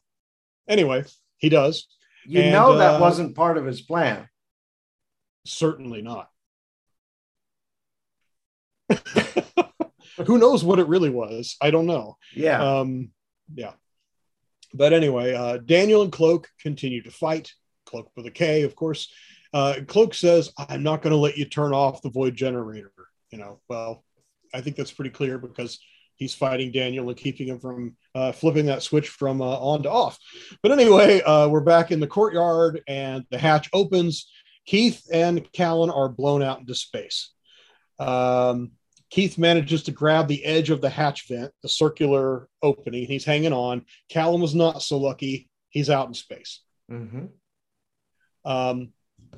anyway, 0.68 1.04
he 1.38 1.50
does. 1.50 1.88
You 2.26 2.42
And, 2.42 2.52
know 2.52 2.78
that 2.78 2.96
uh, 2.96 3.00
wasn't 3.02 3.36
part 3.36 3.58
of 3.58 3.66
his 3.66 3.82
plan. 3.82 4.28
Certainly 5.46 6.02
not. 6.04 6.30
Who 10.26 10.38
knows 10.38 10.64
what 10.64 10.80
it 10.80 10.88
really 10.88 11.10
was? 11.10 11.56
I 11.62 11.72
don't 11.72 11.86
know. 11.86 12.18
Yeah. 12.36 12.62
Um, 12.62 13.12
yeah. 13.54 13.74
But 14.74 14.94
anyway, 14.94 15.34
uh, 15.34 15.58
Daniel 15.58 16.02
and 16.02 16.12
Cloak 16.12 16.50
continue 16.62 17.02
to 17.04 17.12
fight. 17.12 17.52
Cloak 17.86 18.12
with 18.16 18.26
a 18.26 18.32
K, 18.32 18.64
of 18.64 18.76
course. 18.76 19.12
Uh, 19.54 19.76
Cloak 19.88 20.14
says, 20.14 20.52
I'm 20.58 20.84
not 20.84 21.02
going 21.02 21.12
to 21.12 21.18
let 21.18 21.38
you 21.38 21.46
turn 21.46 21.74
off 21.74 22.02
the 22.02 22.12
void 22.12 22.36
generator. 22.36 22.92
You 23.32 23.40
know, 23.40 23.60
well, 23.68 24.04
I 24.54 24.62
think 24.62 24.76
that's 24.76 24.92
pretty 24.92 25.10
clear 25.12 25.40
because 25.40 25.80
he's 26.16 26.36
fighting 26.36 26.72
Daniel 26.72 27.10
and 27.10 27.18
keeping 27.18 27.48
him 27.48 27.60
from 27.60 27.96
uh, 28.14 28.32
flipping 28.32 28.68
that 28.68 28.84
switch 28.84 29.10
from 29.10 29.42
uh, 29.42 29.58
on 29.58 29.84
to 29.84 29.90
off. 29.90 30.20
But 30.62 30.72
anyway, 30.72 31.22
uh, 31.22 31.48
we're 31.48 31.62
back 31.62 31.92
in 31.92 32.00
the 32.00 32.08
courtyard 32.08 32.82
and 32.88 33.26
the 33.32 33.38
hatch 33.38 33.70
opens. 33.74 34.30
Keith 34.66 35.02
and 35.12 35.52
Callan 35.52 35.90
are 35.90 36.10
blown 36.10 36.44
out 36.44 36.60
into 36.60 36.76
space. 36.76 37.32
Um, 37.98 38.74
Keith 39.10 39.38
manages 39.38 39.84
to 39.84 39.92
grab 39.92 40.28
the 40.28 40.44
edge 40.46 40.70
of 40.70 40.82
the 40.82 40.90
hatch 40.90 41.28
vent, 41.28 41.52
the 41.64 41.70
circular 41.70 42.48
opening. 42.62 43.06
He's 43.06 43.26
hanging 43.26 43.54
on. 43.54 43.86
Callan 44.10 44.42
was 44.42 44.54
not 44.54 44.82
so 44.82 44.98
lucky. 44.98 45.50
He's 45.70 45.90
out 45.90 46.08
in 46.08 46.14
space. 46.14 46.62
hmm 46.88 47.26
Um, 48.46 48.94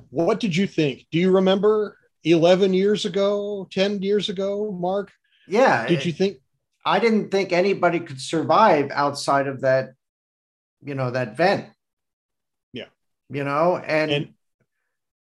what 0.09 0.39
did 0.39 0.55
you 0.55 0.67
think? 0.67 1.05
Do 1.11 1.19
you 1.19 1.31
remember 1.31 1.97
11 2.23 2.73
years 2.73 3.05
ago, 3.05 3.67
10 3.71 4.01
years 4.01 4.29
ago, 4.29 4.71
Mark? 4.71 5.11
Yeah. 5.47 5.87
Did 5.87 6.05
you 6.05 6.13
think? 6.13 6.37
I 6.85 6.99
didn't 6.99 7.29
think 7.29 7.51
anybody 7.51 7.99
could 7.99 8.19
survive 8.19 8.89
outside 8.91 9.47
of 9.47 9.61
that, 9.61 9.93
you 10.83 10.95
know, 10.95 11.11
that 11.11 11.37
vent. 11.37 11.69
Yeah. 12.73 12.85
You 13.29 13.43
know, 13.43 13.77
and, 13.77 14.11
And 14.11 14.33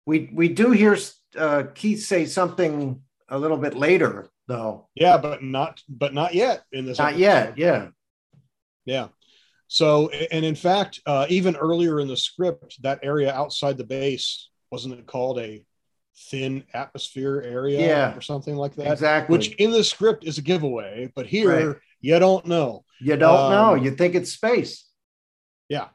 we 0.07 0.31
we 0.33 0.49
do 0.49 0.71
hear 0.71 0.97
uh, 1.37 1.65
Keith 1.75 2.05
say 2.05 2.27
something 2.27 3.03
a 3.29 3.39
little 3.39 3.59
bit 3.59 3.75
later, 3.75 4.29
though. 4.51 4.89
yeah, 4.95 5.17
but 5.17 5.43
not, 5.43 5.81
but 5.89 6.13
not 6.13 6.35
yet 6.35 6.63
in 6.73 6.85
this. 6.85 6.99
Not 6.99 7.09
episode. 7.15 7.21
yet. 7.23 7.59
Yeah. 7.59 7.89
Yeah. 8.85 9.09
So, 9.69 10.09
and 10.11 10.45
in 10.45 10.55
fact, 10.57 11.01
uh, 11.07 11.27
even 11.29 11.57
earlier 11.57 12.01
in 12.01 12.09
the 12.09 12.17
script, 12.17 12.83
that 12.83 12.99
area 13.03 13.33
outside 13.33 13.79
the 13.79 13.85
base 13.85 14.51
wasn't 14.71 14.95
it 14.99 15.07
called 15.07 15.39
a 15.39 15.65
thin 16.29 16.65
atmosphere 16.75 17.41
area 17.41 17.81
Yeah. 17.81 18.17
or 18.17 18.21
something 18.21 18.57
like 18.57 18.75
that? 18.77 18.91
Exactly. 18.93 19.33
Which 19.37 19.55
in 19.57 19.71
the 19.71 19.83
script 19.85 20.25
is 20.25 20.39
a 20.39 20.43
giveaway, 20.43 21.11
but 21.15 21.27
here 21.27 21.69
Right. 21.71 21.77
you 22.01 22.19
don't 22.19 22.47
know. 22.47 22.85
you 23.01 23.17
don't 23.17 23.51
know. 23.51 23.75
um, 23.77 23.83
You 23.85 23.93
think 23.93 24.15
it's 24.15 24.33
space. 24.33 24.87
Yeah 25.69 25.89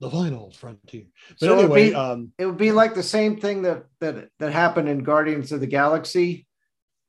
the 0.00 0.10
final 0.10 0.50
frontier. 0.50 1.04
But 1.28 1.38
So 1.38 1.58
anyway, 1.60 1.90
be- 1.90 1.94
um, 1.94 2.32
It 2.36 2.44
would 2.46 2.56
be 2.58 2.72
like 2.72 2.94
the 2.94 3.04
same 3.04 3.38
thing 3.40 3.62
that 3.62 3.84
that 4.00 4.28
that 4.40 4.52
happened 4.52 4.88
in 4.88 5.04
Guardians 5.04 5.52
of 5.52 5.60
the 5.60 5.66
Galaxy, 5.68 6.44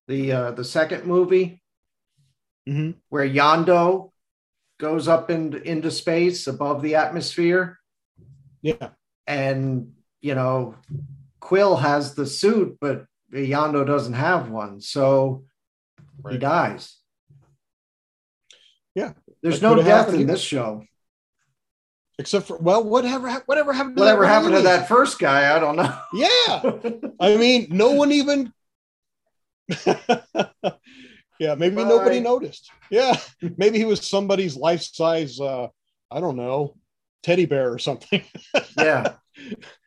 the 0.07 0.31
uh, 0.31 0.51
the 0.51 0.63
second 0.63 1.05
movie. 1.05 1.61
mhm, 2.67 2.95
where 3.09 3.27
Yondu 3.27 4.11
goes 4.79 5.07
up 5.07 5.29
into 5.29 5.61
into 5.61 5.91
space 5.91 6.47
above 6.47 6.81
the 6.81 6.95
atmosphere, 6.95 7.79
yeah, 8.61 8.89
and 9.27 9.93
you 10.21 10.35
know, 10.35 10.75
Quill 11.39 11.75
has 11.77 12.15
the 12.15 12.25
suit, 12.25 12.77
but 12.79 13.05
Yondu 13.31 13.85
doesn't 13.85 14.13
have 14.13 14.49
one, 14.49 14.81
so 14.81 15.43
he 16.29 16.37
dies. 16.37 16.97
Yeah, 18.95 19.13
there's 19.41 19.59
that 19.59 19.67
no 19.69 19.75
death 19.75 19.85
happened 19.87 20.21
in 20.21 20.27
this 20.27 20.41
show. 20.41 20.83
Except 22.19 22.45
for 22.45 22.57
well, 22.57 22.83
whatever, 22.83 23.27
whatever 23.47 23.73
happened 23.73 23.97
to 23.97 24.01
Whatever 24.01 24.25
happened 24.27 24.53
to 24.55 24.61
that 24.61 24.87
first 24.87 25.17
guy, 25.17 25.55
I 25.55 25.59
don't 25.59 25.75
know. 25.75 25.97
Yeah, 26.13 27.11
I 27.19 27.37
mean, 27.37 27.67
no 27.71 27.91
one 27.91 28.11
even. 28.11 28.53
yeah, 31.39 31.55
maybe 31.55 31.75
Bye. 31.75 31.83
nobody 31.83 32.19
noticed. 32.19 32.71
Yeah, 32.89 33.17
maybe 33.57 33.77
he 33.77 33.85
was 33.85 34.07
somebody's 34.07 34.55
life 34.55 34.81
size. 34.81 35.39
Uh, 35.39 35.67
I 36.11 36.19
don't 36.19 36.37
know, 36.37 36.75
teddy 37.23 37.45
bear 37.45 37.71
or 37.71 37.79
something. 37.79 38.23
yeah, 38.77 39.13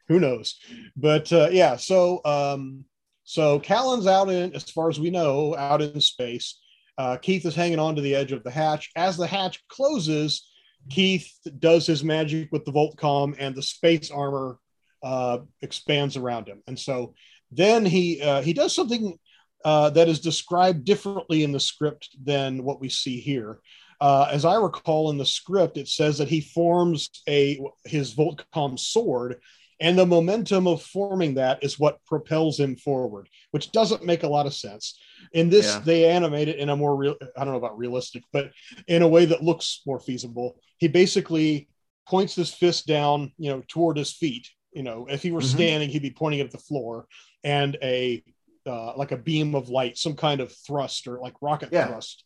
Who 0.09 0.21
knows? 0.21 0.59
But 0.97 1.33
uh, 1.33 1.49
yeah, 1.51 1.77
so 1.77 2.21
um, 2.25 2.85
so 3.25 3.59
Callan's 3.59 4.07
out 4.07 4.31
in, 4.31 4.55
as 4.55 4.71
far 4.71 4.89
as 4.89 5.01
we 5.01 5.11
know, 5.11 5.57
out 5.57 5.83
in 5.83 6.01
space. 6.01 6.59
Uh, 6.99 7.17
Keith 7.17 7.45
is 7.45 7.55
hanging 7.55 7.79
on 7.79 7.97
to 7.97 8.03
the 8.03 8.15
edge 8.15 8.33
of 8.33 8.43
the 8.43 8.51
hatch. 8.51 8.91
As 8.97 9.17
the 9.17 9.27
hatch 9.27 9.63
closes, 9.69 10.49
Keith 10.89 11.31
does 11.59 11.87
his 11.87 12.03
magic 12.03 12.51
with 12.53 12.65
the 12.65 12.73
Voltcom, 12.73 13.35
and 13.39 13.55
the 13.55 13.63
space 13.63 14.11
armor 14.11 14.59
uh, 15.03 15.39
expands 15.61 16.17
around 16.17 16.49
him. 16.49 16.63
And 16.67 16.79
so 16.79 17.15
then 17.51 17.85
he 17.85 18.23
uh, 18.23 18.43
he 18.43 18.53
does 18.53 18.75
something 18.75 19.19
uh, 19.65 19.91
that 19.91 20.09
is 20.09 20.21
described 20.21 20.85
differently 20.85 21.43
in 21.43 21.53
the 21.53 21.61
script 21.61 22.11
than 22.23 22.65
what 22.65 22.81
we 22.81 22.89
see 22.89 23.21
here. 23.21 23.61
Uh, 24.01 24.29
as 24.31 24.45
I 24.45 24.57
recall 24.57 25.11
in 25.11 25.19
the 25.19 25.25
script, 25.25 25.79
it 25.79 25.89
says 25.89 26.19
that 26.19 26.29
he 26.29 26.41
forms 26.41 27.23
a 27.29 27.59
his 27.85 28.15
Voltcom 28.15 28.79
sword, 28.79 29.41
and 29.81 29.99
the 29.99 30.07
momentum 30.07 30.67
of 30.67 30.83
forming 30.83 31.35
that 31.35 31.63
is 31.63 31.79
what 31.79 32.05
propels 32.05 32.61
him 32.61 32.77
forward, 32.77 33.29
which 33.51 33.73
doesn't 33.73 34.05
make 34.05 34.23
a 34.23 34.29
lot 34.29 34.47
of 34.47 34.55
sense. 34.55 34.99
In 35.33 35.49
this, 35.51 35.67
Yeah. 35.67 35.81
they 35.81 36.11
animate 36.11 36.49
it 36.49 36.59
in 36.59 36.69
a 36.69 36.77
more 36.77 36.95
real, 36.95 37.17
I 37.37 37.45
don't 37.45 37.53
know 37.53 37.59
about 37.59 37.79
realistic, 37.79 38.23
but 38.33 38.53
in 38.87 39.03
a 39.03 39.09
way 39.09 39.25
that 39.27 39.43
looks 39.43 39.83
more 39.87 40.01
feasible. 40.01 40.61
He 40.79 40.89
basically 40.89 41.69
points 42.07 42.35
his 42.35 42.53
fist 42.53 42.87
down, 42.87 43.33
you 43.39 43.51
know, 43.51 43.63
toward 43.67 43.97
his 43.97 44.13
feet. 44.13 44.49
You 44.73 44.83
know, 44.83 45.07
if 45.09 45.23
he 45.23 45.33
were 45.33 45.41
Mhm. 45.41 45.55
standing, 45.55 45.89
he'd 45.89 46.03
be 46.03 46.11
pointing 46.11 46.41
at 46.41 46.51
the 46.51 46.59
floor, 46.59 47.07
and 47.43 47.79
a 47.83 48.23
uh, 48.67 48.97
like 48.97 49.13
a 49.13 49.17
beam 49.17 49.55
of 49.55 49.69
light, 49.69 49.97
some 49.97 50.15
kind 50.17 50.41
of 50.41 50.53
thrust 50.67 51.07
or 51.07 51.19
like 51.21 51.35
rocket 51.41 51.71
Yeah. 51.73 51.87
thrust, 51.89 52.25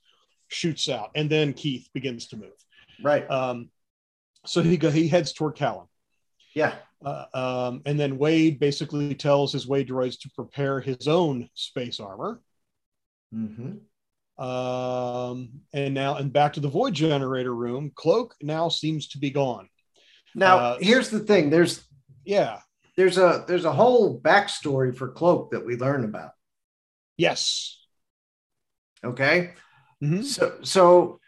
shoots 0.49 0.89
out, 0.89 1.11
and 1.15 1.29
then 1.31 1.53
Keith 1.53 1.89
begins 1.95 2.29
to 2.29 2.37
move. 2.37 2.53
right. 3.03 3.29
Um, 3.31 3.71
so 4.47 4.63
he 4.63 4.77
go, 4.77 4.91
he 4.91 5.07
heads 5.09 5.33
toward 5.33 5.55
Callan. 5.55 5.87
yeah, 6.55 6.75
Uh, 7.05 7.25
um, 7.35 7.83
and 7.87 7.99
then 8.01 8.19
Wade 8.19 8.59
basically 8.59 9.15
tells 9.15 9.53
his 9.53 9.67
Wade 9.67 9.89
droids 9.89 10.19
to 10.21 10.31
prepare 10.35 10.81
his 10.81 11.07
own 11.09 11.49
space 11.55 12.01
armor. 12.01 12.41
Mm-hmm. 13.35 14.43
Um, 14.43 15.51
and 15.73 15.95
now, 15.95 16.17
and 16.17 16.33
back 16.33 16.55
to 16.55 16.61
the 16.61 16.69
void 16.69 16.95
generator 16.95 17.55
room. 17.55 17.93
Cloak 17.95 18.35
now 18.43 18.69
seems 18.69 19.09
to 19.09 19.19
be 19.19 19.31
gone. 19.31 19.69
Now, 20.35 20.57
Uh, 20.59 20.79
here's 20.81 21.11
the 21.11 21.21
thing. 21.21 21.51
There's 21.51 21.85
Yeah. 22.25 22.61
There's 23.01 23.17
a 23.17 23.47
there's 23.49 23.65
a 23.65 23.73
whole 23.73 24.21
backstory 24.21 24.95
for 24.95 25.09
Cloak 25.09 25.53
that 25.53 25.65
we 25.65 25.75
learn 25.75 26.05
about. 26.05 26.33
Yes. 27.17 27.81
Okay. 29.03 29.55
Mhm. 30.03 30.23
So, 30.23 30.59
so 30.63 31.21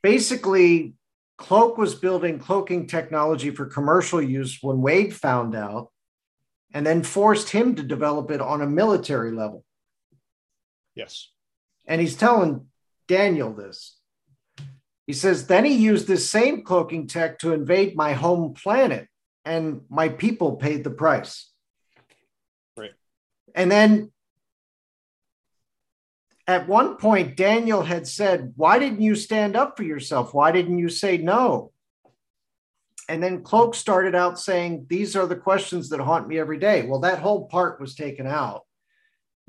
basically, 0.00 0.94
Cloak 1.38 1.76
was 1.76 1.96
building 1.96 2.38
cloaking 2.38 2.86
technology 2.86 3.50
for 3.50 3.66
commercial 3.66 4.22
use 4.22 4.58
when 4.62 4.80
Wade 4.80 5.12
found 5.12 5.56
out, 5.56 5.90
and 6.72 6.86
then 6.86 7.02
forced 7.02 7.50
him 7.50 7.74
to 7.74 7.82
develop 7.82 8.30
it 8.30 8.40
on 8.40 8.62
a 8.62 8.66
military 8.68 9.32
level. 9.32 9.64
Yes. 10.94 11.32
And 11.84 12.00
he's 12.00 12.14
telling 12.14 12.68
Daniel 13.08 13.52
this. 13.52 13.98
He 15.08 15.14
says, 15.14 15.48
then 15.48 15.64
he 15.64 15.74
used 15.74 16.06
this 16.06 16.30
same 16.30 16.62
cloaking 16.62 17.08
tech 17.08 17.40
to 17.40 17.52
invade 17.52 17.96
my 17.96 18.12
home 18.12 18.54
planet, 18.54 19.08
and 19.44 19.82
my 19.88 20.08
people 20.08 20.56
paid 20.56 20.84
the 20.84 20.90
price. 20.90 21.50
Right. 22.76 22.92
And 23.54 23.70
then 23.70 24.12
at 26.46 26.68
one 26.68 26.96
point, 26.96 27.36
Daniel 27.36 27.82
had 27.82 28.06
said, 28.06 28.52
Why 28.56 28.78
didn't 28.78 29.00
you 29.00 29.14
stand 29.14 29.56
up 29.56 29.76
for 29.76 29.82
yourself? 29.84 30.34
Why 30.34 30.52
didn't 30.52 30.78
you 30.78 30.88
say 30.88 31.16
no? 31.18 31.72
And 33.08 33.22
then 33.22 33.42
Cloak 33.42 33.74
started 33.74 34.14
out 34.14 34.38
saying, 34.38 34.86
These 34.88 35.16
are 35.16 35.26
the 35.26 35.36
questions 35.36 35.88
that 35.88 36.00
haunt 36.00 36.28
me 36.28 36.38
every 36.38 36.58
day. 36.58 36.82
Well, 36.82 37.00
that 37.00 37.18
whole 37.20 37.46
part 37.46 37.80
was 37.80 37.94
taken 37.94 38.26
out. 38.26 38.62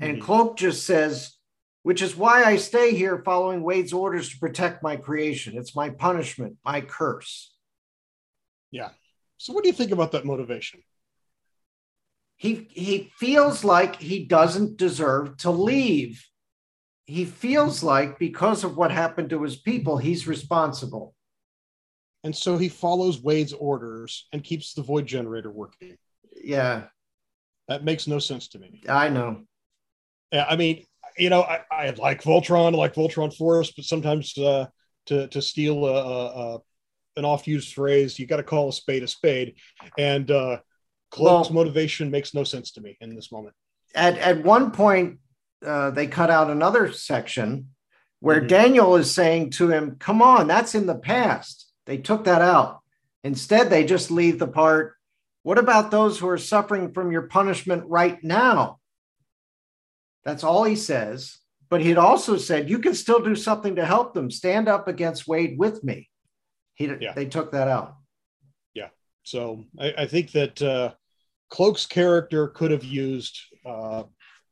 And 0.00 0.18
Mhm. 0.18 0.22
Cloak 0.22 0.56
just 0.56 0.86
says, 0.86 1.36
Which 1.82 2.00
is 2.00 2.16
why 2.16 2.44
I 2.44 2.56
stay 2.56 2.94
here 2.94 3.22
following 3.24 3.62
Wade's 3.62 3.92
orders 3.92 4.30
to 4.30 4.38
protect 4.38 4.82
my 4.82 4.96
creation. 4.96 5.56
It's 5.56 5.76
my 5.76 5.90
punishment, 5.90 6.56
my 6.64 6.80
curse. 6.80 7.54
So, 9.38 9.52
what 9.52 9.62
do 9.64 9.68
you 9.68 9.74
think 9.74 9.90
about 9.90 10.12
that 10.12 10.24
motivation? 10.24 10.82
he 12.36 12.66
he 12.70 13.10
feels 13.16 13.64
like 13.64 13.96
he 13.96 14.24
doesn't 14.24 14.76
deserve 14.76 15.36
to 15.38 15.50
leave. 15.50 16.26
He 17.06 17.24
feels 17.24 17.82
like 17.82 18.18
because 18.18 18.64
of 18.64 18.76
what 18.76 18.90
happened 18.90 19.30
to 19.30 19.42
his 19.42 19.56
people, 19.56 19.98
he's 19.98 20.26
responsible. 20.26 21.14
And 22.22 22.34
so 22.34 22.56
he 22.56 22.68
follows 22.68 23.20
Wade's 23.22 23.52
orders 23.52 24.26
and 24.32 24.42
keeps 24.42 24.72
the 24.72 24.82
void 24.82 25.06
generator 25.06 25.50
working. 25.50 25.96
Yeah, 26.42 26.84
That 27.68 27.84
makes 27.84 28.06
no 28.06 28.18
sense 28.18 28.48
to 28.48 28.58
me. 28.58 28.82
I 28.88 29.10
know. 29.10 29.42
Yeah, 30.32 30.46
I 30.48 30.56
mean, 30.56 30.84
you 31.18 31.30
know, 31.30 31.42
I, 31.42 31.60
I 31.70 31.90
like 31.90 32.22
Voltron, 32.22 32.74
I 32.74 32.76
like 32.76 32.94
Voltron 32.94 33.34
Force, 33.34 33.72
but 33.72 33.84
sometimes 33.84 34.36
uh, 34.38 34.66
to 35.06 35.28
to 35.28 35.42
steal 35.42 35.84
a, 35.84 35.92
a, 35.92 36.56
a 36.56 36.58
an 37.16 37.24
oft 37.24 37.46
used 37.46 37.74
phrase, 37.74 38.18
you 38.18 38.26
got 38.26 38.38
to 38.38 38.42
call 38.42 38.68
a 38.68 38.72
spade 38.72 39.02
a 39.02 39.08
spade, 39.08 39.54
and 39.98 40.30
uh, 40.30 40.58
Cloak's 41.10 41.48
Well- 41.50 41.64
motivation 41.64 42.10
makes 42.10 42.34
no 42.34 42.44
sense 42.44 42.72
to 42.72 42.80
me 42.80 42.96
in 43.00 43.14
this 43.14 43.30
moment. 43.30 43.54
At 43.94 44.18
at 44.18 44.42
one 44.44 44.72
point, 44.72 45.20
uh, 45.64 45.90
they 45.90 46.06
cut 46.06 46.30
out 46.30 46.50
another 46.50 46.92
section 46.92 47.70
where 48.20 48.40
Mhm. 48.40 48.48
Daniel 48.48 48.96
is 48.96 49.14
saying 49.14 49.50
to 49.50 49.68
him, 49.68 49.96
"Come 49.98 50.20
on, 50.20 50.46
that's 50.48 50.74
in 50.74 50.86
the 50.86 50.98
past." 50.98 51.70
They 51.86 51.98
took 51.98 52.24
that 52.24 52.42
out. 52.42 52.80
Instead, 53.22 53.70
they 53.70 53.84
just 53.84 54.10
leave 54.10 54.38
the 54.38 54.48
part. 54.48 54.96
What 55.42 55.58
about 55.58 55.90
those 55.90 56.18
who 56.18 56.28
are 56.28 56.38
suffering 56.38 56.92
from 56.92 57.12
your 57.12 57.22
punishment 57.22 57.84
right 57.86 58.22
now? 58.24 58.80
That's 60.24 60.42
all 60.42 60.64
he 60.64 60.76
says. 60.76 61.38
But 61.70 61.82
he'd 61.82 61.98
also 61.98 62.36
said, 62.36 62.70
"You 62.70 62.78
can 62.78 62.94
still 62.94 63.20
do 63.20 63.34
something 63.34 63.76
to 63.76 63.84
help 63.84 64.14
them. 64.14 64.30
Stand 64.30 64.68
up 64.68 64.88
against 64.88 65.28
Wade 65.28 65.58
with 65.58 65.84
me." 65.84 66.08
He 66.74 66.86
Yeah. 67.00 67.12
they 67.14 67.26
took 67.26 67.52
that 67.52 67.68
out. 67.68 67.96
Yeah. 68.74 68.88
So 69.22 69.64
I, 69.78 69.94
I 69.98 70.06
think 70.06 70.32
that 70.32 70.60
uh, 70.62 70.94
Cloak's 71.50 71.86
character 71.86 72.48
could 72.48 72.70
have 72.70 72.84
used 72.84 73.38
uh, 73.64 74.04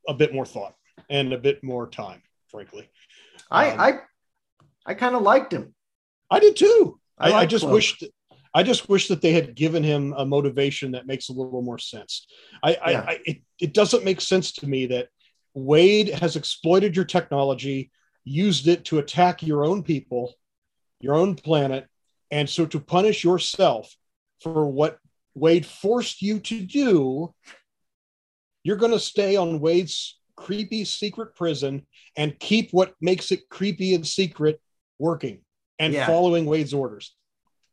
a 0.07 0.13
bit 0.13 0.33
more 0.33 0.45
thought 0.45 0.75
and 1.09 1.33
a 1.33 1.37
bit 1.37 1.63
more 1.63 1.87
time, 1.87 2.21
frankly. 2.49 2.89
I 3.51 3.71
Um, 3.71 3.79
I 3.79 3.99
I 4.85 4.93
kind 4.95 5.15
of 5.15 5.21
liked 5.21 5.53
him. 5.53 5.73
I 6.29 6.39
did 6.39 6.55
too. 6.55 6.99
I 7.17 7.31
I, 7.31 7.39
I 7.41 7.45
just 7.45 7.63
Cloak. 7.63 7.73
wished 7.73 8.03
I 8.55 8.61
just 8.63 8.87
wish 8.87 9.07
that 9.07 9.21
they 9.21 9.31
had 9.33 9.55
given 9.55 9.83
him 9.83 10.13
a 10.15 10.25
motivation 10.25 10.91
that 10.91 11.07
makes 11.07 11.29
a 11.29 11.33
little 11.33 11.63
more 11.63 11.79
sense. 11.79 12.27
I, 12.61 12.71
Yeah. 12.71 13.05
I, 13.07 13.11
I 13.11 13.19
it, 13.25 13.37
it 13.59 13.73
doesn't 13.73 14.05
make 14.05 14.21
sense 14.21 14.51
to 14.53 14.67
me 14.67 14.85
that 14.87 15.09
Wade 15.55 16.09
has 16.09 16.35
exploited 16.35 16.95
your 16.95 17.05
technology, 17.05 17.91
used 18.23 18.67
it 18.67 18.85
to 18.85 18.99
attack 18.99 19.41
your 19.43 19.65
own 19.65 19.83
people, 19.83 20.33
your 20.99 21.15
own 21.15 21.35
planet, 21.35 21.87
and 22.33 22.49
so 22.49 22.65
to 22.65 22.79
punish 22.79 23.23
yourself 23.23 23.95
for 24.41 24.65
what 24.65 24.97
Wade 25.35 25.67
forced 25.67 26.21
you 26.23 26.39
to 26.39 26.61
do, 26.61 27.31
you're 28.63 28.75
going 28.77 28.91
to 28.91 28.99
stay 28.99 29.35
on 29.35 29.59
Wade's 29.59 30.19
creepy 30.35 30.83
secret 30.83 31.35
prison 31.35 31.85
and 32.17 32.37
keep 32.39 32.71
what 32.71 32.95
makes 32.99 33.31
it 33.31 33.47
creepy 33.49 33.93
and 33.93 34.05
secret 34.05 34.59
working 34.97 35.41
and 35.77 35.93
Yeah. 35.93 36.07
following 36.07 36.45
Wade's 36.45 36.73
orders. 36.73 37.15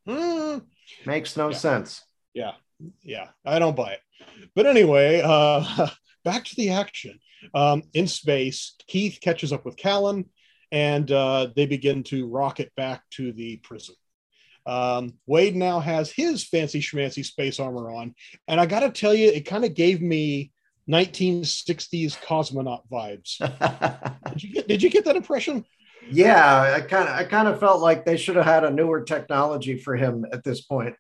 Hmm, 0.06 0.58
Makes 1.06 1.36
no 1.38 1.48
Yeah. 1.50 1.56
sense. 1.56 2.02
yeah, 2.34 2.54
yeah, 3.02 3.30
I 3.46 3.58
don't 3.58 3.76
buy 3.76 3.92
it. 3.94 4.00
But 4.54 4.66
anyway, 4.66 5.22
uh, 5.24 5.88
back 6.24 6.44
to 6.44 6.56
the 6.56 6.70
action. 6.70 7.18
Um, 7.54 7.84
in 7.94 8.06
space, 8.06 8.74
Keith 8.86 9.18
catches 9.22 9.54
up 9.54 9.64
with 9.64 9.76
Callan 9.78 10.28
and 10.70 11.10
uh, 11.10 11.48
they 11.56 11.64
begin 11.64 12.02
to 12.04 12.26
rocket 12.28 12.70
back 12.76 13.02
to 13.12 13.32
the 13.32 13.56
prison. 13.58 13.94
Um, 14.66 15.14
Wade 15.26 15.56
now 15.56 15.80
has 15.80 16.10
his 16.10 16.44
fancy 16.44 16.80
schmancy 16.80 17.24
space 17.24 17.58
armor 17.60 17.90
on. 17.90 18.14
And 18.48 18.60
I 18.60 18.66
got 18.66 18.80
to 18.80 18.90
tell 18.90 19.14
you, 19.14 19.28
it 19.30 19.46
kind 19.46 19.64
of 19.64 19.74
gave 19.74 20.00
me 20.02 20.52
1960s 20.88 22.16
cosmonaut 22.24 22.82
vibes. 22.90 23.38
Did 24.32 24.42
you 24.42 24.52
get, 24.52 24.68
did 24.68 24.82
you 24.82 24.90
get 24.90 25.04
that 25.04 25.16
impression? 25.16 25.64
yeah, 26.10 26.74
I 26.76 26.80
kind 26.80 27.08
of 27.08 27.14
I 27.14 27.24
kind 27.24 27.46
of 27.46 27.60
felt 27.60 27.80
like 27.80 28.04
they 28.04 28.16
should 28.16 28.36
have 28.36 28.44
had 28.46 28.64
a 28.64 28.70
newer 28.70 29.02
technology 29.02 29.76
for 29.78 29.96
him 29.96 30.24
at 30.32 30.42
this 30.44 30.62
point 30.62 30.94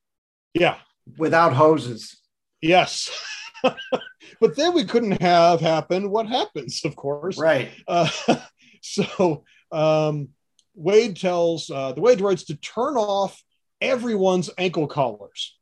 Yeah, 0.54 0.76
without 1.18 1.52
hoses. 1.54 2.18
yes. 2.60 3.10
but 3.62 4.56
then 4.56 4.74
we 4.74 4.84
couldn't 4.84 5.20
have 5.22 5.60
happened 5.60 6.10
what 6.10 6.26
happens, 6.26 6.84
of 6.84 6.96
course. 6.96 7.38
Right. 7.38 7.70
Uh, 7.88 8.08
so 8.82 9.44
um, 9.72 10.28
Wade 10.74 11.16
tells 11.16 11.70
uh, 11.70 11.92
the 11.92 12.00
Wade 12.00 12.18
droids 12.18 12.46
to 12.46 12.56
turn 12.56 12.96
off 12.96 13.42
everyone's 13.80 14.50
ankle 14.58 14.86
collars. 14.86 15.56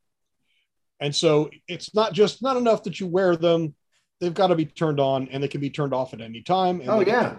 And 1.01 1.15
so 1.15 1.51
it's 1.69 1.95
not 1.95 2.13
just 2.13 2.43
not 2.43 2.57
enough 2.57 2.83
that 2.85 2.99
you 2.99 3.07
wear 3.07 3.37
them, 3.37 3.75
they've 4.21 4.35
got 4.35 4.49
to 4.49 4.57
be 4.57 4.65
turned 4.67 5.01
on 5.01 5.29
and 5.29 5.43
they 5.43 5.49
can 5.49 5.61
be 5.61 5.71
turned 5.71 5.95
off 5.95 6.13
at 6.13 6.21
any 6.21 6.43
time. 6.43 6.81
and 6.81 6.91
Oh, 6.91 7.01
yeah. 7.01 7.37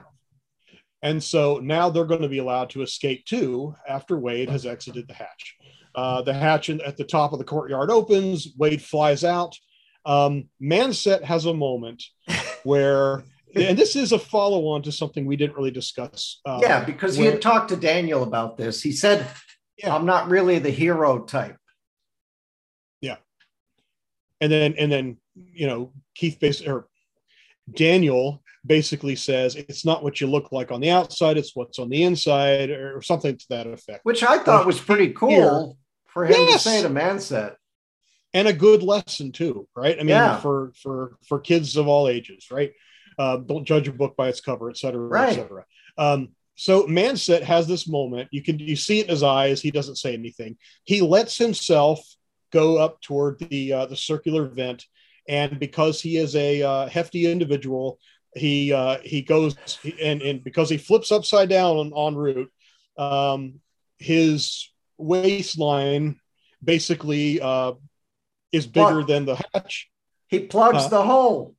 And 1.01 1.23
so 1.23 1.59
now 1.61 1.89
they're 1.89 2.05
going 2.05 2.21
to 2.21 2.30
be 2.30 2.39
allowed 2.39 2.69
to 2.71 2.82
escape 2.82 3.25
too 3.25 3.75
after 3.88 4.17
Wade 4.17 4.49
has 4.49 4.65
exited 4.65 5.07
the 5.07 5.13
hatch. 5.13 5.55
Uh, 5.95 6.21
the 6.21 6.34
hatch 6.34 6.69
in, 6.69 6.82
at 6.82 6.97
the 6.97 7.03
top 7.03 7.32
of 7.34 7.39
the 7.39 7.45
courtyard 7.45 7.89
opens. 7.89 8.49
Wade 8.57 8.82
flies 8.82 9.23
out. 9.23 9.55
Um, 10.05 10.49
Manset 10.61 11.23
has 11.23 11.45
a 11.45 11.53
moment 11.53 12.03
where, 12.63 13.23
and 13.55 13.77
this 13.77 13.95
is 13.95 14.11
a 14.11 14.19
follow 14.19 14.67
on 14.67 14.82
to 14.84 14.91
something 14.91 15.25
we 15.25 15.36
didn't 15.36 15.55
really 15.55 15.71
discuss. 15.71 16.39
um, 16.45 16.61
yeah, 16.61 16.84
because 16.84 17.15
he 17.15 17.25
had 17.25 17.41
talked 17.41 17.69
to 17.69 17.75
Daniel 17.75 18.23
about 18.23 18.57
this. 18.57 18.82
He 18.82 18.91
said, 18.91 19.25
Yeah. 19.80 19.95
"I'm 19.95 20.05
not 20.05 20.30
really 20.30 20.59
the 20.59 20.69
hero 20.69 21.19
type." 21.23 21.57
Yeah. 23.01 23.17
And 24.41 24.51
then 24.51 24.75
and 24.77 24.91
then 24.91 25.17
you 25.36 25.67
know 25.67 25.93
Keith 26.15 26.39
base 26.39 26.61
or 26.65 26.88
Daniel 27.73 28.41
basically 28.65 29.15
says 29.15 29.55
it's 29.55 29.86
not 29.86 30.03
what 30.03 30.19
you 30.19 30.27
look 30.27 30.51
like 30.51 30.71
on 30.71 30.82
the 30.82 30.89
outside, 30.89 31.38
it's 31.38 31.55
what's 31.55 31.80
on 31.80 31.89
the 31.89 32.03
inside, 32.03 32.69
or 32.69 33.01
something 33.01 33.38
to 33.38 33.45
that 33.49 33.67
effect. 33.67 34.01
Which 34.03 34.23
I 34.23 34.38
thought 34.39 34.65
was 34.67 34.80
pretty 34.80 35.13
cool 35.13 35.30
Here- 35.30 35.73
for 36.07 36.25
him 36.25 36.34
Yes. 36.34 36.63
to 36.63 36.69
say 36.69 36.82
to 36.82 36.89
Manset. 36.89 37.55
and 38.34 38.47
a 38.47 38.53
good 38.53 38.84
lesson 38.84 39.32
too, 39.32 39.67
right? 39.75 39.95
I 39.95 39.99
mean, 39.99 40.09
Yeah. 40.09 40.39
for 40.39 40.71
for 40.82 41.17
for 41.27 41.39
kids 41.39 41.77
of 41.77 41.88
all 41.88 42.07
ages, 42.07 42.47
right? 42.51 42.73
Uh, 43.17 43.38
don't 43.38 43.65
judge 43.65 43.88
a 43.88 43.91
book 43.91 44.15
by 44.15 44.30
its 44.30 44.39
cover, 44.41 44.69
et 44.69 44.77
cetera, 44.77 45.01
Right. 45.07 45.30
et 45.30 45.41
cetera. 45.41 45.65
Um, 45.97 46.30
so 46.60 46.84
Manset 46.88 47.41
has 47.41 47.68
this 47.68 47.88
moment. 47.88 48.28
You 48.32 48.43
can 48.43 48.60
you 48.60 48.76
see 48.76 48.99
it 48.99 49.05
in 49.05 49.12
his 49.12 49.24
eyes. 49.24 49.62
He 49.62 49.72
doesn't 49.72 49.95
say 49.95 50.14
anything. 50.14 50.57
He 50.84 50.99
lets 51.01 51.38
himself 51.38 51.99
go 52.51 52.78
up 52.78 52.99
toward 53.01 53.39
the 53.39 53.72
uh, 53.74 53.86
the 53.86 53.95
circular 53.95 54.45
vent, 54.47 54.84
and 55.28 55.57
because 55.57 56.01
he 56.01 56.18
is 56.18 56.36
a 56.36 56.62
uh, 56.62 56.89
hefty 56.89 57.32
individual, 57.32 57.97
he 58.36 58.74
uh, 58.74 58.97
he 59.03 59.22
goes 59.22 59.55
and 60.01 60.22
and 60.22 60.43
because 60.43 60.70
he 60.70 60.78
flips 60.78 61.14
upside 61.14 61.47
down 61.47 61.78
on 61.78 61.93
en 61.93 62.16
route, 62.16 62.51
um, 62.97 63.62
his 63.97 64.70
waistline 64.97 66.20
basically 66.62 67.39
uh, 67.39 67.72
is 68.51 68.68
bigger 68.68 68.97
Well- 68.97 69.05
than 69.05 69.26
the 69.26 69.38
hatch. 69.53 69.89
He 70.28 70.41
plugs 70.41 70.86
Uh, 70.86 70.89
the 70.89 71.03
hole 71.03 71.55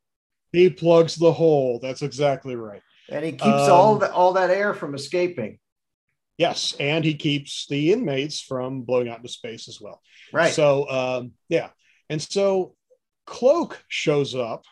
He 0.52 0.68
plugs 0.68 1.16
the 1.16 1.32
hole. 1.32 1.78
That's 1.80 2.02
exactly 2.02 2.54
right. 2.54 2.82
And 3.10 3.24
he 3.24 3.32
keeps 3.32 3.44
all 3.44 3.94
um, 3.94 4.00
the, 4.00 4.12
all 4.12 4.32
that 4.34 4.50
air 4.50 4.72
from 4.74 4.94
escaping. 4.94 5.58
Yes, 6.38 6.74
and 6.80 7.04
he 7.04 7.14
keeps 7.14 7.66
the 7.66 7.92
inmates 7.92 8.40
from 8.40 8.82
blowing 8.82 9.08
out 9.08 9.18
into 9.18 9.28
space 9.28 9.68
as 9.68 9.78
well. 9.80 10.00
Right. 10.32 10.52
So 10.52 10.88
um, 10.88 11.32
yeah, 11.48 11.68
and 12.08 12.22
so 12.22 12.74
Cloak 13.26 13.84
shows 13.88 14.34
up 14.34 14.64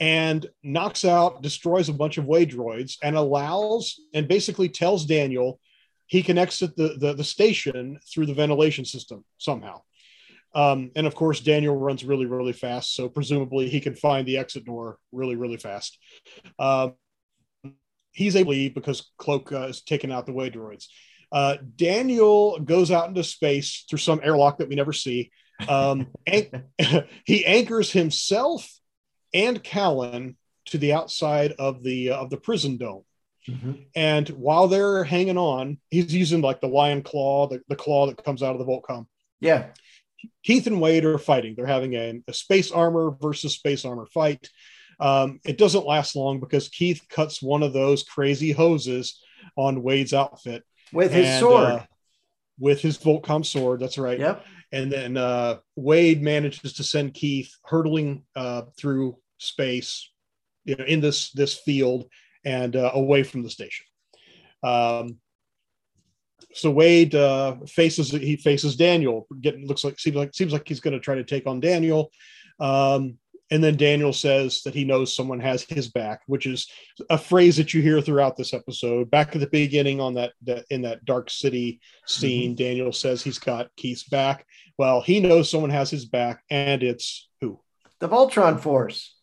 and 0.00 0.46
knocks 0.62 1.04
out, 1.04 1.42
destroys 1.42 1.90
a 1.90 1.92
bunch 1.92 2.16
of 2.16 2.24
Wade 2.24 2.50
droids, 2.50 2.96
and 3.02 3.16
allows 3.16 4.00
and 4.14 4.26
basically 4.28 4.70
tells 4.70 5.04
Daniel 5.04 5.60
he 6.06 6.22
can 6.22 6.38
exit 6.38 6.74
the 6.74 6.96
the, 6.98 7.12
the 7.12 7.24
station 7.24 7.98
through 8.10 8.26
the 8.26 8.34
ventilation 8.34 8.86
system 8.86 9.24
somehow. 9.36 9.82
Um, 10.54 10.90
and 10.96 11.06
of 11.06 11.14
course, 11.14 11.40
Daniel 11.40 11.76
runs 11.76 12.04
really, 12.04 12.26
really 12.26 12.52
fast, 12.52 12.94
so 12.94 13.08
presumably 13.08 13.68
he 13.68 13.80
can 13.80 13.94
find 13.94 14.26
the 14.26 14.38
exit 14.38 14.64
door 14.64 14.98
really, 15.12 15.36
really 15.36 15.58
fast. 15.58 15.98
Um, 16.58 16.94
he's 18.12 18.36
able 18.36 18.52
to 18.52 18.58
leave 18.58 18.74
because 18.74 19.10
Cloak 19.18 19.52
uh, 19.52 19.68
is 19.68 19.82
taking 19.82 20.12
out 20.12 20.26
the 20.26 20.32
Wade 20.32 20.54
droids. 20.54 20.86
Uh, 21.32 21.56
Daniel 21.76 22.58
goes 22.58 22.90
out 22.90 23.08
into 23.08 23.22
space 23.22 23.84
through 23.88 23.98
some 23.98 24.20
airlock 24.22 24.58
that 24.58 24.68
we 24.68 24.74
never 24.74 24.92
see. 24.92 25.30
Um, 25.68 26.08
an- 26.26 26.64
he 27.24 27.44
anchors 27.46 27.92
himself 27.92 28.68
and 29.32 29.62
Callan 29.62 30.36
to 30.66 30.78
the 30.78 30.92
outside 30.92 31.52
of 31.52 31.82
the 31.82 32.10
uh, 32.10 32.16
of 32.16 32.30
the 32.30 32.36
prison 32.36 32.76
dome. 32.76 33.04
Mhm. 33.48 33.86
And 33.94 34.28
while 34.30 34.68
they're 34.68 35.04
hanging 35.04 35.38
on, 35.38 35.78
he's 35.90 36.14
using 36.14 36.40
like 36.40 36.60
the 36.60 36.68
lion 36.68 37.02
claw, 37.02 37.48
the, 37.48 37.60
the 37.68 37.76
claw 37.76 38.06
that 38.06 38.22
comes 38.22 38.42
out 38.42 38.54
of 38.54 38.58
the 38.58 38.66
Voltcom. 38.66 39.06
Yeah. 39.40 39.68
Keith 40.44 40.66
and 40.66 40.80
Wade 40.80 41.04
are 41.06 41.16
fighting. 41.18 41.54
They're 41.56 41.66
having 41.66 41.94
a, 41.94 42.22
a 42.28 42.34
space 42.34 42.70
armor 42.70 43.16
versus 43.20 43.54
space 43.54 43.84
armor 43.84 44.06
fight. 44.06 44.50
Um, 45.00 45.40
it 45.44 45.58
doesn't 45.58 45.86
last 45.86 46.14
long 46.14 46.40
because 46.40 46.68
Keith 46.68 47.00
cuts 47.08 47.42
one 47.42 47.62
of 47.62 47.72
those 47.72 48.02
crazy 48.02 48.52
hoses 48.52 49.20
on 49.56 49.82
Wade's 49.82 50.12
outfit 50.12 50.62
With 50.92 51.12
his 51.12 51.26
and, 51.26 51.40
sword. 51.40 51.64
uh, 51.72 51.84
with 52.58 52.80
his 52.82 52.98
Voltcom 52.98 53.44
sword. 53.44 53.80
That's 53.80 53.98
right. 53.98 54.18
yep. 54.18 54.44
And 54.72 54.92
then 54.92 55.16
uh, 55.16 55.56
Wade 55.74 56.22
manages 56.22 56.74
to 56.74 56.84
send 56.84 57.14
Keith 57.14 57.50
hurtling 57.64 58.22
uh, 58.36 58.62
through 58.78 59.16
space, 59.38 60.10
you 60.64 60.76
know, 60.76 60.84
in 60.84 61.00
this 61.00 61.32
this 61.32 61.54
field 61.58 62.08
and 62.44 62.76
uh, 62.76 62.90
away 62.94 63.22
from 63.22 63.42
the 63.42 63.50
station. 63.50 63.86
Um, 64.62 65.16
so 66.52 66.70
Wade 66.70 67.14
uh, 67.14 67.56
faces 67.66 68.10
he 68.10 68.36
faces 68.36 68.76
Daniel. 68.76 69.26
Getting 69.40 69.66
looks 69.66 69.82
like 69.84 69.98
seems 69.98 70.16
like 70.16 70.34
seems 70.34 70.52
like 70.52 70.68
he's 70.68 70.80
going 70.80 70.94
to 70.94 71.00
try 71.00 71.14
to 71.14 71.24
take 71.24 71.46
on 71.46 71.60
Daniel. 71.60 72.10
Um, 72.58 73.18
And 73.50 73.62
then 73.64 73.76
Daniel 73.76 74.12
says 74.12 74.62
that 74.62 74.74
he 74.74 74.84
knows 74.84 75.14
someone 75.14 75.40
has 75.40 75.62
his 75.62 75.88
back, 75.88 76.20
which 76.26 76.46
is 76.46 76.68
a 77.08 77.18
phrase 77.18 77.56
that 77.56 77.74
you 77.74 77.82
hear 77.82 78.00
throughout 78.00 78.36
this 78.36 78.54
episode. 78.54 79.10
Back 79.10 79.34
at 79.34 79.40
the 79.40 79.48
beginning, 79.48 80.00
on 80.00 80.14
that, 80.14 80.32
that 80.42 80.66
in 80.70 80.82
that 80.82 81.04
dark 81.04 81.30
city 81.30 81.80
scene, 82.06 82.50
mm-hmm. 82.50 82.62
Daniel 82.62 82.92
says 82.92 83.22
he's 83.22 83.40
got 83.40 83.74
Keith's 83.76 84.04
back. 84.04 84.46
Well, 84.78 85.00
he 85.00 85.20
knows 85.20 85.50
someone 85.50 85.70
has 85.70 85.90
his 85.90 86.04
back, 86.04 86.42
and 86.48 86.82
it's 86.82 87.28
who? 87.40 87.60
The 87.98 88.08
Voltron 88.08 88.60
Force, 88.60 89.16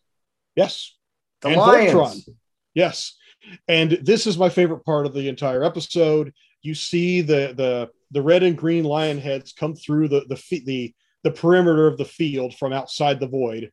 Yes, 0.55 0.95
the 1.41 1.49
And 1.49 1.57
Lions. 1.57 1.93
Voltron. 1.93 2.35
Yes. 2.73 3.15
And 3.67 3.91
this 4.03 4.27
is 4.27 4.37
my 4.37 4.49
favorite 4.49 4.83
part 4.83 5.05
of 5.05 5.13
the 5.13 5.29
entire 5.29 5.63
episode. 5.63 6.33
You 6.61 6.75
see 6.75 7.21
the 7.21 7.53
the 7.55 7.89
the 8.11 8.21
red 8.21 8.43
and 8.43 8.57
green 8.57 8.83
lion 8.83 9.19
heads 9.19 9.53
come 9.53 9.75
through 9.75 10.09
the 10.09 10.25
the 10.27 10.61
the 10.65 10.93
the 11.23 11.31
perimeter 11.31 11.87
of 11.87 11.97
the 11.97 12.05
field 12.05 12.55
from 12.55 12.73
outside 12.73 13.19
the 13.19 13.27
void, 13.27 13.71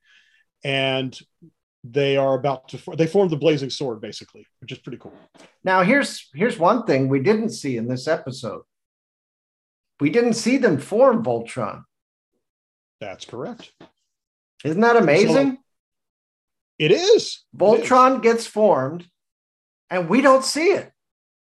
and 0.64 1.18
they 1.84 2.16
are 2.16 2.34
about 2.34 2.68
to 2.70 2.78
they 2.96 3.06
form 3.06 3.28
the 3.28 3.36
blazing 3.36 3.70
sword 3.70 4.00
basically, 4.00 4.46
which 4.60 4.72
is 4.72 4.78
pretty 4.78 4.98
cool. 4.98 5.12
Now, 5.62 5.82
here's 5.82 6.28
here's 6.34 6.58
one 6.58 6.84
thing 6.84 7.08
we 7.08 7.20
didn't 7.20 7.50
see 7.50 7.76
in 7.76 7.86
this 7.86 8.08
episode. 8.08 8.62
We 10.00 10.10
didn't 10.10 10.34
see 10.34 10.56
them 10.56 10.78
form 10.78 11.22
Voltron. 11.22 11.84
That's 13.00 13.24
correct. 13.26 13.72
Isn't 14.64 14.80
that 14.80 14.96
amazing? 14.96 15.58
It 16.78 16.90
is. 16.90 17.00
It 17.00 17.16
is. 17.16 17.44
Voltron 17.56 18.22
gets 18.22 18.46
formed, 18.46 19.06
and 19.90 20.08
we 20.08 20.22
don't 20.22 20.44
see 20.44 20.68
it. 20.70 20.90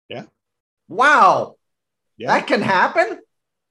Yeah. 0.09 0.23
Wow, 0.87 1.55
Yeah. 2.17 2.27
that 2.27 2.47
can 2.47 2.61
happen. 2.61 3.19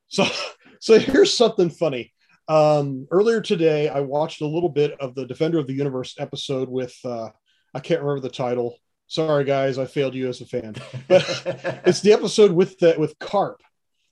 So, 0.08 0.24
so 0.80 0.98
here's 0.98 1.34
something 1.36 1.70
funny. 1.70 2.12
Um, 2.48 3.06
earlier 3.10 3.40
today, 3.40 3.88
I 3.88 4.00
watched 4.00 4.40
a 4.40 4.46
little 4.46 4.68
bit 4.68 4.98
of 5.00 5.14
the 5.14 5.26
Defender 5.26 5.58
of 5.58 5.66
the 5.66 5.72
Universe 5.74 6.14
episode 6.18 6.68
with 6.68 6.94
uh, 7.04 7.28
I 7.74 7.80
can't 7.80 8.00
remember 8.00 8.20
the 8.20 8.34
title. 8.34 8.76
Sorry, 9.06 9.44
guys, 9.44 9.78
I 9.78 9.86
failed 9.86 10.14
you 10.14 10.28
as 10.28 10.40
a 10.40 10.46
fan. 10.46 10.74
But 11.08 11.22
it's 11.84 12.00
the 12.00 12.12
episode 12.12 12.52
with 12.52 12.78
the, 12.78 12.94
with 12.98 13.18
Carp, 13.18 13.62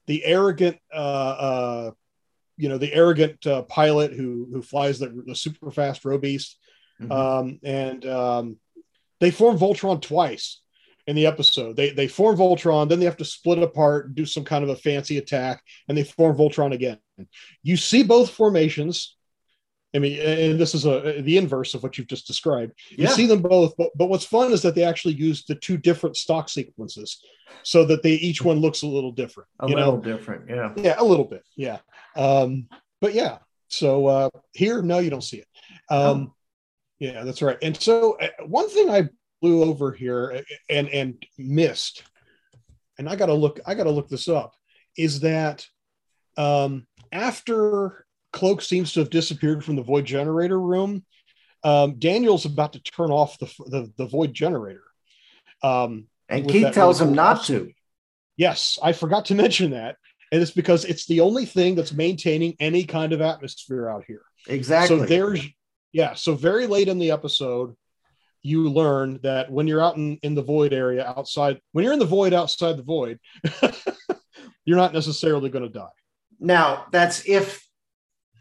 the 0.06 0.24
arrogant, 0.24 0.78
uh, 0.92 0.96
uh, 0.96 1.90
you 2.56 2.68
know, 2.68 2.78
the 2.78 2.92
arrogant 2.92 3.44
uh, 3.46 3.62
pilot 3.62 4.12
who 4.12 4.48
who 4.52 4.62
flies 4.62 4.98
the, 4.98 5.22
the 5.26 5.34
super 5.34 5.70
fast 5.70 6.02
Robeast, 6.04 6.56
Mhm. 7.00 7.12
um, 7.12 7.60
and 7.62 8.04
um, 8.06 8.56
they 9.20 9.30
form 9.30 9.56
Voltron 9.56 10.02
twice 10.02 10.60
in 11.08 11.16
the 11.16 11.26
episode. 11.26 11.74
They 11.74 11.90
they 11.90 12.06
form 12.06 12.36
Voltron, 12.36 12.88
then 12.88 13.00
they 13.00 13.06
have 13.06 13.16
to 13.16 13.24
split 13.24 13.58
apart, 13.58 14.06
and 14.06 14.14
do 14.14 14.26
some 14.26 14.44
kind 14.44 14.62
of 14.62 14.70
a 14.70 14.76
fancy 14.76 15.16
attack, 15.18 15.62
and 15.88 15.96
they 15.96 16.04
form 16.04 16.36
Voltron 16.36 16.72
again. 16.72 16.98
You 17.62 17.76
see 17.76 18.02
both 18.04 18.30
formations. 18.30 19.16
I 19.96 20.00
mean, 20.00 20.20
and 20.20 20.60
this 20.60 20.74
is 20.74 20.84
a 20.84 21.22
the 21.22 21.38
inverse 21.38 21.74
of 21.74 21.82
what 21.82 21.96
you've 21.96 22.08
just 22.08 22.26
described. 22.26 22.74
You 22.90 23.04
Yeah. 23.04 23.10
see 23.10 23.26
them 23.26 23.40
both, 23.40 23.74
but, 23.78 23.90
but 23.96 24.10
what's 24.10 24.26
fun 24.26 24.52
is 24.52 24.60
that 24.62 24.74
they 24.74 24.84
actually 24.84 25.14
use 25.14 25.46
the 25.46 25.54
two 25.54 25.78
different 25.78 26.16
stock 26.16 26.50
sequences, 26.50 27.24
so 27.62 27.86
that 27.86 28.02
they 28.02 28.12
each 28.12 28.42
one 28.42 28.58
looks 28.58 28.82
a 28.82 28.86
little 28.86 29.12
different. 29.12 29.48
a 29.60 29.66
little 29.66 29.96
know, 29.96 30.02
different, 30.02 30.50
yeah. 30.50 30.72
yeah, 30.76 30.94
a 30.98 31.04
little 31.04 31.24
bit, 31.24 31.42
yeah. 31.56 31.78
Um, 32.16 32.68
but 33.00 33.14
yeah, 33.14 33.38
so 33.68 34.06
uh, 34.06 34.30
here, 34.52 34.82
no, 34.82 34.98
you 34.98 35.08
don't 35.08 35.24
see 35.24 35.38
it. 35.38 35.48
Um, 35.88 36.34
Yeah, 36.98 37.24
that's 37.24 37.40
right. 37.40 37.56
And 37.62 37.74
so 37.80 38.18
uh, 38.20 38.28
one 38.46 38.68
thing 38.68 38.90
I 38.90 39.08
blew 39.40 39.62
over 39.62 39.92
here 39.92 40.42
and 40.68 40.88
and 40.88 41.26
missed, 41.36 42.02
and 42.98 43.08
I 43.08 43.16
got 43.16 43.26
to 43.26 43.34
look, 43.34 43.60
I 43.66 43.74
got 43.74 43.84
to 43.84 43.90
look 43.90 44.08
this 44.08 44.28
up, 44.28 44.54
is 44.96 45.20
that 45.20 45.66
um, 46.36 46.86
after 47.12 48.06
Cloak 48.32 48.62
seems 48.62 48.92
to 48.92 49.00
have 49.00 49.10
disappeared 49.10 49.64
from 49.64 49.76
the 49.76 49.82
void 49.82 50.04
generator 50.04 50.60
room, 50.60 51.04
um, 51.64 51.98
Daniel's 51.98 52.44
about 52.44 52.72
to 52.74 52.80
turn 52.80 53.10
off 53.10 53.38
the 53.38 53.46
the, 53.66 53.92
the 53.96 54.06
void 54.06 54.34
generator. 54.34 54.84
Um, 55.62 56.08
And 56.28 56.48
Keith 56.48 56.72
tells 56.72 57.00
him 57.00 57.14
not 57.14 57.44
to. 57.44 57.72
Yes, 58.36 58.78
I 58.82 58.92
forgot 58.92 59.26
to 59.26 59.34
mention 59.44 59.72
that. 59.72 59.96
And 60.30 60.42
it's 60.42 60.50
because 60.50 60.84
it's 60.84 61.06
the 61.06 61.20
only 61.20 61.46
thing 61.46 61.74
that's 61.74 61.92
maintaining 61.92 62.54
any 62.60 62.84
kind 62.84 63.14
of 63.14 63.22
atmosphere 63.22 63.88
out 63.88 64.04
here. 64.06 64.22
Exactly. 64.46 64.98
So 64.98 65.06
there's, 65.06 65.40
yeah. 65.92 66.14
So 66.14 66.34
very 66.34 66.66
late 66.66 66.88
in 66.88 66.98
the 66.98 67.10
episode, 67.12 67.74
you 68.42 68.70
learn 68.70 69.20
that 69.22 69.50
when 69.50 69.66
you're 69.66 69.80
out 69.82 69.96
in, 69.96 70.18
in 70.22 70.34
the 70.34 70.42
void 70.42 70.72
area 70.72 71.06
outside, 71.06 71.60
when 71.72 71.84
you're 71.84 71.92
in 71.92 71.98
the 71.98 72.04
void 72.04 72.32
outside 72.32 72.76
the 72.76 72.82
void, 72.82 73.18
you're 74.64 74.76
not 74.76 74.92
necessarily 74.92 75.50
going 75.50 75.64
to 75.64 75.70
die. 75.70 75.88
now 76.38 76.86
that's 76.92 77.26
if 77.28 77.66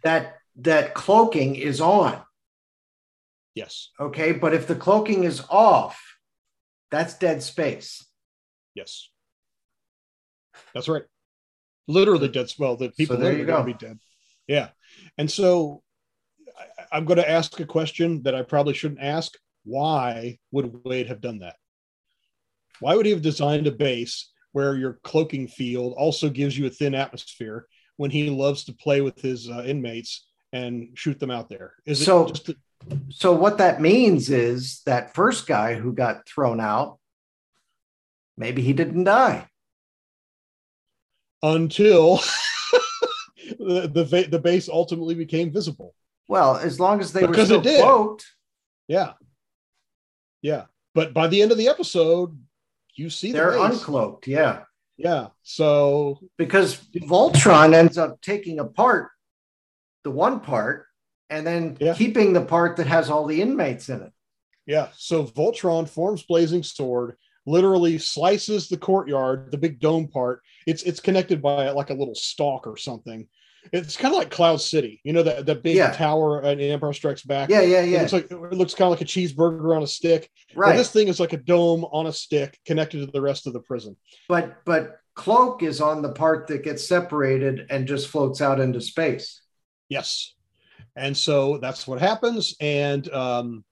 that 0.03 0.37
that 0.57 0.93
cloaking 0.93 1.55
is 1.55 1.81
on. 1.81 2.21
Yes. 3.55 3.89
Okay. 3.99 4.33
But 4.33 4.53
if 4.53 4.67
the 4.67 4.75
cloaking 4.75 5.23
is 5.23 5.43
off, 5.49 5.99
that's 6.91 7.17
dead 7.17 7.41
space. 7.41 8.05
Yes. 8.75 9.09
That's 10.73 10.87
right. 10.87 11.03
Literally 11.87 12.27
dead. 12.27 12.51
Well, 12.59 12.75
the 12.75 12.89
people 12.89 13.17
there 13.17 13.29
there 13.29 13.37
you 13.37 13.43
are 13.43 13.47
going 13.47 13.65
go. 13.65 13.71
to 13.71 13.77
be 13.77 13.85
dead. 13.85 13.99
Yeah. 14.47 14.69
And 15.17 15.29
so 15.29 15.81
I, 16.57 16.97
I'm 16.97 17.05
going 17.05 17.17
to 17.17 17.29
ask 17.29 17.59
a 17.59 17.65
question 17.65 18.23
that 18.23 18.35
I 18.35 18.43
probably 18.43 18.73
shouldn't 18.73 19.01
ask. 19.01 19.33
Why 19.67 20.39
would 20.51 20.85
Wade 20.85 21.07
have 21.07 21.19
done 21.19 21.39
that? 21.39 21.57
Why 22.79 22.95
would 22.95 23.05
he 23.05 23.11
have 23.11 23.21
designed 23.21 23.67
a 23.67 23.71
base 23.71 24.31
where 24.53 24.75
your 24.77 24.99
cloaking 25.03 25.49
field 25.49 25.93
also 25.97 26.29
gives 26.29 26.57
you 26.57 26.65
a 26.67 26.69
thin 26.69 26.95
atmosphere 26.95 27.67
when 27.97 28.09
he 28.11 28.29
loves 28.29 28.63
to 28.65 28.73
play 28.73 29.01
with 29.01 29.19
his 29.21 29.49
uh, 29.49 29.63
inmates 29.65 30.25
and 30.53 30.89
shoot 30.95 31.19
them 31.19 31.31
out 31.31 31.49
there? 31.49 31.73
Is 31.85 32.03
So- 32.05 32.25
it 32.27 32.29
just 32.29 32.49
a, 32.49 32.55
So 33.09 33.33
what 33.33 33.57
that 33.57 33.81
means 33.81 34.29
is 34.29 34.81
that 34.85 35.13
first 35.13 35.47
guy 35.47 35.73
who 35.75 35.91
got 35.91 36.25
thrown 36.27 36.61
out, 36.61 36.99
maybe 38.37 38.61
he 38.61 38.71
didn't 38.71 39.03
die. 39.03 39.47
until 41.43 42.17
the, 43.59 43.87
the 43.93 44.27
the 44.31 44.39
base 44.39 44.69
ultimately 44.69 45.15
became 45.15 45.51
visible? 45.51 45.93
Well, 46.29 46.55
as 46.57 46.79
long 46.79 46.99
as 47.01 47.11
they 47.13 47.21
Because 47.27 47.51
were 47.51 47.59
still 47.61 47.81
cloaked. 47.83 48.25
Yeah. 48.87 49.13
Yeah. 50.41 50.65
But 50.93 51.13
by 51.13 51.27
the 51.27 51.41
end 51.41 51.51
of 51.51 51.57
the 51.57 51.67
episode, 51.67 52.37
you 52.95 53.09
see 53.09 53.31
the 53.31 53.37
They're 53.39 53.51
base. 53.51 53.79
uncloaked, 53.83 54.27
yeah. 54.27 54.63
Yeah. 54.97 55.27
So 55.43 56.19
Because 56.37 56.77
Voltron 56.95 57.73
ends 57.73 57.97
up 57.97 58.19
taking 58.21 58.59
apart 58.59 59.09
the 60.03 60.11
one 60.11 60.39
part 60.39 60.85
and 61.29 61.45
then 61.45 61.77
Yeah. 61.79 61.93
keeping 61.93 62.33
the 62.33 62.41
part 62.45 62.77
that 62.77 62.87
has 62.87 63.09
all 63.09 63.25
the 63.25 63.41
inmates 63.41 63.89
in 63.89 64.01
it. 64.01 64.11
yeah. 64.65 64.89
So 64.95 65.23
Voltron 65.25 65.87
forms 65.87 66.23
Blazing 66.23 66.63
Sword, 66.63 67.15
literally 67.45 67.97
slices 67.99 68.67
the 68.69 68.77
courtyard, 68.77 69.51
the 69.51 69.57
big 69.57 69.79
dome 69.79 70.07
part. 70.07 70.41
It's 70.65 70.83
it's 70.83 70.99
connected 70.99 71.41
by 71.41 71.69
like 71.71 71.89
a 71.91 71.93
little 71.93 72.15
stalk 72.15 72.65
or 72.67 72.75
something. 72.77 73.27
It's 73.73 73.97
kind 73.97 74.13
of 74.13 74.19
like 74.19 74.29
Cloud 74.31 74.57
City, 74.61 75.01
you 75.03 75.13
know, 75.13 75.23
that, 75.23 75.45
that 75.45 75.63
big 75.63 75.75
Yeah. 75.75 75.91
tower 75.91 76.41
in 76.43 76.59
Empire 76.59 76.93
Strikes 76.93 77.23
Back. 77.23 77.49
Yeah, 77.49 77.61
yeah, 77.61 77.81
It 77.81 77.89
yeah. 77.89 77.99
looks 78.01 78.13
like 78.13 78.31
it 78.31 78.53
looks 78.53 78.73
kind 78.73 78.87
of 78.91 78.99
like 78.99 79.01
a 79.01 79.05
cheeseburger 79.05 79.75
on 79.75 79.83
a 79.83 79.87
stick. 79.87 80.29
right. 80.55 80.69
Well, 80.69 80.77
this 80.77 80.91
thing 80.91 81.07
is 81.07 81.19
like 81.19 81.33
a 81.33 81.37
dome 81.37 81.85
on 81.85 82.07
a 82.07 82.13
stick 82.13 82.59
connected 82.65 83.05
to 83.05 83.11
the 83.11 83.21
rest 83.21 83.47
of 83.47 83.53
the 83.53 83.59
prison. 83.61 83.95
but 84.29 84.63
but 84.65 84.99
cloak 85.15 85.63
is 85.63 85.81
on 85.81 86.01
the 86.03 86.11
part 86.11 86.47
that 86.47 86.63
gets 86.63 86.87
separated 86.87 87.65
and 87.71 87.87
just 87.87 88.07
floats 88.07 88.39
out 88.41 88.59
into 88.59 88.79
space. 88.79 89.41
Yes. 89.89 90.33
And 90.95 91.15
so 91.17 91.57
that's 91.57 91.87
what 91.87 91.99
happens. 91.99 92.55
And, 92.59 93.11
um, 93.13 93.63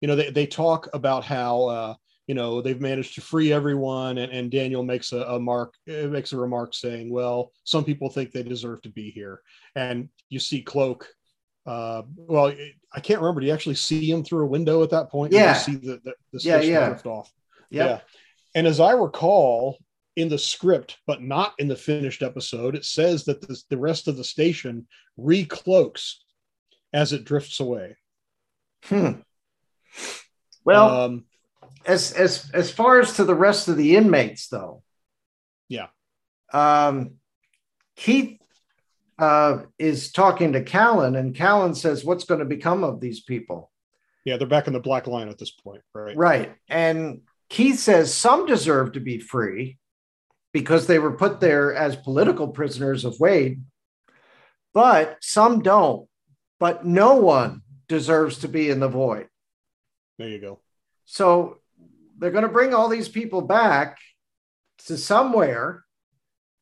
you 0.00 0.08
know, 0.08 0.16
they, 0.16 0.30
they 0.30 0.46
talk 0.46 0.88
about 0.94 1.24
how, 1.24 1.64
uh, 1.64 1.94
you 2.26 2.34
know, 2.34 2.60
they've 2.60 2.80
managed 2.80 3.14
to 3.14 3.20
free 3.20 3.52
everyone. 3.52 4.18
And, 4.18 4.32
and 4.32 4.50
Daniel 4.50 4.82
makes 4.82 5.12
a, 5.12 5.18
a 5.22 5.40
mark, 5.40 5.74
uh, 5.88 6.08
makes 6.08 6.32
a 6.32 6.36
remark 6.36 6.74
saying, 6.74 7.10
well, 7.10 7.52
some 7.64 7.84
people 7.84 8.10
think 8.10 8.32
they 8.32 8.42
deserve 8.42 8.82
to 8.82 8.88
be 8.88 9.10
here. 9.10 9.40
And 9.74 10.08
you 10.28 10.40
see 10.40 10.62
Cloak. 10.62 11.08
Uh, 11.64 12.02
well, 12.16 12.52
I 12.92 13.00
can't 13.00 13.20
remember. 13.20 13.40
Do 13.40 13.46
you 13.48 13.52
actually 13.52 13.74
see 13.74 14.10
him 14.10 14.22
through 14.22 14.44
a 14.44 14.48
window 14.48 14.82
at 14.82 14.90
that 14.90 15.10
point? 15.10 15.32
Or 15.32 15.36
do 15.36 15.36
you 15.38 15.42
Yeah. 15.44 15.52
see 15.54 15.76
the, 15.76 16.00
the, 16.04 16.14
the 16.32 16.40
Yeah, 16.40 16.58
station 16.58 16.72
yeah. 16.74 16.88
drift 16.88 17.06
off. 17.06 17.32
Yep. 17.70 17.88
Yeah. 17.88 18.00
And 18.54 18.66
as 18.66 18.80
I 18.80 18.92
recall 18.92 19.78
in 20.14 20.28
the 20.28 20.38
script, 20.38 20.96
but 21.06 21.22
not 21.22 21.54
in 21.58 21.68
the 21.68 21.76
finished 21.76 22.22
episode, 22.22 22.74
it 22.74 22.84
says 22.84 23.24
that 23.24 23.40
the, 23.40 23.60
the 23.68 23.76
rest 23.76 24.08
of 24.08 24.16
the 24.16 24.24
station 24.24 24.86
recloaks 25.18 26.14
as 26.92 27.12
it 27.12 27.24
drifts 27.24 27.60
away. 27.60 27.96
Hmm. 28.84 29.20
Well, 30.64 30.88
um, 30.88 31.24
as 31.86 32.12
as 32.12 32.50
as 32.52 32.70
far 32.70 33.00
as 33.00 33.14
to 33.16 33.24
the 33.24 33.34
rest 33.34 33.68
of 33.68 33.76
the 33.76 33.96
inmates, 33.96 34.48
though. 34.48 34.82
Yeah. 35.68 35.88
Um, 36.52 37.12
Keith 37.96 38.38
uh, 39.18 39.62
is 39.78 40.12
talking 40.12 40.52
to 40.52 40.62
Callan, 40.62 41.16
and 41.16 41.34
Callan 41.34 41.74
says, 41.74 42.04
"What's 42.04 42.24
going 42.24 42.40
to 42.40 42.46
become 42.46 42.84
of 42.84 43.00
these 43.00 43.20
people?" 43.20 43.70
yeah, 44.26 44.36
they're 44.36 44.48
back 44.48 44.66
in 44.66 44.72
the 44.72 44.80
black 44.80 45.06
line 45.06 45.28
at 45.28 45.38
this 45.38 45.52
point, 45.52 45.82
right? 45.94 46.16
Right. 46.16 46.56
And 46.68 47.20
Keith 47.48 47.78
says 47.78 48.12
some 48.12 48.44
deserve 48.44 48.92
to 48.92 49.00
be 49.00 49.20
free 49.20 49.78
because 50.52 50.88
they 50.88 50.98
were 50.98 51.12
put 51.12 51.38
there 51.38 51.72
as 51.72 51.94
political 51.94 52.48
prisoners 52.48 53.04
of 53.04 53.20
Wade, 53.20 53.62
but 54.74 55.16
some 55.20 55.62
don't. 55.62 56.08
But 56.58 56.84
no 56.84 57.16
one 57.16 57.62
deserves 57.86 58.38
to 58.38 58.48
be 58.48 58.68
in 58.68 58.80
the 58.80 58.88
void. 58.88 59.28
There 60.18 60.28
you 60.28 60.40
go. 60.40 60.58
So 61.04 61.58
they're 62.18 62.30
going 62.30 62.42
to 62.44 62.48
bring 62.48 62.74
all 62.74 62.88
these 62.88 63.08
people 63.08 63.42
back 63.42 63.98
to 64.86 64.96
somewhere. 64.96 65.84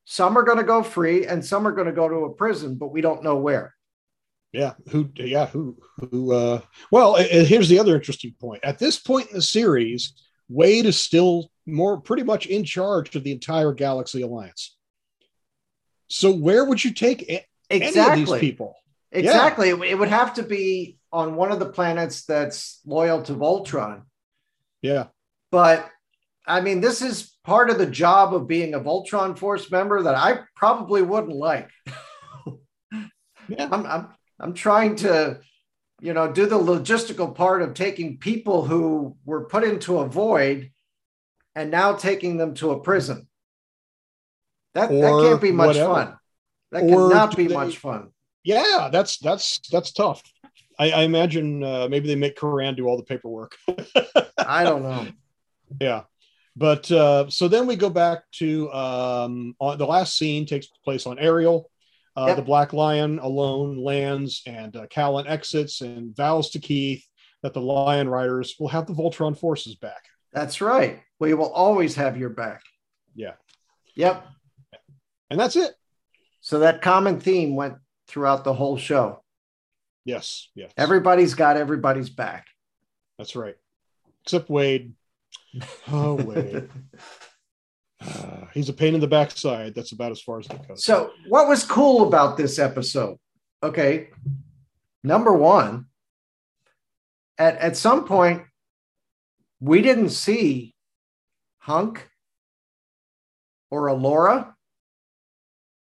Some 0.04 0.36
are 0.36 0.42
going 0.42 0.58
to 0.58 0.64
go 0.64 0.82
free 0.82 1.26
and 1.26 1.44
some 1.44 1.66
are 1.66 1.72
going 1.72 1.86
to 1.86 1.92
go 1.92 2.08
to 2.08 2.24
a 2.26 2.34
prison, 2.34 2.76
but 2.76 2.88
we 2.92 3.00
don't 3.00 3.22
know 3.22 3.36
where. 3.36 3.74
Yeah, 4.52 4.74
who? 4.90 5.10
Yeah, 5.16 5.46
who? 5.46 5.76
Who? 6.10 6.32
Uh, 6.32 6.60
well, 6.90 7.16
here's 7.16 7.68
the 7.68 7.78
other 7.80 7.96
interesting 7.96 8.34
point. 8.40 8.64
At 8.64 8.78
this 8.78 8.98
point 9.00 9.28
in 9.30 9.34
the 9.36 9.42
series, 9.42 10.12
Wade 10.48 10.86
is 10.86 10.98
still 11.00 11.50
more 11.66 12.00
pretty 12.00 12.22
much 12.22 12.46
in 12.46 12.62
charge 12.64 13.16
of 13.16 13.24
the 13.24 13.32
entire 13.32 13.72
Galaxy 13.72 14.22
Alliance. 14.22 14.76
So 16.08 16.30
where 16.32 16.64
would 16.64 16.84
you 16.84 16.92
take 16.92 17.22
a- 17.28 17.44
any 17.70 17.86
of 17.98 18.14
these 18.14 18.30
people? 18.40 18.76
Exactly. 19.10 19.70
It- 19.70 19.80
It 19.80 19.98
would 19.98 20.08
have 20.08 20.34
to 20.34 20.42
be 20.44 20.98
on 21.12 21.34
one 21.34 21.50
of 21.50 21.58
the 21.58 21.70
planets 21.70 22.24
that's 22.24 22.80
loyal 22.84 23.22
to 23.22 23.32
Voltron. 23.32 24.02
Yeah, 24.82 25.06
But 25.54 25.88
I 26.48 26.60
mean, 26.62 26.80
this 26.80 27.00
is 27.00 27.36
part 27.44 27.70
of 27.70 27.78
the 27.78 27.86
job 27.86 28.34
of 28.34 28.48
being 28.48 28.74
a 28.74 28.80
Voltron 28.80 29.38
Force 29.38 29.70
member 29.70 30.02
that 30.02 30.16
I 30.16 30.40
probably 30.56 31.00
wouldn't 31.00 31.36
like. 31.36 31.70
yeah, 33.48 33.68
I'm, 33.70 33.86
I'm, 33.86 34.08
I'm 34.40 34.52
trying 34.52 34.96
to, 34.96 35.38
you 36.00 36.12
know, 36.12 36.32
do 36.32 36.46
the 36.46 36.58
logistical 36.58 37.32
part 37.32 37.62
of 37.62 37.72
taking 37.72 38.18
people 38.18 38.64
who 38.64 39.16
were 39.24 39.44
put 39.44 39.62
into 39.62 39.98
a 40.00 40.08
void 40.08 40.72
and 41.54 41.70
now 41.70 41.92
taking 41.94 42.36
them 42.36 42.54
to 42.54 42.72
a 42.72 42.80
prison. 42.80 43.28
That, 44.74 44.90
that 44.90 45.20
can't 45.22 45.40
be 45.40 45.52
much 45.52 45.68
whatever. 45.76 45.94
fun. 45.94 46.16
That 46.72 46.82
Or 46.82 47.10
cannot 47.10 47.36
be 47.36 47.46
they- 47.46 47.54
much 47.54 47.78
fun. 47.78 48.10
yeah. 48.42 48.88
That's 48.90 49.18
that's 49.18 49.60
that's 49.70 49.92
tough. 49.92 50.20
I, 50.80 50.90
I 50.90 51.02
imagine 51.02 51.62
uh, 51.62 51.86
maybe 51.88 52.08
they 52.08 52.16
make 52.16 52.36
Coran 52.36 52.74
do 52.74 52.88
all 52.88 52.96
the 52.96 53.04
paperwork. 53.04 53.54
I 54.36 54.64
don't 54.64 54.82
know. 54.82 55.06
Yeah. 55.80 56.02
But 56.56 56.90
uh, 56.90 57.28
so 57.30 57.48
then 57.48 57.66
we 57.66 57.76
go 57.76 57.90
back 57.90 58.22
to 58.34 58.72
um, 58.72 59.56
on, 59.58 59.76
the 59.76 59.86
last 59.86 60.16
scene 60.16 60.46
takes 60.46 60.68
place 60.84 61.06
on 61.06 61.18
Ariel. 61.18 61.70
Uh, 62.16 62.26
Yep. 62.28 62.36
The 62.36 62.42
Black 62.42 62.72
Lion 62.72 63.18
alone 63.18 63.76
lands, 63.76 64.42
and 64.46 64.76
uh, 64.76 64.86
Callan 64.88 65.26
exits 65.26 65.80
and 65.80 66.14
vows 66.16 66.50
to 66.50 66.60
Keith 66.60 67.04
that 67.42 67.54
the 67.54 67.60
Lion 67.60 68.08
Riders 68.08 68.54
will 68.60 68.68
have 68.68 68.86
the 68.86 68.92
Voltron 68.94 69.36
forces 69.36 69.74
back. 69.74 70.04
That's 70.32 70.60
right. 70.60 71.02
We 71.18 71.34
will 71.34 71.50
always 71.50 71.96
have 71.96 72.16
your 72.16 72.30
back. 72.30 72.62
Yeah. 73.16 73.32
Yep. 73.96 74.24
And 75.30 75.40
that's 75.40 75.56
it. 75.56 75.74
So 76.40 76.60
that 76.60 76.82
common 76.82 77.18
theme 77.18 77.56
went 77.56 77.74
throughout 78.06 78.44
the 78.44 78.54
whole 78.54 78.76
show. 78.76 79.24
Yes. 80.04 80.50
Yes. 80.54 80.70
Everybody's 80.76 81.34
got 81.34 81.56
everybody's 81.56 82.10
back. 82.10 82.46
that's 83.18 83.34
right. 83.34 83.56
Except 84.24 84.48
Wade. 84.48 84.92
Oh, 85.90 86.14
wait. 86.14 86.64
Uh, 88.06 88.44
he's 88.52 88.68
a 88.68 88.72
pain 88.72 88.94
in 88.94 89.00
the 89.00 89.06
backside. 89.06 89.74
That's 89.74 89.92
about 89.92 90.10
as 90.12 90.20
far 90.20 90.38
as 90.38 90.46
it 90.46 90.68
goes. 90.68 90.84
So, 90.84 91.12
what 91.26 91.48
was 91.48 91.64
cool 91.64 92.06
about 92.06 92.36
this 92.36 92.58
episode? 92.58 93.16
Okay. 93.62 94.10
Number 95.02 95.32
one, 95.32 95.86
at, 97.38 97.56
at 97.56 97.78
some 97.78 98.04
point, 98.04 98.42
we 99.60 99.80
didn't 99.80 100.10
see 100.10 100.74
Hunk 101.58 102.06
or 103.70 103.88
Allura 103.88 104.52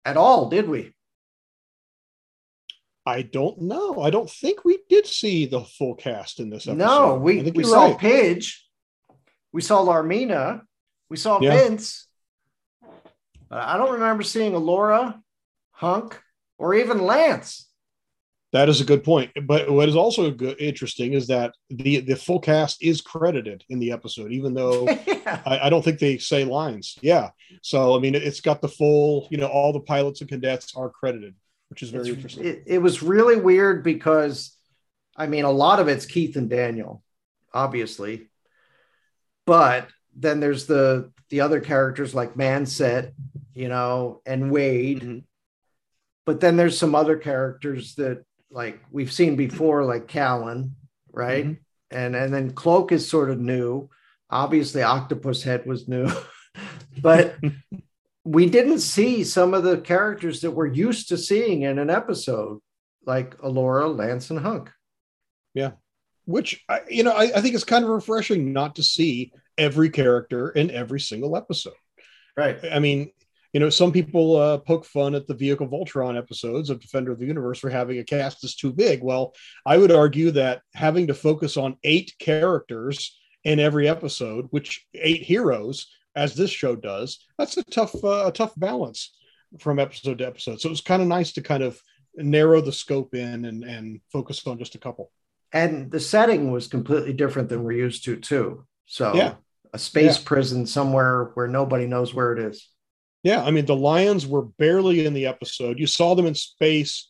at 0.05 0.17
all, 0.17 0.49
did 0.49 0.69
we? 0.69 0.93
I 3.05 3.23
don't 3.23 3.61
know. 3.61 4.01
I 4.01 4.11
don't 4.11 4.29
think 4.29 4.63
we 4.63 4.79
did 4.89 5.07
see 5.07 5.47
the 5.47 5.61
full 5.61 5.95
cast 5.95 6.39
in 6.39 6.49
this 6.49 6.67
episode. 6.67 6.77
No, 6.77 7.15
we, 7.15 7.41
think 7.41 7.57
we 7.57 7.63
you're 7.63 7.71
saw 7.71 7.85
right. 7.87 7.97
Pidge, 7.97 8.59
we 9.51 9.61
saw 9.61 9.83
Larmina, 9.83 10.61
we 11.09 11.17
saw 11.17 11.39
Yeah. 11.41 11.55
Vince. 11.55 12.07
But 13.49 13.59
I 13.63 13.77
don't 13.77 13.93
remember 13.93 14.23
seeing 14.23 14.53
Allura, 14.53 15.21
Hunk, 15.71 16.19
or 16.57 16.73
even 16.73 17.01
Lance. 17.05 17.67
That 18.53 18.67
is 18.69 18.81
a 18.81 18.85
good 18.85 19.03
point. 19.03 19.31
But 19.43 19.69
what 19.71 19.87
is 19.87 19.95
also 19.95 20.29
good, 20.31 20.59
interesting 20.59 21.13
is 21.13 21.27
that 21.27 21.53
the 21.69 22.01
the 22.01 22.15
full 22.17 22.39
cast 22.39 22.83
is 22.83 22.99
credited 23.01 23.63
in 23.69 23.79
the 23.79 23.91
episode, 23.93 24.31
even 24.33 24.53
though 24.53 24.85
yeah. 25.07 25.41
I, 25.45 25.59
I 25.63 25.69
don't 25.69 25.83
think 25.83 25.99
they 25.99 26.17
say 26.17 26.43
lines. 26.43 26.97
Yeah. 27.01 27.29
So 27.61 27.95
I 27.95 27.99
mean, 27.99 28.13
it's 28.15 28.41
got 28.41 28.61
the 28.61 28.67
full. 28.67 29.27
You 29.31 29.37
know, 29.37 29.47
all 29.47 29.71
the 29.71 29.79
pilots 29.79 30.19
and 30.21 30.29
cadets 30.29 30.75
are 30.75 30.89
credited, 30.89 31.33
which 31.69 31.81
is 31.81 31.91
very 31.91 32.03
It's- 32.09 32.15
interesting. 32.17 32.45
It, 32.45 32.63
it 32.65 32.77
was 32.79 33.01
really 33.01 33.37
weird 33.37 33.83
because, 33.85 34.53
I 35.15 35.27
mean, 35.27 35.45
a 35.45 35.51
lot 35.51 35.79
of 35.79 35.87
it's 35.87 36.05
Keith 36.05 36.35
and 36.35 36.49
Daniel, 36.49 37.03
obviously, 37.53 38.27
but 39.45 39.87
then 40.15 40.39
there's 40.39 40.65
the 40.65 41.11
the 41.29 41.41
other 41.41 41.61
characters 41.61 42.13
like 42.13 42.33
Manset, 42.35 43.13
you 43.53 43.69
know, 43.69 44.21
and 44.25 44.51
Wade. 44.51 45.01
Mhm. 45.01 45.23
But 46.25 46.39
then 46.41 46.57
there's 46.57 46.77
some 46.77 46.93
other 46.95 47.17
characters 47.17 47.95
that 47.95 48.23
like 48.49 48.79
we've 48.91 49.11
seen 49.11 49.35
before, 49.35 49.85
like 49.85 50.07
Callan, 50.07 50.75
right? 51.11 51.45
Mhm. 51.45 51.59
And 51.89 52.15
and 52.15 52.33
then 52.33 52.51
Cloak 52.53 52.91
is 52.91 53.09
sort 53.09 53.29
of 53.29 53.39
new. 53.39 53.89
Obviously, 54.29 54.81
Octopus 54.81 55.43
Head 55.43 55.65
was 55.65 55.87
new, 55.87 56.09
but 57.01 57.35
we 58.23 58.49
didn't 58.49 58.79
see 58.79 59.23
some 59.23 59.53
of 59.53 59.63
the 59.63 59.79
characters 59.79 60.41
that 60.41 60.51
we're 60.51 60.67
used 60.67 61.09
to 61.09 61.17
seeing 61.17 61.63
in 61.63 61.79
an 61.79 61.89
episode, 61.89 62.59
like 63.05 63.37
Allura, 63.39 63.93
Lance, 63.93 64.29
and 64.29 64.39
Hunk. 64.39 64.71
Which 66.31 66.63
I, 66.69 66.81
you 66.89 67.03
know 67.03 67.11
I, 67.11 67.23
I 67.35 67.41
think 67.41 67.55
it's 67.55 67.63
kind 67.63 67.83
of 67.83 67.89
refreshing 67.89 68.53
not 68.53 68.75
to 68.75 68.83
see 68.83 69.31
every 69.57 69.89
character 69.89 70.49
in 70.49 70.71
every 70.71 70.99
single 70.99 71.35
episode. 71.35 71.73
Right. 72.37 72.57
I 72.71 72.79
mean, 72.79 73.11
you 73.53 73.59
know, 73.59 73.69
some 73.69 73.91
people 73.91 74.37
uh, 74.37 74.57
poke 74.59 74.85
fun 74.85 75.15
at 75.15 75.27
the 75.27 75.33
Vehicle 75.33 75.67
Voltron 75.67 76.17
episodes 76.17 76.69
of 76.69 76.79
Defender 76.79 77.11
of 77.11 77.19
the 77.19 77.25
Universe 77.25 77.59
for 77.59 77.69
having 77.69 77.99
a 77.99 78.03
cast 78.03 78.41
that's 78.41 78.55
too 78.55 78.71
big. 78.71 79.03
Well, 79.03 79.33
I 79.65 79.77
would 79.77 79.91
argue 79.91 80.31
that 80.31 80.61
having 80.73 81.07
to 81.07 81.13
focus 81.13 81.57
on 81.57 81.77
eight 81.83 82.15
characters 82.19 83.19
in 83.43 83.59
every 83.59 83.89
episode, 83.89 84.47
which 84.51 84.85
eight 84.93 85.23
heroes, 85.23 85.87
as 86.15 86.35
this 86.35 86.49
show 86.49 86.75
does, 86.75 87.25
that's 87.37 87.57
a 87.57 87.63
tough, 87.63 87.93
uh, 88.03 88.27
a 88.27 88.31
tough 88.31 88.53
balance 88.57 89.13
from 89.59 89.79
episode 89.79 90.19
to 90.19 90.27
episode. 90.27 90.61
So 90.61 90.69
it 90.69 90.71
was 90.71 90.81
kind 90.81 91.01
of 91.01 91.09
nice 91.09 91.33
to 91.33 91.41
kind 91.41 91.63
of 91.63 91.81
narrow 92.15 92.61
the 92.61 92.71
scope 92.71 93.15
in 93.15 93.45
and 93.45 93.63
and 93.63 94.01
focus 94.11 94.45
on 94.47 94.59
just 94.59 94.75
a 94.75 94.79
couple. 94.79 95.11
And 95.53 95.91
the 95.91 95.99
setting 95.99 96.51
was 96.51 96.67
completely 96.67 97.13
different 97.13 97.49
than 97.49 97.63
we're 97.63 97.73
used 97.73 98.05
to, 98.05 98.15
too. 98.15 98.65
So, 98.85 99.13
Yeah. 99.15 99.35
a 99.73 99.79
space 99.79 100.17
Yeah. 100.17 100.23
prison 100.25 100.65
somewhere 100.65 101.31
where 101.33 101.47
nobody 101.47 101.87
knows 101.87 102.13
where 102.13 102.33
it 102.33 102.39
is. 102.39 102.67
Yeah, 103.23 103.43
I 103.43 103.51
mean 103.51 103.65
the 103.65 103.75
Lions 103.75 104.25
were 104.25 104.41
barely 104.41 105.05
in 105.05 105.13
the 105.13 105.27
episode. 105.27 105.79
You 105.79 105.87
saw 105.87 106.15
them 106.15 106.25
in 106.25 106.33
space 106.35 107.07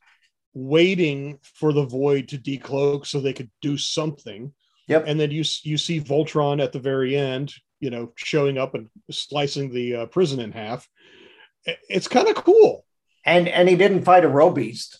waiting 0.53 1.39
for 1.41 1.71
the 1.71 1.85
void 1.85 2.27
to 2.29 2.37
decloak 2.37 3.05
so 3.07 3.19
they 3.19 3.33
could 3.33 3.49
do 3.61 3.77
something. 3.77 4.53
Yep. 4.87 5.05
And 5.07 5.19
then 5.19 5.31
you 5.31 5.43
you 5.63 5.77
see 5.77 6.01
Voltron 6.01 6.61
at 6.61 6.73
the 6.73 6.79
very 6.79 7.15
end, 7.15 7.53
you 7.79 7.89
know, 7.89 8.11
showing 8.17 8.57
up 8.57 8.75
and 8.75 8.89
slicing 9.09 9.71
the 9.71 9.95
uh, 9.95 10.05
prison 10.07 10.39
in 10.41 10.51
half. 10.51 10.87
It's 11.89 12.07
kind 12.09 12.27
of 12.27 12.35
cool. 12.35 12.85
And 13.25 13.47
and 13.47 13.69
he 13.69 13.75
didn't 13.77 14.03
fight 14.03 14.25
a 14.25 14.29
Robeast. 14.29 14.97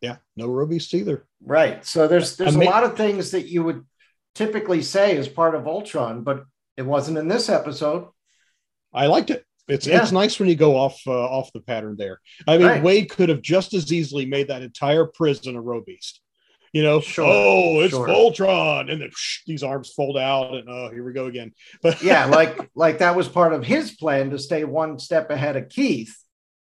Yeah, 0.00 0.16
no 0.36 0.48
Robeast 0.48 0.94
either. 0.94 1.26
Right. 1.44 1.84
So 1.84 2.08
there's 2.08 2.36
there's 2.36 2.54
Ama- 2.56 2.64
a 2.64 2.70
lot 2.70 2.84
of 2.84 2.96
things 2.96 3.32
that 3.32 3.48
you 3.48 3.62
would 3.64 3.84
typically 4.34 4.82
say 4.82 5.16
as 5.16 5.28
part 5.28 5.54
of 5.54 5.64
Voltron, 5.64 6.24
but 6.24 6.44
it 6.76 6.82
wasn't 6.82 7.18
in 7.18 7.28
this 7.28 7.48
episode. 7.48 8.08
I 8.92 9.06
liked 9.06 9.30
it. 9.30 9.44
It's 9.68 9.86
Yeah. 9.86 10.02
it's 10.02 10.10
nice 10.12 10.38
when 10.40 10.48
you 10.48 10.56
go 10.56 10.76
off 10.76 11.00
uh, 11.06 11.10
off 11.12 11.52
the 11.52 11.60
pattern 11.60 11.96
there. 11.98 12.20
I 12.46 12.56
mean, 12.58 12.66
Right. 12.66 12.82
Wade 12.82 13.10
could 13.10 13.28
have 13.28 13.42
just 13.42 13.74
as 13.74 13.92
easily 13.92 14.26
made 14.26 14.48
that 14.48 14.62
entire 14.62 15.04
prison 15.06 15.56
a 15.56 15.62
Robeast. 15.62 16.20
You 16.72 16.84
know, 16.84 17.00
Sure, 17.00 17.26
oh, 17.26 17.80
it's 17.80 17.90
sure. 17.92 18.06
Voltron, 18.06 18.90
and 18.92 19.00
then 19.02 19.10
these 19.46 19.64
arms 19.64 19.92
fold 19.92 20.16
out, 20.16 20.54
and 20.54 20.68
oh, 20.68 20.88
here 20.90 21.04
we 21.04 21.12
go 21.12 21.26
again. 21.26 21.52
But 21.82 22.02
Yeah, 22.02 22.26
like 22.38 22.70
like 22.74 22.98
that 22.98 23.16
was 23.16 23.28
part 23.28 23.52
of 23.52 23.64
his 23.64 23.90
plan 23.92 24.30
to 24.30 24.38
stay 24.38 24.64
one 24.64 24.98
step 24.98 25.30
ahead 25.30 25.56
of 25.56 25.68
Keith. 25.68 26.16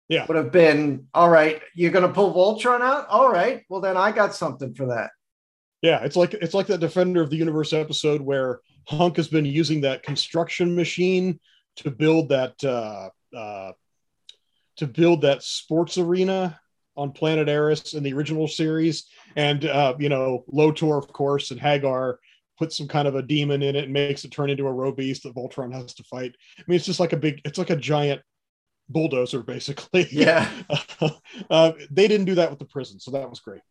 Yeah. 0.08 0.26
Would 0.26 0.36
have 0.36 0.52
been 0.52 1.06
all 1.14 1.30
right. 1.30 1.62
You're 1.74 1.90
going 1.90 2.06
to 2.06 2.12
pull 2.12 2.34
Voltron 2.34 2.82
out. 2.82 3.08
All 3.08 3.30
right. 3.30 3.62
Well, 3.68 3.80
then 3.80 3.96
I 3.96 4.12
got 4.12 4.34
something 4.34 4.74
for 4.74 4.86
that. 4.86 5.10
yeah, 5.82 6.02
it's 6.02 6.16
like 6.16 6.34
it's 6.34 6.54
like 6.54 6.66
that 6.68 6.80
Defender 6.80 7.20
of 7.22 7.30
the 7.30 7.36
Universe 7.36 7.72
episode 7.72 8.20
where 8.20 8.60
Hunk 8.88 9.16
has 9.16 9.28
been 9.28 9.44
using 9.44 9.82
that 9.82 10.02
construction 10.02 10.74
machine 10.74 11.38
to 11.76 11.90
build 11.90 12.30
that 12.30 12.62
uh, 12.64 13.08
uh, 13.36 13.72
to 14.76 14.86
build 14.86 15.22
that 15.22 15.42
sports 15.42 15.98
arena 15.98 16.58
on 16.96 17.12
planet 17.12 17.48
Arus 17.48 17.94
in 17.94 18.02
the 18.02 18.12
original 18.12 18.48
series, 18.48 19.08
and 19.36 19.64
uh, 19.64 19.94
you 19.98 20.08
know 20.08 20.44
Lotor, 20.48 20.96
of 20.96 21.08
course, 21.12 21.50
and 21.50 21.60
Haggar 21.60 22.16
puts 22.58 22.76
some 22.76 22.88
kind 22.88 23.08
of 23.08 23.16
a 23.16 23.22
demon 23.22 23.62
in 23.62 23.74
it 23.74 23.84
and 23.84 23.92
makes 23.92 24.24
it 24.24 24.30
turn 24.30 24.48
into 24.48 24.66
a 24.68 24.72
Robeast 24.72 25.22
that 25.22 25.34
Voltron 25.34 25.72
has 25.72 25.92
to 25.94 26.04
fight. 26.04 26.34
I 26.58 26.62
mean, 26.66 26.76
it's 26.76 26.86
just 26.86 27.00
like 27.00 27.12
a 27.12 27.16
big, 27.16 27.40
it's 27.44 27.58
like 27.58 27.70
a 27.70 27.76
giant 27.76 28.22
bulldozer, 28.88 29.42
basically. 29.42 30.08
Yeah. 30.12 30.48
uh, 31.50 31.72
they 31.90 32.08
didn't 32.08 32.26
do 32.26 32.36
that 32.36 32.50
with 32.50 32.58
the 32.58 32.64
prison, 32.64 33.00
so 33.00 33.10
that 33.12 33.28
was 33.28 33.40
great. 33.40 33.62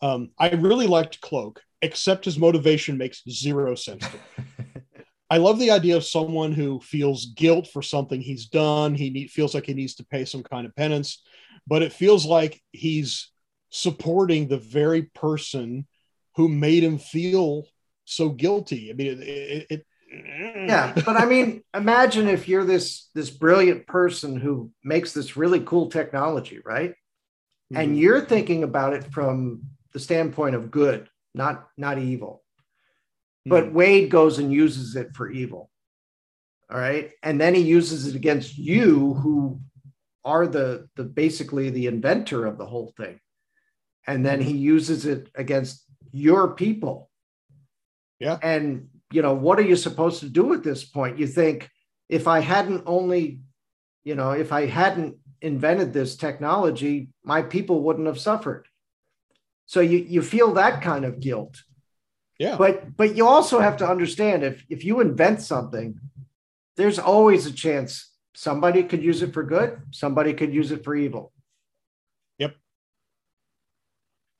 Um, 0.00 0.30
I 0.38 0.50
really 0.50 0.86
liked 0.86 1.20
Cloak, 1.20 1.62
except 1.82 2.24
his 2.24 2.38
motivation 2.38 2.98
makes 2.98 3.22
zero 3.28 3.74
sense 3.74 4.06
to 4.06 4.16
me. 4.16 4.64
I 5.30 5.36
love 5.36 5.58
the 5.58 5.70
idea 5.70 5.96
of 5.96 6.04
someone 6.04 6.52
who 6.52 6.80
feels 6.80 7.26
guilt 7.26 7.68
for 7.68 7.82
something 7.82 8.20
he's 8.20 8.46
done. 8.46 8.94
He 8.94 9.10
need, 9.10 9.30
feels 9.30 9.54
like 9.54 9.66
he 9.66 9.74
needs 9.74 9.94
to 9.96 10.06
pay 10.06 10.24
some 10.24 10.42
kind 10.42 10.66
of 10.66 10.74
penance, 10.74 11.22
but 11.66 11.82
it 11.82 11.92
feels 11.92 12.24
like 12.24 12.62
he's 12.72 13.30
supporting 13.70 14.48
the 14.48 14.58
very 14.58 15.02
person 15.02 15.86
who 16.36 16.48
made 16.48 16.82
him 16.82 16.98
feel 16.98 17.66
so 18.06 18.30
guilty. 18.30 18.90
I 18.90 18.94
mean, 18.94 19.06
it, 19.08 19.20
it, 19.20 19.66
it 19.70 19.86
yeah 20.10 20.92
but 21.04 21.16
i 21.16 21.24
mean 21.26 21.62
imagine 21.74 22.28
if 22.28 22.48
you're 22.48 22.64
this 22.64 23.10
this 23.14 23.30
brilliant 23.30 23.86
person 23.86 24.36
who 24.36 24.70
makes 24.82 25.12
this 25.12 25.36
really 25.36 25.60
cool 25.60 25.88
technology 25.90 26.60
right? 26.64 26.94
And 27.74 27.94
Mhm. 27.96 28.00
you're 28.00 28.24
thinking 28.24 28.64
about 28.64 28.94
it 28.94 29.04
from 29.12 29.62
the 29.92 30.00
standpoint 30.00 30.54
of 30.54 30.70
good 30.70 31.08
not 31.34 31.68
not 31.76 31.98
evil. 31.98 32.42
But 33.44 33.72
wade 33.72 34.10
goes 34.10 34.38
and 34.38 34.52
uses 34.52 34.96
it 34.96 35.14
for 35.14 35.30
evil 35.30 35.70
all 36.70 36.78
right? 36.78 37.12
And 37.22 37.40
then 37.40 37.54
he 37.54 37.62
uses 37.62 38.06
it 38.06 38.14
against 38.14 38.56
you 38.58 39.14
who 39.14 39.60
are 40.24 40.46
the 40.46 40.88
the 40.96 41.04
basically 41.04 41.70
the 41.70 41.86
inventor 41.86 42.46
of 42.46 42.56
the 42.58 42.66
whole 42.66 42.92
thing. 42.96 43.20
And 44.06 44.24
then 44.24 44.40
he 44.40 44.56
uses 44.56 45.04
it 45.04 45.28
against 45.34 45.84
your 46.12 46.54
people. 46.54 47.10
Yeah. 48.20 48.38
and 48.42 48.88
you 49.12 49.22
know 49.22 49.34
what 49.34 49.58
are 49.58 49.62
you 49.62 49.76
supposed 49.76 50.20
to 50.20 50.28
do 50.28 50.52
at 50.52 50.62
this 50.62 50.84
point 50.84 51.18
you 51.18 51.26
think 51.26 51.70
if 52.08 52.26
i 52.26 52.40
hadn't 52.40 52.82
only 52.86 53.40
you 54.04 54.14
know 54.14 54.30
if 54.32 54.52
i 54.52 54.66
hadn't 54.66 55.16
invented 55.40 55.92
this 55.92 56.16
technology 56.16 57.08
my 57.22 57.42
people 57.42 57.82
wouldn't 57.82 58.06
have 58.06 58.18
suffered 58.18 58.66
so 59.66 59.80
you 59.80 59.98
you 59.98 60.22
feel 60.22 60.52
that 60.54 60.82
kind 60.82 61.04
of 61.04 61.20
guilt 61.20 61.62
yeah. 62.38 62.56
but 62.56 62.96
but 62.96 63.14
you 63.16 63.26
also 63.26 63.60
have 63.60 63.76
to 63.76 63.88
understand 63.88 64.42
if 64.42 64.64
if 64.68 64.84
you 64.84 65.00
invent 65.00 65.40
something 65.40 65.98
there's 66.76 66.98
always 66.98 67.46
a 67.46 67.52
chance 67.52 68.10
somebody 68.34 68.82
could 68.82 69.02
use 69.02 69.22
it 69.22 69.32
for 69.32 69.42
good 69.42 69.80
somebody 69.90 70.32
could 70.34 70.52
use 70.52 70.70
it 70.70 70.84
for 70.84 70.94
evil 70.94 71.32
Yep. 72.38 72.54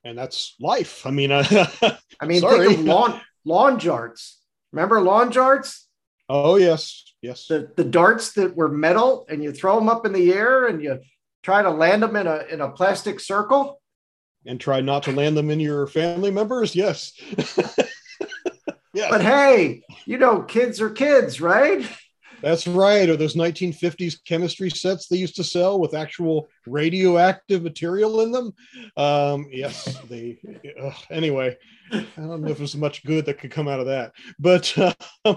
and 0.05 0.17
that's 0.17 0.55
life. 0.61 1.05
I 1.07 1.11
mean, 1.11 1.33
uh, 1.33 1.45
i 2.21 2.27
mean 2.27 2.41
Sorry. 2.41 2.69
think 2.69 2.81
of 2.81 2.85
lawn 2.85 3.21
lawn 3.45 3.79
jarts 3.79 4.38
remember 4.73 5.01
lawn 5.01 5.31
darts? 5.31 5.87
oh 6.29 6.57
yes, 6.57 7.05
yes. 7.23 7.47
the 7.47 7.73
the 7.77 7.85
darts 7.85 8.33
that 8.33 8.55
were 8.57 8.69
metal 8.69 9.27
and 9.29 9.43
you 9.43 9.53
throw 9.53 9.77
them 9.77 9.89
up 9.89 10.05
in 10.05 10.13
the 10.13 10.33
air 10.33 10.67
and 10.67 10.83
you 10.83 11.01
try 11.43 11.63
to 11.63 11.71
land 11.71 12.03
them 12.03 12.17
in 12.17 12.27
a 12.27 12.45
in 12.51 12.61
a 12.61 12.71
plastic 12.71 13.21
circle 13.21 13.81
and 14.47 14.61
try 14.61 14.81
not 14.81 15.03
to 15.05 15.13
land 15.13 15.37
them 15.37 15.51
in 15.51 15.61
your 15.61 15.87
family 15.87 16.31
members. 16.31 16.75
Yes. 16.75 17.13
yes. 18.95 19.11
but 19.11 19.23
hey 19.23 19.83
you 20.07 20.19
know 20.19 20.43
kids 20.43 20.81
are 20.81 20.91
kids 20.91 21.41
right 21.41 21.87
That's 22.43 22.67
right. 22.67 23.09
Or 23.09 23.17
those 23.17 23.35
1950s 23.37 24.17
chemistry 24.25 24.71
sets 24.71 25.09
they 25.09 25.17
used 25.17 25.37
to 25.37 25.45
sell 25.45 25.79
with 25.81 25.95
actual 25.95 26.49
radioactive 26.67 27.63
material 27.63 28.21
in 28.21 28.33
them. 28.33 28.53
Um, 28.97 29.47
yes, 29.51 30.01
they. 30.09 30.39
anyway, 31.11 31.57
I 31.93 32.21
don't 32.23 32.43
know 32.43 32.51
if 32.51 32.59
there's 32.59 32.77
much 32.77 33.05
good 33.05 33.27
that 33.27 33.39
could 33.39 33.51
come 33.51 33.69
out 33.69 33.81
of 33.81 33.87
that, 33.87 34.13
but 34.39 34.73
uh, 34.79 35.35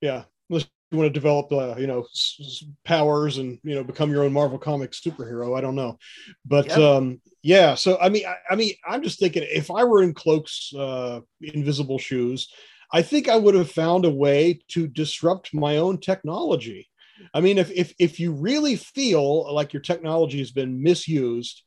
yeah, 0.00 0.24
unless 0.50 0.66
you 0.90 0.98
want 0.98 1.08
to 1.08 1.12
develop, 1.12 1.52
uh, 1.52 1.74
you 1.78 1.86
know, 1.86 2.02
s- 2.02 2.36
s- 2.40 2.64
powers 2.84 3.38
and 3.38 3.58
you 3.64 3.74
know 3.74 3.84
become 3.84 4.10
your 4.10 4.24
own 4.24 4.32
Marvel 4.32 4.58
Comics 4.58 5.00
superhero. 5.00 5.56
I 5.56 5.60
don't 5.60 5.74
know, 5.74 5.98
but 6.44 6.68
Yep. 6.68 6.78
um, 6.78 7.20
yeah. 7.42 7.74
So 7.74 7.98
I 8.00 8.08
mean, 8.08 8.26
I, 8.26 8.36
I 8.50 8.56
mean, 8.56 8.74
I'm 8.86 9.02
just 9.02 9.18
thinking 9.18 9.44
if 9.48 9.70
I 9.70 9.84
were 9.84 10.02
in 10.02 10.14
Cloak's 10.14 10.72
uh, 10.74 11.20
invisible 11.40 11.98
shoes. 11.98 12.48
I 12.94 13.02
think 13.02 13.28
I 13.28 13.36
would 13.36 13.56
have 13.56 13.70
found 13.70 14.04
a 14.04 14.10
way 14.10 14.60
to 14.68 14.86
disrupt 14.86 15.52
my 15.52 15.78
own 15.78 15.98
technology. 15.98 16.88
I 17.34 17.40
mean, 17.40 17.58
if 17.58 17.70
if 17.72 17.92
if 17.98 18.20
you 18.20 18.32
really 18.32 18.76
feel 18.76 19.52
like 19.52 19.72
your 19.72 19.82
technology 19.82 20.38
has 20.38 20.52
been 20.52 20.80
misused, 20.80 21.64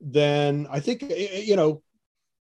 then 0.00 0.66
I 0.68 0.80
think 0.80 1.04
eh, 1.04 1.28
eh, 1.36 1.44
you 1.50 1.54
know 1.54 1.82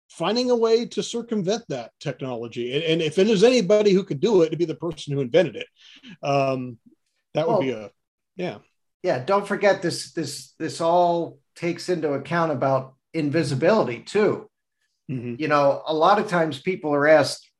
finding 0.09 0.51
a 0.51 0.55
way 0.55 0.85
to 0.85 1.01
circumvent 1.01 1.63
that 1.69 1.91
technology. 1.99 2.75
And, 2.75 2.83
and 2.83 3.01
if 3.01 3.15
there's 3.15 3.43
anybody 3.43 3.91
who 3.91 4.03
could 4.03 4.19
do 4.19 4.41
it, 4.41 4.47
it'd 4.47 4.59
be 4.59 4.65
the 4.65 4.75
person 4.75 5.13
who 5.13 5.21
invented 5.21 5.55
it. 5.55 5.67
Um, 6.21 6.77
that 7.33 7.47
would 7.47 7.61
be 7.61 7.71
a 7.71 7.89
yeah. 8.35 8.57
yeah 9.03 9.19
don't 9.23 9.47
forget 9.47 9.81
this 9.81 10.13
this 10.13 10.53
this 10.59 10.79
all 10.81 11.39
takes 11.55 11.89
into 11.89 12.13
account 12.13 12.51
about 12.51 12.93
invisibility 13.13 13.99
too 13.99 14.47
Mhm. 15.09 15.39
you 15.39 15.47
know 15.47 15.81
a 15.85 15.93
lot 15.93 16.19
of 16.19 16.27
times 16.27 16.61
people 16.61 16.93
are 16.93 17.07
asked 17.07 17.50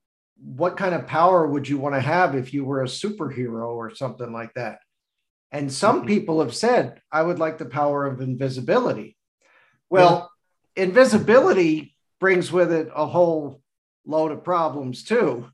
what 0.44 0.78
kind 0.78 0.96
of 0.96 1.06
power 1.08 1.46
would 1.48 1.70
you 1.70 1.78
want 1.78 1.96
to 1.96 2.02
have 2.02 2.36
if 2.36 2.54
you 2.54 2.66
were 2.66 2.82
a 2.82 2.88
superhero 2.88 3.70
or 3.76 3.94
something 3.94 4.34
like 4.34 4.54
that? 4.56 4.80
And 5.52 5.72
some 5.72 6.04
Mhm. 6.04 6.08
people 6.08 6.40
have 6.42 6.56
said 6.56 7.02
i 7.12 7.22
would 7.22 7.40
like 7.40 7.58
the 7.58 7.66
power 7.66 8.06
of 8.06 8.22
invisibility. 8.22 9.18
Well 9.90 10.32
invisibility 10.76 11.96
brings 12.20 12.52
with 12.52 12.72
it 12.72 12.90
a 12.96 13.06
whole 13.06 13.62
load 14.06 14.32
of 14.32 14.44
problems 14.44 15.04
too. 15.04 15.48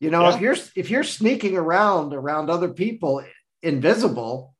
You 0.00 0.10
know 0.10 0.28
if 0.28 0.40
you're 0.40 0.56
if 0.76 0.90
you're 0.90 1.02
sneaking 1.04 1.56
around 1.56 2.12
around 2.12 2.50
other 2.50 2.68
people 2.68 3.22
invisible 3.62 4.54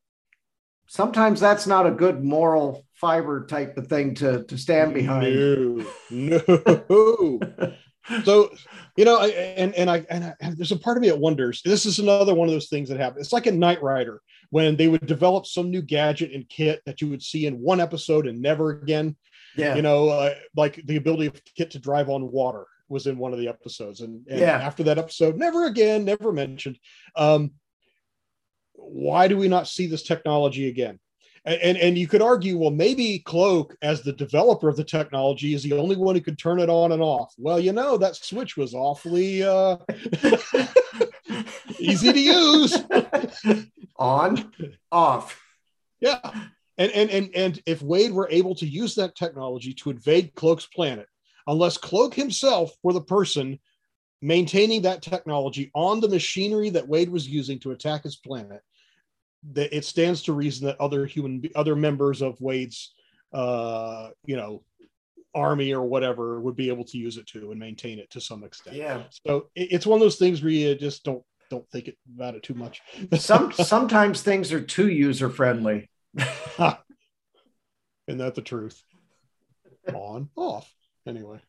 sometimes 0.86 1.40
that's 1.40 1.66
not 1.66 1.86
a 1.86 1.90
good 1.90 2.24
moral 2.24 2.84
fiber 2.94 3.46
type 3.46 3.76
of 3.76 3.88
thing 3.88 4.14
to 4.14 4.44
to 4.44 4.56
stand 4.56 4.94
behind. 4.94 5.36
No, 6.10 6.40
no. 6.40 7.40
so 8.24 8.50
you 8.96 9.04
know 9.04 9.18
I, 9.18 9.28
and 9.28 9.74
and 9.74 9.90
I 9.90 10.04
and 10.10 10.24
I, 10.24 10.34
and 10.40 10.56
there's 10.56 10.72
a 10.72 10.76
part 10.78 10.96
of 10.96 11.00
me 11.02 11.08
that 11.08 11.18
wonders 11.18 11.62
this 11.64 11.86
is 11.86 11.98
another 11.98 12.34
one 12.34 12.48
of 12.48 12.54
those 12.54 12.68
things 12.68 12.88
that 12.88 12.98
happen. 13.00 13.20
It's 13.20 13.32
like 13.32 13.46
a 13.46 13.52
Knight 13.52 13.82
Rider 13.82 14.20
when 14.50 14.76
they 14.76 14.88
would 14.88 15.06
develop 15.06 15.46
some 15.46 15.70
new 15.70 15.82
gadget 15.82 16.32
and 16.32 16.48
KITT 16.48 16.80
that 16.86 17.00
you 17.00 17.08
would 17.08 17.22
see 17.22 17.46
in 17.46 17.60
one 17.60 17.80
episode 17.80 18.26
and 18.26 18.40
never 18.40 18.70
again. 18.70 19.16
Yeah. 19.56 19.74
You 19.76 19.82
know 19.82 20.08
uh, 20.08 20.34
like 20.56 20.80
the 20.84 20.96
ability 20.96 21.26
of 21.26 21.40
KITT 21.56 21.70
to 21.72 21.78
drive 21.78 22.08
on 22.10 22.30
water 22.30 22.66
was 22.88 23.06
in 23.06 23.16
one 23.16 23.32
of 23.32 23.38
the 23.38 23.48
episodes. 23.48 24.00
And, 24.00 24.26
and 24.28 24.40
Yeah. 24.40 24.58
after 24.58 24.82
that 24.84 24.98
episode 24.98 25.36
never 25.36 25.66
again 25.66 26.04
never 26.04 26.32
mentioned. 26.32 26.78
Um 27.16 27.52
why 28.74 29.28
do 29.28 29.36
we 29.36 29.48
not 29.48 29.68
see 29.68 29.86
this 29.86 30.02
technology 30.02 30.68
again 30.68 30.98
and, 31.44 31.76
and 31.76 31.98
you 31.98 32.08
could 32.08 32.22
argue 32.22 32.58
well 32.58 32.70
maybe 32.70 33.18
cloak 33.18 33.76
as 33.82 34.02
the 34.02 34.12
developer 34.12 34.68
of 34.68 34.76
the 34.76 34.84
technology 34.84 35.54
is 35.54 35.62
the 35.62 35.74
only 35.74 35.96
one 35.96 36.14
who 36.14 36.20
could 36.20 36.38
turn 36.38 36.58
it 36.58 36.70
on 36.70 36.92
and 36.92 37.02
off. 37.02 37.34
Well 37.38 37.60
you 37.60 37.72
know 37.72 37.96
that 37.98 38.16
switch 38.16 38.56
was 38.56 38.74
awfully 38.74 39.42
uh 39.42 39.76
easy 41.78 42.12
to 42.12 42.20
use. 42.20 42.76
On 43.96 44.52
off. 44.90 45.40
Yeah. 46.00 46.20
And 46.78 46.90
and 46.92 47.10
and 47.10 47.30
and 47.34 47.62
if 47.66 47.82
wade 47.82 48.12
were 48.12 48.28
able 48.30 48.54
to 48.56 48.66
use 48.66 48.94
that 48.96 49.14
technology 49.14 49.74
to 49.74 49.90
invade 49.90 50.34
cloak's 50.34 50.66
planet 50.66 51.06
unless 51.46 51.76
cloak 51.76 52.14
himself 52.14 52.72
were 52.82 52.94
the 52.94 53.00
person 53.00 53.58
maintaining 54.22 54.82
that 54.82 55.02
technology 55.02 55.70
on 55.74 56.00
the 56.00 56.08
machinery 56.08 56.70
that 56.70 56.88
wade 56.88 57.10
was 57.10 57.28
using 57.28 57.58
to 57.58 57.72
attack 57.72 58.02
his 58.02 58.16
planet 58.16 58.62
that 59.52 59.76
it 59.76 59.84
stands 59.84 60.22
to 60.22 60.32
reason 60.32 60.66
that 60.66 60.80
other 60.80 61.04
human 61.06 61.42
other 61.54 61.76
members 61.76 62.22
of 62.22 62.40
wade's 62.40 62.94
uh 63.32 64.08
you 64.24 64.36
know 64.36 64.62
army 65.34 65.72
or 65.74 65.82
whatever 65.82 66.40
would 66.40 66.56
be 66.56 66.68
able 66.68 66.84
to 66.84 66.96
use 66.96 67.16
it 67.16 67.26
to 67.26 67.50
and 67.50 67.58
maintain 67.60 67.98
it 67.98 68.08
to 68.10 68.20
some 68.20 68.44
extent 68.44 68.76
yeah 68.76 69.02
so 69.26 69.48
it- 69.54 69.68
it's 69.72 69.86
one 69.86 69.96
of 69.96 70.00
those 70.00 70.16
things 70.16 70.42
where 70.42 70.52
you 70.52 70.74
just 70.74 71.04
don't 71.04 71.22
don't 71.50 71.68
think 71.70 71.88
it, 71.88 71.98
about 72.14 72.34
it 72.34 72.42
too 72.42 72.54
much 72.54 72.80
some 73.18 73.52
sometimes 73.74 74.22
things 74.22 74.52
are 74.52 74.60
too 74.62 74.88
user 74.88 75.28
friendly 75.28 75.90
Isn't 78.06 78.18
that 78.18 78.34
the 78.34 78.42
truth? 78.42 78.82
On, 79.92 80.28
off. 80.36 80.70
Anyway. 81.06 81.40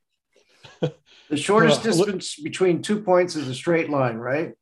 the 1.30 1.38
shortest 1.38 1.84
look- 1.86 1.98
distance 1.98 2.36
between 2.38 2.82
two 2.82 3.02
points 3.02 3.36
is 3.36 3.48
a 3.48 3.54
straight 3.54 3.90
line 3.90 4.16
right 4.18 4.54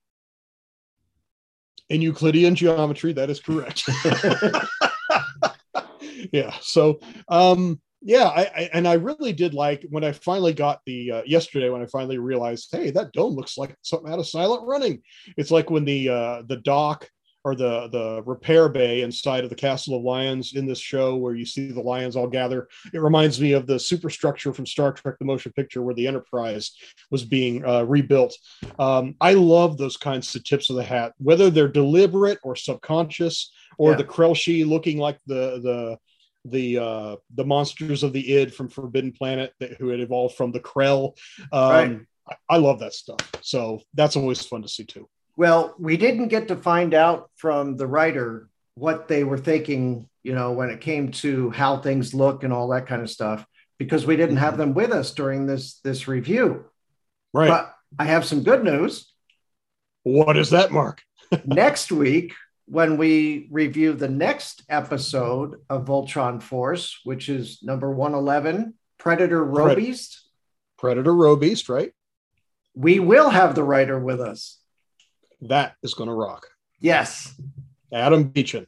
In 1.93 2.01
Euclidean 2.01 2.55
geometry, 2.55 3.13
that 3.13 3.29
is 3.29 3.39
correct. 3.39 3.87
yeah. 6.33 6.51
So, 6.59 6.99
um, 7.29 7.79
yeah, 8.01 8.29
I, 8.29 8.41
I 8.41 8.69
and 8.73 8.87
I 8.87 8.93
really 8.93 9.31
did 9.31 9.53
like 9.53 9.85
when 9.91 10.03
I 10.03 10.11
finally 10.11 10.53
got 10.53 10.81
the 10.87 11.11
uh, 11.11 11.21
yesterday 11.23 11.69
when 11.69 11.83
I 11.83 11.85
finally 11.85 12.17
realized, 12.17 12.69
hey, 12.71 12.89
that 12.89 13.11
dome 13.11 13.35
looks 13.35 13.59
like 13.59 13.75
something 13.83 14.11
out 14.11 14.17
of 14.17 14.27
Silent 14.27 14.65
Running. 14.65 15.03
It's 15.37 15.51
like 15.51 15.69
when 15.69 15.85
the 15.85 16.09
uh, 16.09 16.41
the 16.47 16.57
dock 16.57 17.07
or 17.43 17.55
the 17.55 17.87
the 17.89 18.23
repair 18.25 18.69
bay 18.69 19.01
inside 19.01 19.43
of 19.43 19.49
the 19.49 19.55
Castle 19.55 19.97
of 19.97 20.03
Lions 20.03 20.53
in 20.53 20.65
this 20.65 20.79
show 20.79 21.15
where 21.17 21.35
you 21.35 21.45
see 21.45 21.71
the 21.71 21.81
lions 21.81 22.15
all 22.15 22.27
gather. 22.27 22.67
It 22.93 23.01
reminds 23.01 23.39
me 23.41 23.51
of 23.51 23.67
the 23.67 23.79
superstructure 23.79 24.53
from 24.53 24.65
Star 24.65 24.93
Trek: 24.93 25.15
The 25.19 25.25
Motion 25.25 25.51
Picture 25.53 25.81
where 25.81 25.95
the 25.95 26.07
Enterprise 26.07 26.71
was 27.11 27.25
being 27.25 27.65
uh, 27.65 27.83
rebuilt. 27.83 28.37
Um, 28.79 29.15
I 29.19 29.33
love 29.33 29.77
those 29.77 29.97
kinds 29.97 30.33
of 30.35 30.43
tips 30.43 30.69
of 30.69 30.75
the 30.77 30.83
hat, 30.83 31.13
whether 31.17 31.49
they're 31.49 31.67
deliberate 31.67 32.39
or 32.43 32.55
subconscious, 32.55 33.51
or 33.77 33.91
Yeah. 33.91 33.97
the 33.97 34.05
Krelshi 34.05 34.65
looking 34.65 34.97
like 34.97 35.19
the 35.25 35.59
the 35.61 35.97
the 36.45 36.77
uh, 36.77 37.15
the 37.35 37.45
monsters 37.45 38.03
of 38.03 38.13
the 38.13 38.33
id 38.35 38.53
from 38.53 38.69
Forbidden 38.69 39.11
Planet 39.11 39.53
that 39.59 39.73
who 39.73 39.89
had 39.89 39.99
evolved 39.99 40.35
from 40.35 40.51
the 40.51 40.59
Krell. 40.59 41.17
Um, 41.51 41.71
Right. 41.71 41.99
I, 42.29 42.55
I 42.55 42.57
love 42.57 42.79
that 42.79 42.93
stuff. 42.93 43.19
So 43.41 43.81
that's 43.93 44.15
always 44.15 44.45
fun 44.45 44.61
to 44.61 44.69
see 44.69 44.85
too. 44.85 45.09
Well, 45.35 45.75
we 45.79 45.97
didn't 45.97 46.27
get 46.27 46.49
to 46.49 46.55
find 46.55 46.93
out 46.93 47.29
from 47.35 47.75
the 47.75 47.87
writer 47.87 48.49
what 48.75 49.07
they 49.07 49.23
were 49.23 49.37
thinking, 49.37 50.07
you 50.23 50.33
know, 50.33 50.51
when 50.51 50.69
it 50.69 50.81
came 50.81 51.11
to 51.11 51.49
how 51.51 51.77
things 51.77 52.13
look 52.13 52.43
and 52.43 52.53
all 52.53 52.69
that 52.69 52.87
kind 52.87 53.01
of 53.01 53.09
stuff, 53.09 53.45
because 53.77 54.05
we 54.05 54.15
didn't 54.15 54.37
have 54.37 54.53
mm-hmm. 54.53 54.59
them 54.59 54.73
with 54.73 54.91
us 54.91 55.13
during 55.13 55.45
this 55.47 55.79
this 55.83 56.07
review. 56.07 56.65
Right. 57.33 57.49
But 57.49 57.73
I 57.97 58.05
have 58.05 58.25
some 58.25 58.43
good 58.43 58.63
news. 58.63 59.11
what 60.03 60.37
is 60.37 60.51
that, 60.51 60.71
Mark? 60.71 61.01
next 61.45 61.91
week, 61.91 62.33
when 62.65 62.97
we 62.97 63.47
review 63.51 63.93
the 63.93 64.09
next 64.09 64.63
episode 64.69 65.61
of 65.69 65.85
Voltron 65.85 66.41
Force, 66.41 66.99
which 67.03 67.27
is 67.29 67.59
number 67.63 67.89
111, 67.91 68.75
Predator 68.99 69.45
Pred- 69.45 69.75
Robeast, 69.75 70.19
Predator 70.77 71.13
Robeast, 71.13 71.69
right? 71.69 71.91
we 72.75 72.99
will 72.99 73.29
have 73.29 73.55
the 73.55 73.63
writer 73.63 73.99
with 73.99 74.19
us. 74.19 74.57
That 75.47 75.75
is 75.83 75.93
going 75.93 76.09
to 76.09 76.15
rock. 76.15 76.47
Yes. 76.79 77.33
Adam 77.91 78.25
Beechen. 78.25 78.67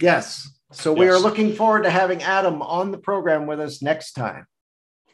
Yes. 0.00 0.50
So 0.72 0.92
we 0.92 1.08
are 1.08 1.18
looking 1.18 1.54
forward 1.54 1.84
to 1.84 1.90
having 1.90 2.22
Adam 2.22 2.60
on 2.60 2.90
the 2.90 2.98
program 2.98 3.46
with 3.46 3.60
us 3.60 3.82
next 3.82 4.12
time. 4.12 4.46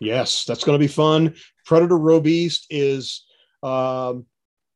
Yes, 0.01 0.45
that's 0.45 0.65
going 0.65 0.79
to 0.79 0.83
be 0.83 0.93
fun. 0.93 1.35
Predator 1.65 1.99
Robeast 1.99 2.67
is 2.71 3.25
um, 3.63 4.27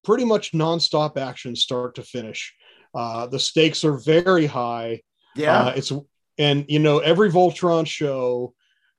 pretty 0.05 0.25
much 0.25 0.53
nonstop 0.53 1.17
action, 1.17 1.57
start 1.57 1.97
to 1.97 2.03
finish. 2.03 2.55
Uh, 2.95 3.27
the 3.27 3.41
stakes 3.41 3.85
are 3.85 3.99
very 3.99 4.47
high. 4.47 5.03
Yeah. 5.35 5.59
Uh, 5.59 5.73
it's 5.77 5.93
and 6.39 6.65
you 6.69 6.79
know 6.79 6.99
every 6.99 7.31
Voltron 7.31 7.87
show 7.87 8.55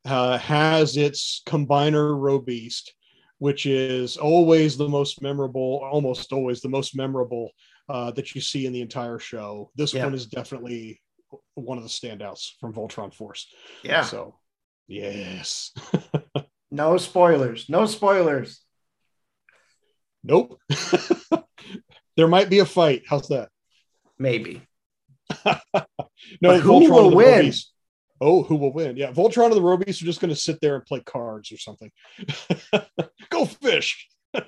uh, 0.05 0.38
has 0.38 0.97
its 0.97 1.41
combiner 1.45 2.15
Robeast, 2.15 2.91
which 3.39 3.65
is 3.65 4.17
always 4.17 4.77
the 4.77 4.88
most 4.89 5.21
memorable, 5.21 5.81
almost 5.91 6.31
always 6.33 6.61
the 6.61 6.69
most 6.69 6.95
memorable 6.95 7.51
uh, 7.89 8.11
that 8.11 8.33
you 8.35 8.41
see 8.41 8.65
in 8.65 8.73
the 8.73 8.81
entire 8.81 9.19
show. 9.19 9.71
This 9.75 9.93
Yeah. 9.93 10.05
one 10.05 10.13
is 10.13 10.25
definitely 10.25 11.01
one 11.55 11.77
of 11.77 11.83
the 11.83 11.89
standouts 11.89 12.51
from 12.59 12.73
Voltron 12.73 13.13
Force. 13.13 13.47
yeah. 13.83 14.01
So, 14.03 14.39
yes. 14.88 15.73
No 16.71 16.97
spoilers. 16.97 17.69
No 17.69 17.85
spoilers. 17.85 18.59
Nope. 20.21 20.59
there 22.17 22.27
might 22.27 22.49
be 22.49 22.59
a 22.59 22.65
fight. 22.65 23.03
How's 23.07 23.29
that? 23.29 23.49
Maybe. 24.19 24.61
No, 26.41 26.59
who 26.59 26.91
will 26.91 27.15
win? 27.15 27.45
Robies- 27.45 27.65
Oh, 28.20 28.43
who 28.43 28.55
will 28.55 28.74
win? 28.74 28.97
Yeah, 28.97 29.11
Voltron 29.11 29.45
and 29.45 29.53
the 29.53 29.61
Robies 29.61 30.01
are 30.01 30.05
just 30.05 30.22
going 30.22 30.30
to 30.30 30.36
sit 30.36 30.59
there 30.61 30.76
and 30.76 30.86
play 30.86 30.99
cards 31.01 31.51
or 31.51 31.57
something. 31.57 31.91
Go 33.30 33.45
fish. 33.45 34.07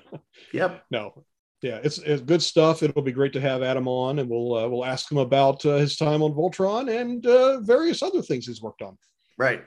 Yep. 0.52 0.84
No, 0.90 1.24
yeah, 1.62 1.78
it's, 1.84 1.98
it's 1.98 2.22
good 2.22 2.42
stuff. 2.42 2.82
It'll 2.82 3.02
be 3.02 3.12
great 3.12 3.32
to 3.34 3.40
have 3.40 3.62
Adam 3.62 3.86
on, 3.86 4.18
and 4.18 4.28
we'll 4.28 4.54
uh, 4.56 4.68
we'll 4.68 4.84
ask 4.84 5.10
him 5.10 5.18
about 5.18 5.64
uh, 5.64 5.76
his 5.76 5.96
time 5.96 6.22
on 6.22 6.32
Voltron 6.32 6.90
and 7.00 7.24
uh, 7.26 7.60
various 7.60 8.02
other 8.02 8.20
things 8.22 8.46
he's 8.46 8.62
worked 8.62 8.82
on. 8.82 8.96
Right. 9.38 9.62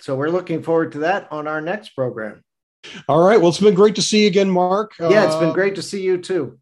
So 0.00 0.14
we're 0.14 0.28
looking 0.30 0.62
forward 0.62 0.92
to 0.92 0.98
that 1.00 1.30
on 1.32 1.48
our 1.48 1.60
next 1.60 1.90
program. 1.90 2.44
All 3.08 3.26
right. 3.26 3.40
Well, 3.40 3.48
it's 3.48 3.58
been 3.60 3.74
great 3.74 3.94
to 3.96 4.02
see 4.02 4.22
you 4.22 4.26
again, 4.28 4.50
Mark. 4.50 4.92
Yeah, 5.00 5.24
it's 5.26 5.36
been 5.36 5.50
Uh, 5.50 5.54
great 5.54 5.74
to 5.76 5.82
see 5.82 6.02
you 6.02 6.18
too. 6.18 6.58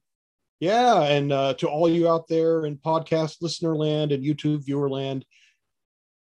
Yeah, 0.60 1.02
and 1.02 1.32
uh, 1.32 1.54
to 1.54 1.68
all 1.68 1.88
you 1.88 2.08
out 2.08 2.28
there 2.28 2.66
in 2.66 2.76
podcast 2.76 3.36
listener 3.40 3.74
land 3.76 4.12
and 4.12 4.24
YouTube 4.24 4.64
viewer 4.64 4.88
land, 4.90 5.24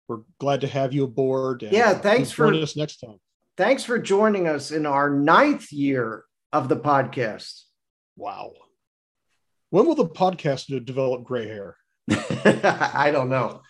we're 0.08 0.22
glad 0.40 0.62
to 0.62 0.68
have 0.68 0.94
you 0.94 1.04
aboard. 1.06 1.64
And, 1.64 1.72
Yeah, 1.72 1.92
uh, 1.92 2.00
thanks 2.00 2.32
for- 2.32 2.54
us 2.54 2.76
next 2.76 2.98
time. 2.98 3.20
Thanks 3.56 3.84
for 3.84 4.00
joining 4.00 4.48
us 4.48 4.72
in 4.72 4.86
our 4.86 5.10
ninth 5.10 5.72
year 5.72 6.26
of 6.52 6.70
the 6.70 6.76
podcast. 6.76 7.62
Wow. 8.16 8.54
When 9.70 9.86
will 9.86 9.96
the 9.96 10.08
podcast 10.08 10.86
develop 10.86 11.24
gray 11.24 11.48
hair? 11.48 11.78
I 12.10 13.12
don't 13.12 13.30
know. 13.30 13.62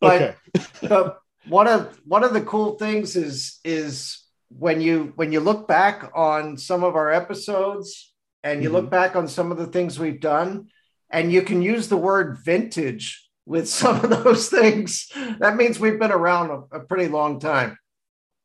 But, 0.00 0.22
Okay. 0.22 0.34
but 0.88 1.18
one 1.48 1.66
of 1.66 1.98
one 2.04 2.24
of 2.24 2.32
the 2.32 2.42
cool 2.42 2.76
things 2.78 3.16
is 3.16 3.58
is 3.64 4.22
when 4.50 4.80
you 4.80 5.12
when 5.16 5.32
you 5.32 5.40
look 5.40 5.66
back 5.68 6.10
on 6.14 6.56
some 6.56 6.84
of 6.84 6.96
our 6.96 7.10
episodes 7.10 8.12
and 8.42 8.62
you 8.62 8.70
look 8.70 8.90
back 8.90 9.16
on 9.16 9.28
some 9.28 9.50
of 9.52 9.58
the 9.58 9.66
things 9.66 9.98
we've 9.98 10.20
done 10.20 10.68
and 11.10 11.32
you 11.32 11.42
can 11.42 11.62
use 11.62 11.88
the 11.88 11.96
word 11.96 12.38
vintage 12.44 13.27
with 13.48 13.68
some 13.68 13.96
of 14.04 14.10
those 14.24 14.48
things 14.48 15.08
that 15.40 15.56
means 15.56 15.80
we've 15.80 15.98
been 15.98 16.12
around 16.12 16.50
a, 16.50 16.76
a 16.76 16.80
pretty 16.80 17.08
long 17.08 17.40
time 17.40 17.76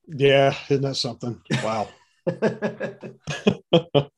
Yeah, 0.07 0.53
isn't 0.69 0.83
that 0.83 0.95
something? 0.95 1.41
Wow. 1.63 1.87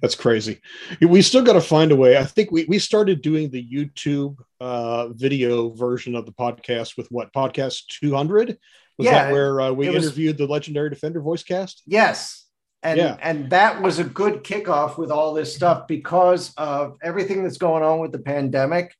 That's 0.00 0.14
crazy. 0.14 0.60
We 1.00 1.22
still 1.22 1.42
got 1.42 1.52
to 1.52 1.60
find 1.60 1.92
a 1.92 1.96
way. 1.96 2.16
I 2.16 2.24
think 2.24 2.50
we, 2.50 2.64
we 2.64 2.78
started 2.78 3.20
doing 3.22 3.50
the 3.50 3.64
YouTube 3.64 4.36
uh, 4.60 5.08
video 5.08 5.70
version 5.70 6.14
of 6.14 6.24
the 6.26 6.32
podcast 6.32 6.96
with 6.96 7.06
what 7.10 7.32
podcast 7.32 7.82
200? 8.00 8.56
Was 8.96 9.04
Yeah, 9.04 9.24
that 9.24 9.32
where 9.32 9.60
uh, 9.60 9.70
we 9.72 9.88
was- 9.88 10.04
interviewed 10.06 10.38
the 10.38 10.46
legendary 10.46 10.90
defender 10.90 11.20
voice 11.20 11.42
cast? 11.42 11.82
Yes. 11.86 12.46
And 12.82 12.98
Yeah. 12.98 13.16
and 13.20 13.50
that 13.50 13.82
was 13.82 13.98
a 13.98 14.04
good 14.04 14.42
kickoff 14.44 14.98
with 14.98 15.10
all 15.10 15.34
this 15.34 15.54
stuff 15.54 15.86
because 15.88 16.54
of 16.56 16.96
everything 17.02 17.42
that's 17.42 17.58
going 17.58 17.82
on 17.82 17.98
with 18.00 18.12
the 18.12 18.20
pandemic 18.20 18.94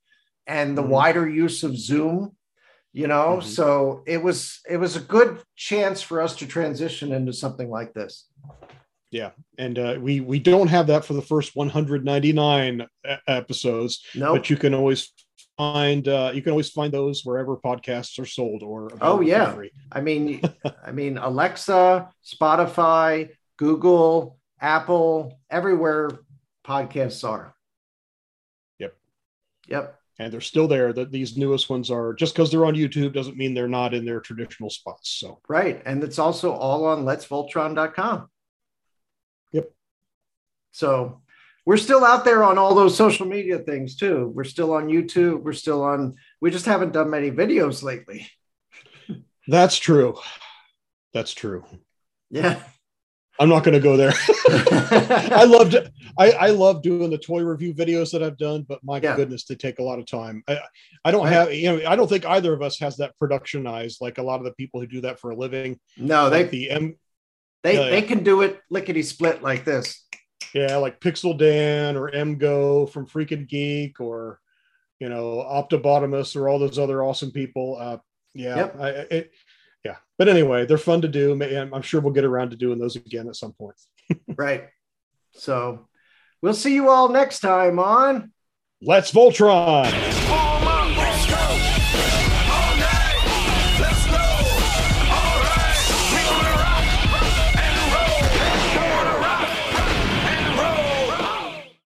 and 0.48 0.76
the 0.76 0.82
Mhm. 0.82 0.88
wider 0.88 1.28
use 1.28 1.62
of 1.62 1.76
Zoom, 1.76 2.34
you 2.92 3.06
know. 3.06 3.38
Mhm. 3.38 3.44
So 3.44 4.02
it 4.06 4.20
was 4.22 4.60
it 4.68 4.78
was 4.78 4.96
a 4.96 5.00
good 5.00 5.40
chance 5.54 6.02
for 6.02 6.20
us 6.20 6.34
to 6.36 6.46
transition 6.46 7.12
into 7.12 7.32
something 7.32 7.70
like 7.70 7.92
this. 7.94 8.26
Yeah, 9.10 9.30
and 9.58 9.78
uh, 9.78 9.96
we 10.00 10.20
we 10.20 10.38
don't 10.40 10.68
have 10.68 10.88
that 10.88 11.04
for 11.04 11.14
the 11.14 11.22
first 11.22 11.54
199 11.54 12.82
e- 12.82 13.14
episodes, 13.26 14.04
No. 14.14 14.34
but 14.34 14.50
you 14.50 14.56
can 14.56 14.74
always 14.74 15.12
find 15.56 16.06
uh, 16.08 16.30
you 16.34 16.42
can 16.42 16.50
always 16.52 16.70
find 16.70 16.92
those 16.92 17.24
wherever 17.24 17.56
podcasts 17.56 18.18
are 18.18 18.26
sold 18.26 18.62
or 18.62 18.90
Oh, 19.00 19.20
yeah. 19.20 19.52
free. 19.54 19.72
I 19.92 20.00
mean, 20.00 20.40
I 20.84 20.92
mean 20.92 21.16
Alexa, 21.18 22.08
Spotify, 22.24 23.30
Google, 23.56 24.38
Apple, 24.60 25.40
everywhere 25.50 26.10
podcasts 26.66 27.26
are. 27.26 27.54
Yep. 28.78 28.94
Yep. 29.68 29.97
And 30.18 30.32
they're 30.32 30.40
still 30.40 30.68
there. 30.68 30.92
That 30.92 31.12
these 31.12 31.36
newest 31.36 31.70
ones 31.70 31.90
are 31.90 32.14
just 32.14 32.34
because 32.34 32.50
they're 32.50 32.66
on 32.66 32.74
YouTube 32.74 33.12
doesn't 33.12 33.36
mean 33.36 33.54
they're 33.54 33.68
not 33.68 33.94
in 33.94 34.04
their 34.04 34.20
traditional 34.20 34.70
spots. 34.70 35.10
So 35.10 35.40
Right. 35.48 35.82
And 35.84 36.02
it's 36.02 36.18
also 36.18 36.52
all 36.52 36.86
on 36.86 37.04
letsvoltron.com. 37.04 38.28
Yep. 39.52 39.70
So 40.72 41.20
we're 41.64 41.76
still 41.76 42.04
out 42.04 42.24
there 42.24 42.42
on 42.44 42.58
all 42.58 42.74
those 42.74 42.96
social 42.96 43.26
media 43.26 43.58
things 43.58 43.96
too. 43.96 44.32
We're 44.34 44.44
still 44.44 44.72
on 44.72 44.88
YouTube. 44.88 45.42
We're 45.42 45.52
still 45.52 45.82
on, 45.82 46.16
we 46.40 46.50
just 46.50 46.66
haven't 46.66 46.92
done 46.92 47.10
many 47.10 47.30
videos 47.30 47.82
lately. 47.82 48.26
that's 49.46 49.76
true. 49.76 50.16
That's 51.12 51.32
true. 51.32 51.64
Yeah. 52.30 52.62
I'm 53.40 53.48
not 53.48 53.62
going 53.64 53.74
to 53.74 53.80
go 53.80 53.96
there. 53.96 54.12
I 54.48 55.44
loved 55.44 55.76
I, 56.18 56.30
I 56.32 56.50
love 56.50 56.82
doing 56.82 57.10
the 57.10 57.18
toy 57.18 57.42
review 57.42 57.72
videos 57.72 58.10
that 58.12 58.22
I've 58.22 58.36
done, 58.38 58.62
but 58.68 58.82
my 58.82 58.98
Yeah. 59.00 59.14
goodness, 59.14 59.44
they 59.44 59.54
take 59.54 59.78
a 59.78 59.82
lot 59.82 59.98
of 60.00 60.06
time. 60.06 60.42
I, 60.48 60.58
I 61.04 61.10
don't 61.12 61.24
Right. 61.24 61.32
have, 61.32 61.54
you 61.54 61.76
know, 61.78 61.88
I 61.88 61.94
don't 61.94 62.08
think 62.08 62.26
either 62.26 62.52
of 62.52 62.62
us 62.62 62.78
has 62.80 62.96
that 62.96 63.12
productionized 63.22 64.00
like 64.00 64.18
a 64.18 64.22
lot 64.22 64.40
of 64.40 64.44
the 64.44 64.52
people 64.52 64.80
who 64.80 64.86
do 64.88 65.00
that 65.02 65.20
for 65.20 65.30
a 65.30 65.36
living. 65.36 65.78
no, 65.96 66.28
like 66.28 66.50
they, 66.50 66.58
the 66.58 66.70
M, 66.70 66.96
they, 67.62 67.74
yeah, 67.74 67.90
they 67.90 68.02
can 68.02 68.24
do 68.24 68.42
it 68.42 68.60
lickety 68.70 69.02
split 69.02 69.42
like 69.42 69.64
this. 69.64 70.04
yeah, 70.54 70.76
like 70.76 70.98
Pixel 71.00 71.38
Dan 71.38 71.96
or 71.96 72.10
MGo 72.10 72.90
from 72.90 73.06
Freaking 73.06 73.46
Geek 73.48 74.00
or, 74.00 74.40
you 74.98 75.08
know, 75.08 75.44
Optibotimus 75.48 76.34
or 76.34 76.48
all 76.48 76.58
those 76.58 76.78
other 76.78 77.04
awesome 77.04 77.30
people. 77.30 77.76
Uh, 77.78 77.98
yeah, 78.34 78.56
Yep. 78.56 78.80
I, 78.80 78.88
it. 78.90 79.30
But 80.18 80.28
anyway, 80.28 80.66
they're 80.66 80.78
fun 80.78 81.00
to 81.02 81.08
do. 81.08 81.40
and 81.40 81.74
I'm 81.74 81.82
sure 81.82 82.00
we'll 82.00 82.12
get 82.12 82.24
around 82.24 82.50
to 82.50 82.56
doing 82.56 82.78
those 82.78 82.96
again 82.96 83.28
at 83.28 83.36
some 83.36 83.52
point. 83.52 83.76
Right. 84.36 84.64
So 85.32 85.86
we'll 86.40 86.54
see 86.54 86.74
you 86.74 86.88
all 86.88 87.08
next 87.10 87.40
time 87.40 87.78
on. 87.78 88.32
Let's 88.80 89.12
Voltron. 89.12 90.17